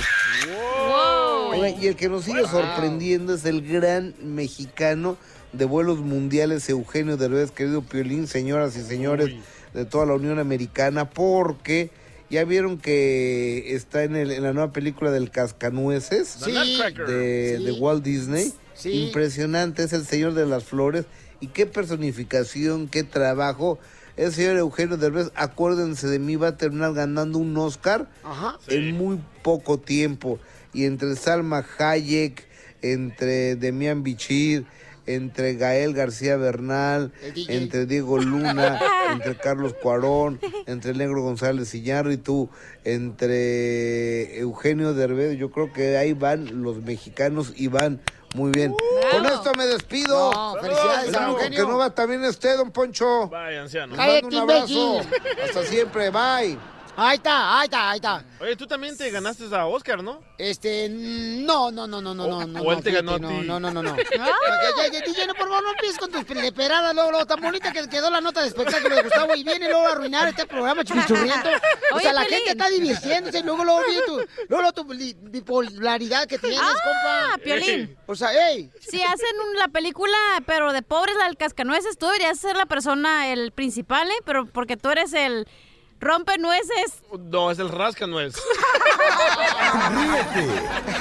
[1.60, 5.16] Oigan, y el que nos sigue sorprendiendo es el gran mexicano
[5.52, 9.30] de vuelos mundiales, Eugenio Derbez, querido Piolín, señoras y señores
[9.74, 11.90] de toda la Unión Americana, porque
[12.30, 16.52] ya vieron que está en, el- en la nueva película del Cascanueces Sí.
[17.06, 17.64] De, Sí.
[17.64, 18.52] de Walt Disney.
[18.74, 19.06] Sí.
[19.06, 21.06] Impresionante, es el señor de las flores.
[21.40, 23.78] Y qué personificación, qué trabajo.
[24.16, 28.08] El señor Eugenio Derbez, acuérdense de mí, va a terminar ganando un Oscar
[28.68, 30.38] en muy poco tiempo.
[30.78, 32.46] Y entre Salma Hayek,
[32.82, 34.64] entre Demian Bichir,
[35.06, 37.10] entre Gael García Bernal,
[37.48, 38.78] entre Diego Luna,
[39.10, 42.48] entre Carlos Cuarón, entre el Negro González Iñárritu,
[42.84, 48.00] entre Eugenio Derbez, yo creo que ahí van los mexicanos y van
[48.36, 48.72] muy bien.
[49.10, 50.30] Con esto me despido.
[50.30, 51.58] No, felicidades, Eugenio.
[51.58, 53.28] que no va también esté, don Poncho.
[53.28, 53.96] Vaya, anciano.
[53.96, 55.00] Les mando un abrazo.
[55.44, 56.56] Hasta siempre, bye.
[57.00, 58.24] Ahí está, ahí está, ahí está.
[58.40, 60.20] Oye, tú también te ganaste a Oscar, ¿no?
[60.36, 62.60] Este, no, no, no, no, no, no, no.
[62.60, 63.34] o él te ganó a no, ti.
[63.46, 63.96] No, no, no, no.
[63.96, 67.40] Ya, ya, ya, DJ, no, por favor, no empieces con tus leperadas, luego, luego, tan
[67.40, 70.44] bonita que quedó la nota de espectáculo de Gustavo y viene luego a arruinar este
[70.46, 71.48] programa chichurriento.
[71.92, 76.38] O sea, la gente está divirtiéndose y luego, luego, viene tu, luego, tu bipolaridad que
[76.38, 77.44] tienes, Ah, compa.
[77.44, 77.96] Piolín.
[78.06, 78.70] O sea, ey.
[78.80, 82.66] Si hacen un- la película, pero de pobres, la del cascanueces, tú deberías ser la
[82.66, 84.22] persona, el principal, ¿eh?
[84.24, 85.46] Pero porque tú eres el
[86.00, 87.02] rompenueces.
[87.18, 88.34] No, es el rascanuez.
[89.90, 90.46] Ríete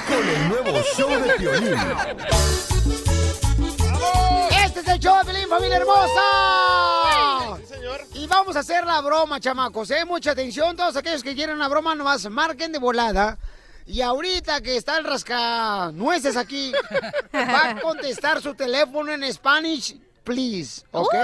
[0.08, 1.76] con el nuevo show de Piolín.
[4.66, 6.22] Este es el show de Pelín, familia hermosa.
[8.14, 10.06] Y vamos a hacer la broma, chamacos, ¿eh?
[10.06, 13.38] Mucha atención, todos aquellos que quieran una broma, nomás marquen de volada.
[13.86, 16.74] Y ahorita que está el rascanueces aquí,
[17.34, 19.96] va a contestar su teléfono en Spanish,
[20.26, 21.16] please, ¿ok?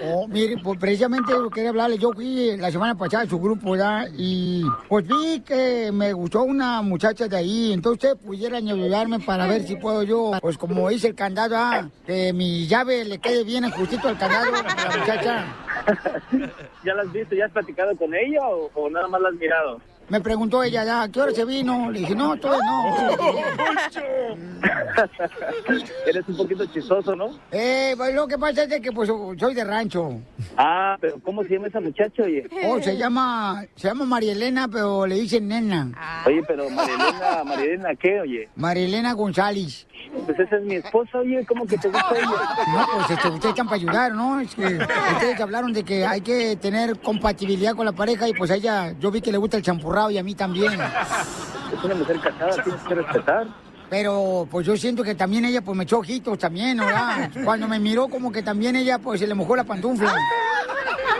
[0.04, 1.98] Oh, mire, pues precisamente quería hablarle.
[1.98, 4.08] Yo fui la semana pasada a su grupo, ¿verdad?
[4.18, 7.74] Y pues vi que me gustó una muchacha de ahí.
[7.74, 12.32] Entonces, pudieran ayudarme para ver si puedo yo, pues como hice el candado, ah, que
[12.34, 15.46] mi llave le quede bien ajustito al candado a la muchacha.
[16.84, 17.35] ¿Ya la has visto?
[17.35, 19.81] ¿Ya has platicado con ella o, o nada más la has mirado?
[20.10, 21.91] Me preguntó ella, ¿ya, ¿a qué hora se vino?
[21.91, 23.15] Le dije, no, todavía no.
[26.07, 27.30] Eres un poquito chistoso, ¿no?
[27.51, 30.19] Eh, pues lo que pasa es de que pues soy de rancho.
[30.57, 32.49] Ah, pero ¿cómo se llama esa muchacha, oye?
[32.65, 35.91] Oh, se llama, se llama María Elena, pero le dicen nena.
[36.26, 38.49] Oye, pero Marilena, Marilena, ¿qué, oye?
[38.56, 39.85] María Elena González.
[40.26, 42.27] Pues esa es mi esposa, oye, ¿cómo que te gusta ella?
[42.73, 44.39] No, pues este, ustedes están para ayudar, ¿no?
[44.39, 44.65] Es que
[45.13, 48.93] ustedes hablaron de que hay que tener compatibilidad con la pareja y pues a ella,
[48.99, 50.73] yo vi que le gusta el champurrado y a mí también.
[50.73, 53.47] Es una mujer casada, tienes que respetar.
[53.89, 57.31] Pero pues yo siento que también ella pues me echó ojitos también, ¿verdad?
[57.43, 60.13] Cuando me miró como que también ella pues se le mojó la pantufla.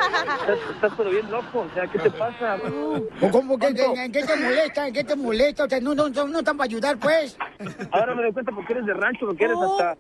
[0.10, 2.58] Estás, estás pero bien loco, o sea, ¿qué te pasa?
[3.22, 4.88] ¿O cómo que, que- en qué te molesta?
[4.88, 5.64] ¿En qué te molesta?
[5.66, 7.38] O sea, no, no, no, no están para ayudar, pues.
[7.92, 9.98] Ahora me doy cuenta porque eres de rancho, porque eres hasta...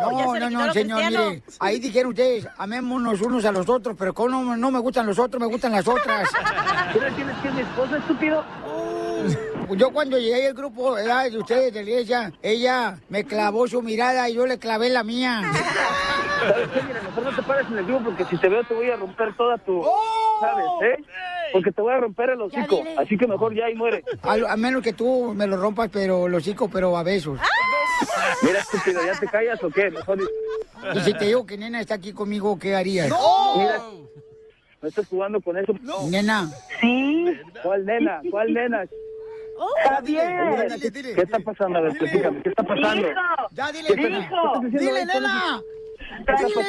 [0.00, 4.28] No, no, no, señor, mire, ahí dijeron ustedes, amémonos unos a los otros, pero como
[4.28, 6.28] no, no me gustan los otros, me gustan las otras.
[6.92, 8.44] ¿Tú le tienes que es mi esposa, estúpido?
[9.76, 14.28] Yo cuando llegué al grupo de ustedes de la iglesia, ella me clavó su mirada
[14.30, 15.42] y yo le clavé la mía.
[16.38, 16.82] ¿Sabes qué?
[16.82, 18.96] Mira, mejor no te pares en el grupo porque si te veo te voy a
[18.96, 19.84] romper toda tu...
[20.40, 21.04] ¿Sabes, eh?
[21.52, 22.82] Porque te voy a romper el hocico.
[22.98, 24.04] Así que mejor ya ahí muere.
[24.22, 27.38] A, a menos que tú me lo rompas, pero los hocico, pero a besos.
[28.42, 29.90] Mira, estúpido, ¿ya te callas o qué?
[29.90, 30.18] Mejor...
[30.94, 33.10] Y si te digo que nena está aquí conmigo, ¿qué harías?
[33.56, 33.80] Mira,
[34.80, 35.74] no estás jugando con eso.
[36.08, 36.48] Nena.
[36.80, 37.36] Sí.
[37.62, 38.20] ¿Cuál nena?
[38.30, 38.84] ¿Cuál nena?
[39.88, 40.68] Javier.
[41.14, 41.78] ¿Qué está pasando?
[41.78, 43.08] A ver, platícame, ¿qué está pasando?
[43.50, 45.60] Ya, dile, ¿Qué Dile, nena.
[46.24, 46.60] Tranquilo,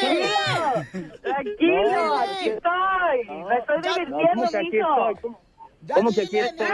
[1.22, 3.30] Tranquilo, aquí estoy.
[3.48, 5.10] Me estoy divirtiendo, ¿cómo que aquí mijo.
[5.10, 5.34] estoy?
[5.91, 6.68] ¿Cómo, que aquí estoy?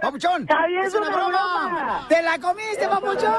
[0.00, 0.46] Papuchón,
[0.84, 2.06] es una broma.
[2.08, 3.34] ¡Te la comiste, papuchón!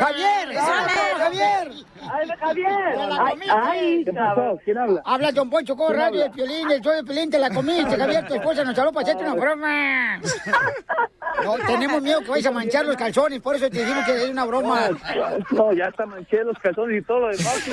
[0.00, 1.70] Javier, es una broma, Javier.
[2.12, 2.96] Ay, Javier.
[3.08, 4.04] La Ay.
[4.64, 5.02] ¿Quién habla?
[5.04, 6.24] Habla Don Poncho con ¿Quién radio habla?
[6.24, 9.04] de Piolín, el show de Piolín, te la comiste, Javier, tu esposa nos habló para
[9.04, 10.20] hacerte una broma.
[11.42, 14.30] No, tenemos miedo que vayas a manchar los calzones, por eso te dijimos que es
[14.30, 14.88] una broma.
[15.50, 17.64] No, ya hasta manché los calzones y todo lo demás.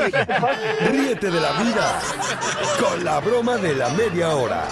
[0.92, 2.00] Ríete de la vida
[2.80, 4.64] con la broma de la media hora.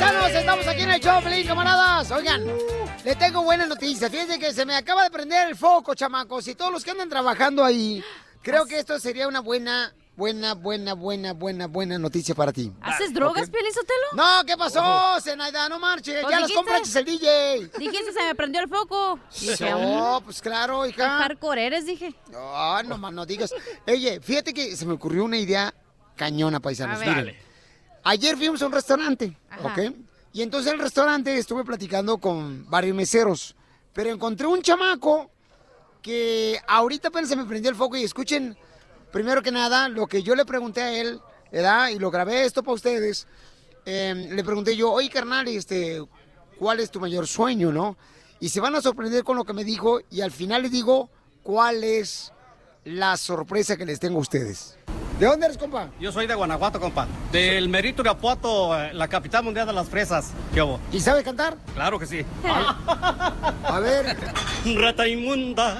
[0.00, 0.30] Paisanos.
[0.30, 2.10] Estamos aquí en el show, Pelín, camaradas.
[2.10, 2.42] Oigan,
[3.04, 4.10] le tengo buenas noticias.
[4.10, 6.48] Fíjense que se me acaba de prender el foco, chamacos.
[6.48, 8.02] Y todos los que andan trabajando ahí,
[8.40, 12.72] creo que esto sería una buena, buena, buena, buena, buena, buena noticia para ti.
[12.80, 13.50] ¿Haces drogas, Ok.
[13.52, 14.06] Piolín Sotelo?
[14.14, 15.68] No, ¿qué pasó, Zenaida?
[15.68, 16.22] No marches.
[16.22, 17.70] Pues ya las compraste el DJ.
[17.78, 19.20] Dijiste, se me prendió el foco.
[19.38, 21.18] Dije, No, mm, pues claro, qué hija.
[21.18, 22.14] hardcore eres, dije.
[22.30, 23.52] No, no más no digas.
[23.86, 25.74] Oye, fíjate que se me ocurrió una idea
[26.16, 26.96] cañona, paisanos.
[26.96, 27.16] A ver.
[27.16, 27.49] Miren,
[28.04, 29.68] ayer fuimos a un restaurante, Ajá.
[29.68, 29.94] ¿ok?
[30.32, 33.56] Y entonces en el restaurante estuve platicando con varios meseros,
[33.92, 35.30] pero encontré un chamaco
[36.02, 38.56] que ahorita apenas se me prendió el foco y escuchen,
[39.12, 41.20] primero que nada, lo que yo le pregunté a él,
[41.50, 41.88] ¿verdad?
[41.88, 43.26] Y lo grabé esto para ustedes.
[43.84, 46.02] Eh, le pregunté yo, oye, carnal, este,
[46.58, 47.96] ¿cuál es tu mayor sueño, no?
[48.38, 51.10] Y se van a sorprender con lo que me dijo y al final les digo
[51.42, 52.32] cuál es
[52.84, 54.78] la sorpresa que les tengo a ustedes.
[55.20, 55.90] ¿De dónde eres, compa?
[56.00, 57.06] Yo soy de Guanajuato, compa.
[57.30, 60.32] Del Merito Irapuato, eh, la capital mundial de las fresas.
[60.54, 60.80] ¿Qué hubo?
[60.90, 61.58] ¿Y sabes cantar?
[61.74, 62.24] Claro que sí.
[62.42, 64.16] A ver.
[64.76, 65.76] Rata inmunda,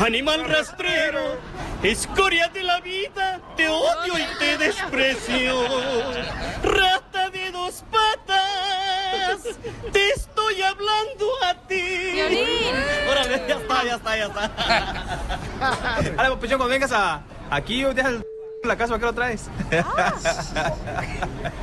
[0.00, 1.20] animal rastrero,
[1.84, 5.54] escoria de la vida, te odio y te desprecio.
[6.64, 9.56] Rata de dos patas,
[9.92, 12.10] te estoy hablando a ti.
[12.12, 12.74] Violín.
[13.08, 14.50] Órale, ya está, ya está, ya está.
[16.16, 18.24] Dale, pues cuando vengas a, aquí, deja el
[18.64, 19.46] la casa, ¿para qué lo traes?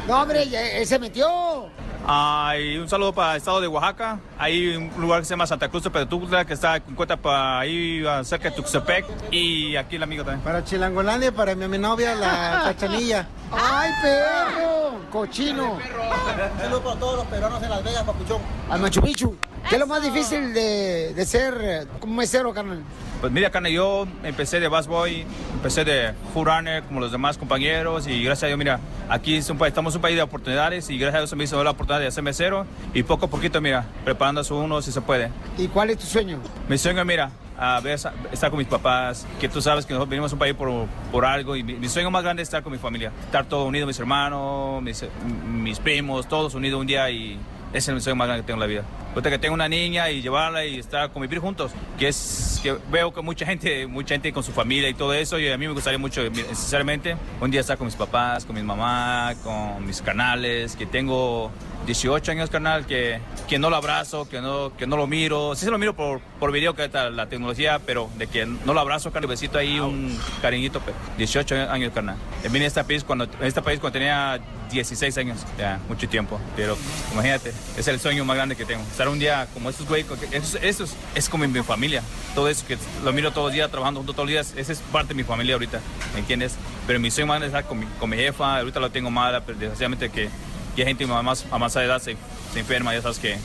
[0.07, 1.68] No, hombre, ya- él se metió.
[2.10, 4.19] Ay, un saludo para el estado de Oaxaca.
[4.40, 7.60] Hay un lugar que se llama Santa Cruz de Petutla, que está en cuenta para
[7.60, 9.06] ahí ah, cerca de Tuxtepec.
[9.32, 10.41] Y aquí el amigo también.
[10.45, 13.28] Para Chilangolandia, para mi, mi novia, la cachanilla.
[13.52, 15.02] ¡Ay, perro!
[15.11, 15.74] ¡Cochino!
[15.74, 18.41] Un saludo para todos los peruanos en Las Vegas, papuchón.
[18.69, 19.36] Al Machu Picchu.
[19.69, 22.81] ¿Qué es lo más difícil de, de ser como mesero, carnal?
[23.19, 25.26] Pues mira, carne, yo empecé de busboy,
[25.56, 28.80] empecé de runner como los demás compañeros y gracias a Dios, mira,
[29.10, 31.44] aquí es un país, estamos un país de oportunidades y gracias a Dios se me
[31.44, 35.02] hizo la oportunidad de ser mesero y poco a poquito, mira, preparándose uno si se
[35.02, 35.31] puede.
[35.57, 36.39] ¿Y cuál es tu sueño?
[36.69, 37.99] Mi sueño, mira, a ver,
[38.31, 41.26] estar con mis papás, que tú sabes que nosotros venimos a un país por, por
[41.26, 43.88] algo y mi, mi sueño más grande es estar con mi familia, estar todos unidos,
[43.88, 45.03] mis hermanos, mis,
[45.52, 47.38] mis primos, todos unidos un día y
[47.73, 48.84] es el sueño más grande que tengo en la vida.
[49.10, 53.14] Ahorita que tengo una niña y llevarla y estar convivir juntos, que es que veo
[53.14, 55.73] que mucha gente, mucha gente con su familia y todo eso, y a mí me
[55.73, 60.76] gustaría mucho, sinceramente, un día estar con mis papás, con mi mamá, con mis canales,
[60.76, 61.52] que tengo
[61.88, 65.56] 18 años, carnal, que, que no lo abrazo, que no, que no lo miro.
[65.56, 68.73] Sí se lo miro por, por video, que está la tecnología, pero de que no
[68.73, 72.18] lo abrazo, carnal, besito ahí, un cariñito, pero 18 años, carnal.
[72.52, 74.39] Vine a este país cuando, en este país cuando tenía
[74.69, 76.39] 16 años, ya, mucho tiempo.
[76.56, 76.77] Pero
[77.14, 78.81] imagínate, es el sueño más grande que tengo.
[78.84, 82.01] Estar un día como estos güey, eso, eso es, es, como mi familia.
[82.35, 84.79] Todo eso que lo miro todos los días, trabajando juntos todos los días, esa es
[84.91, 85.79] parte de mi familia ahorita,
[86.13, 86.55] ¿me entiendes?
[86.85, 89.09] Pero mi sueño más grande es estar con mi, con mi jefa, ahorita lo tengo
[89.09, 90.29] mala, pero desgraciadamente que
[90.77, 92.15] y hay gente más, a más edad se,
[92.53, 93.35] se enferma, ya sabes que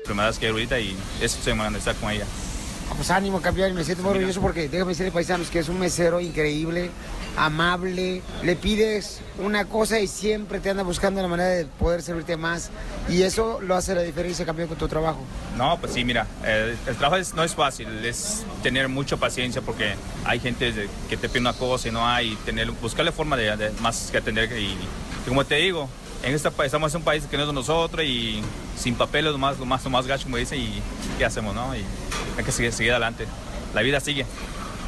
[0.00, 2.24] enfermedades que ahorita y eso se me estar con ella.
[2.96, 6.20] Pues ánimo, campeón, me siento muy orgulloso porque déjame decirle, paisanos, que es un mesero
[6.20, 6.90] increíble,
[7.36, 12.36] amable, le pides una cosa y siempre te anda buscando la manera de poder servirte
[12.36, 12.70] más
[13.08, 15.20] y eso lo hace la diferencia, campeón, con tu trabajo.
[15.56, 19.62] No, pues sí, mira, el, el trabajo es, no es fácil, es tener mucha paciencia
[19.62, 19.94] porque
[20.24, 23.70] hay gente que te pide una cosa y no hay, tener, buscarle forma de, de
[23.80, 25.88] más que atender y, y como te digo,
[26.22, 28.42] en país, estamos en un país que no es de nosotros y
[28.76, 30.82] sin papeles, lo más, lo más, lo más gacho, como dicen, y
[31.16, 31.74] ¿qué hacemos, no?
[31.74, 31.82] Y
[32.36, 33.26] hay que seguir, seguir adelante.
[33.74, 34.26] La vida sigue.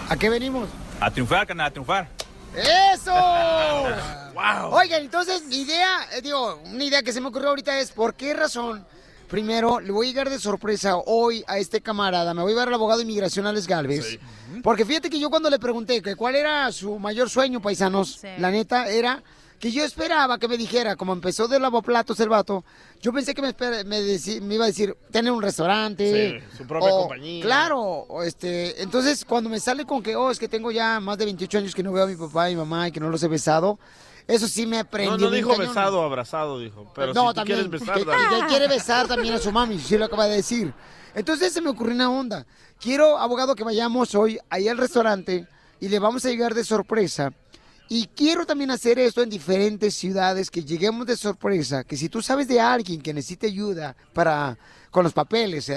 [0.09, 0.69] ¿A qué venimos?
[1.01, 2.09] A triunfar, canal, a triunfar.
[2.57, 3.13] ¡Eso!
[4.35, 4.75] wow.
[4.75, 8.15] Oigan, entonces, mi idea, eh, digo, una idea que se me ocurrió ahorita es, ¿por
[8.15, 8.85] qué razón?
[9.29, 12.69] Primero, le voy a llegar de sorpresa hoy a este camarada, me voy a ver
[12.69, 14.05] al abogado de inmigración Alex Galvez.
[14.07, 14.19] Sí.
[14.63, 18.29] Porque fíjate que yo cuando le pregunté que cuál era su mayor sueño, paisanos, sí.
[18.39, 19.23] la neta, era
[19.63, 22.65] que yo esperaba que me dijera, como empezó de lavaplatos el vato,
[23.01, 24.03] yo pensé que me, me,
[24.41, 26.41] me, iba a decir tener un restaurante.
[26.41, 27.45] Sí, su propia o, compañía.
[27.45, 31.17] Claro, o este, entonces cuando me sale con que, oh, es que tengo ya más
[31.17, 33.23] de 28 años que no veo a mi papá y mamá y que no los
[33.23, 33.79] he besado,
[34.27, 35.17] eso sí me aprendió.
[35.17, 35.69] No, no dijo cañón.
[35.69, 36.91] besado abrazado, dijo.
[36.93, 38.41] Pero no, si también, quieres besar, que, dale.
[38.41, 40.75] que quiere besar también a su mami, sí lo acaba de decir.
[41.15, 42.47] Entonces se me ocurrió una onda.
[42.81, 45.47] Quiero, abogado, que vayamos hoy ahí al restaurante
[45.79, 47.33] y le vamos a llegar de sorpresa
[47.95, 52.23] y quiero también hacer esto en diferentes ciudades, que lleguemos de sorpresa, que si tú
[52.23, 54.57] sabes de alguien que necesite ayuda para
[54.91, 55.71] con los papeles,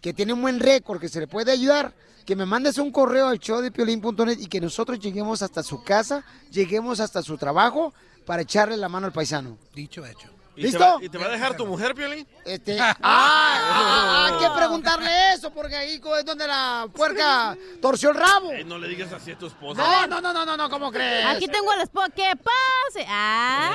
[0.00, 1.92] que tiene un buen récord, que se le puede ayudar,
[2.24, 5.84] que me mandes un correo al show de piolín.net y que nosotros lleguemos hasta su
[5.84, 7.92] casa, lleguemos hasta su trabajo
[8.24, 9.58] para echarle la mano al paisano.
[9.74, 10.39] Dicho, hecho.
[10.60, 10.78] ¿Y ¿Listo?
[10.78, 12.28] Te va, ¿Y te va a dejar tu mujer, Piolín?
[12.44, 18.16] Este, ah, ah, hay que preguntarle eso, porque ahí es donde la puerca torció el
[18.16, 18.52] rabo.
[18.66, 19.82] No le digas así a tu esposa.
[19.82, 21.24] No, no, no, no, no, no, ¿cómo crees?
[21.24, 22.10] Aquí tengo a la esposa.
[22.14, 23.06] ¿Qué pase?
[23.08, 23.72] Ah.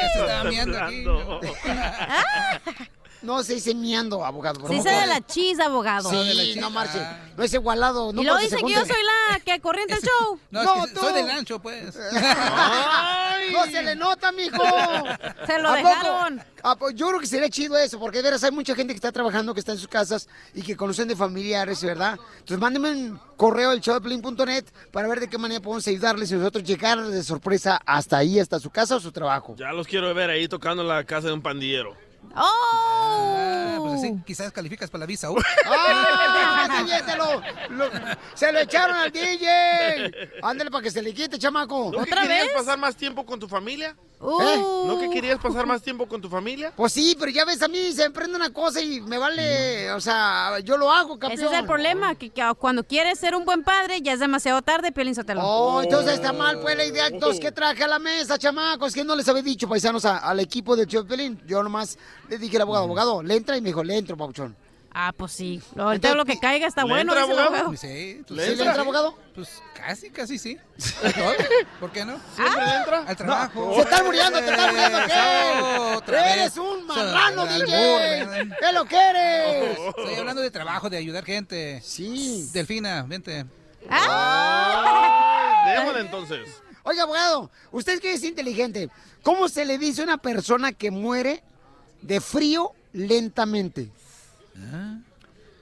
[0.00, 1.04] Ya se estaba viendo aquí.
[3.24, 4.68] No se dice miando, abogado.
[4.68, 6.10] Sí se de la chis, abogado.
[6.10, 7.00] Sí, no marche.
[7.36, 8.12] No es igualado.
[8.12, 10.38] No y luego dicen que yo soy la que corriente el show.
[10.50, 11.96] No, no es que soy del ancho, pues.
[13.52, 14.62] no se le nota, mijo.
[15.46, 16.42] Se lo dejaron.
[16.62, 18.96] Ah, pues yo creo que sería chido eso, porque de veras hay mucha gente que
[18.96, 22.18] está trabajando, que está en sus casas y que conocen de familiares, ¿verdad?
[22.38, 26.64] Entonces mándenme un correo al showdeplin.net para ver de qué manera podemos ayudarles y nosotros
[26.64, 29.54] llegar de sorpresa hasta ahí, hasta su casa o su trabajo.
[29.58, 31.94] Ya los quiero ver ahí tocando la casa de un pandillero.
[32.36, 33.36] ¡Oh!
[33.36, 35.28] Ah, pues así quizás calificas para la visa.
[35.28, 37.90] DJ, se, lo,
[38.34, 40.30] se lo echaron al DJ.
[40.42, 41.90] Ándale para que se le quite, chamaco.
[41.92, 43.96] ¿No que querías pasar más tiempo con tu familia?
[44.20, 44.40] Uh.
[44.40, 44.56] ¿Eh?
[44.86, 46.72] ¿No que querías pasar más tiempo con tu familia?
[46.74, 49.90] Pues sí, pero ya ves, a mí se me prende una cosa y me vale,
[49.92, 51.44] o sea, yo lo hago, campeón.
[51.44, 54.62] Ese es el problema, que, que cuando quieres ser un buen padre ya es demasiado
[54.62, 55.42] tarde, Piolín Sotelo.
[55.44, 57.08] Oh, entonces está mal pues la idea.
[57.08, 58.94] Entonces, ¿qué traje a la mesa, chamacos?
[58.94, 61.42] ¿Qué no les había dicho, paisanos, a- al equipo de Pelín?
[61.46, 61.98] Yo nomás
[62.28, 63.56] le dije al abogado, abogado, ¿le entra?
[63.56, 64.56] Y me dijo, le entro, pauchón.
[64.96, 65.60] Ah, pues sí.
[65.76, 67.64] Ahorita lo que caiga está ¿Le bueno, entra, dice el abogado?
[67.66, 67.76] abogado.
[67.76, 69.18] Sí, ¿Sí le entra, abogado?
[69.34, 70.56] Pues casi, casi sí.
[71.02, 71.32] Todo.
[71.80, 72.16] ¿Por qué no?
[72.36, 72.98] ¿Siempre Ah, entra?
[73.04, 73.74] Al trabajo.
[73.74, 74.98] Se están muriendo, te están muriendo,
[75.98, 76.58] otra Eres vez.
[76.58, 78.48] un marrano, DJ.
[78.60, 79.78] ¿Qué lo quieres?
[79.98, 81.80] Estoy hablando de trabajo, de ayudar gente.
[81.82, 82.48] Sí.
[82.52, 83.44] Delfina, vente.
[85.66, 86.48] Déjale entonces.
[86.84, 88.90] Oiga, abogado, usted que es inteligente,
[89.22, 91.42] ¿cómo se le dice a una persona que muere
[92.04, 93.90] de frío lentamente?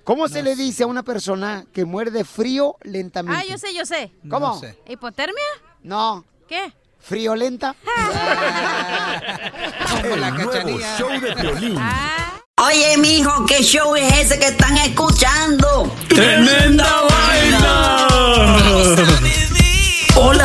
[0.05, 3.41] ¿Cómo se le dice a una persona que muere de frío lentamente?
[3.41, 4.13] Ah, yo sé, yo sé.
[4.29, 4.49] ¿Cómo?
[4.49, 4.77] No sé.
[4.89, 5.45] ¿Hipotermia?
[5.83, 6.25] No.
[6.49, 6.73] ¿Qué?
[7.01, 7.75] ¿Friolenta?
[10.03, 10.99] La El nuevo cachanilla.
[10.99, 11.79] show de Piolín.
[12.57, 15.93] Oye, mijo, ¿qué show es ese que están escuchando?
[16.09, 16.87] ¡Tremenda!
[17.07, 19.12] Hola, amigos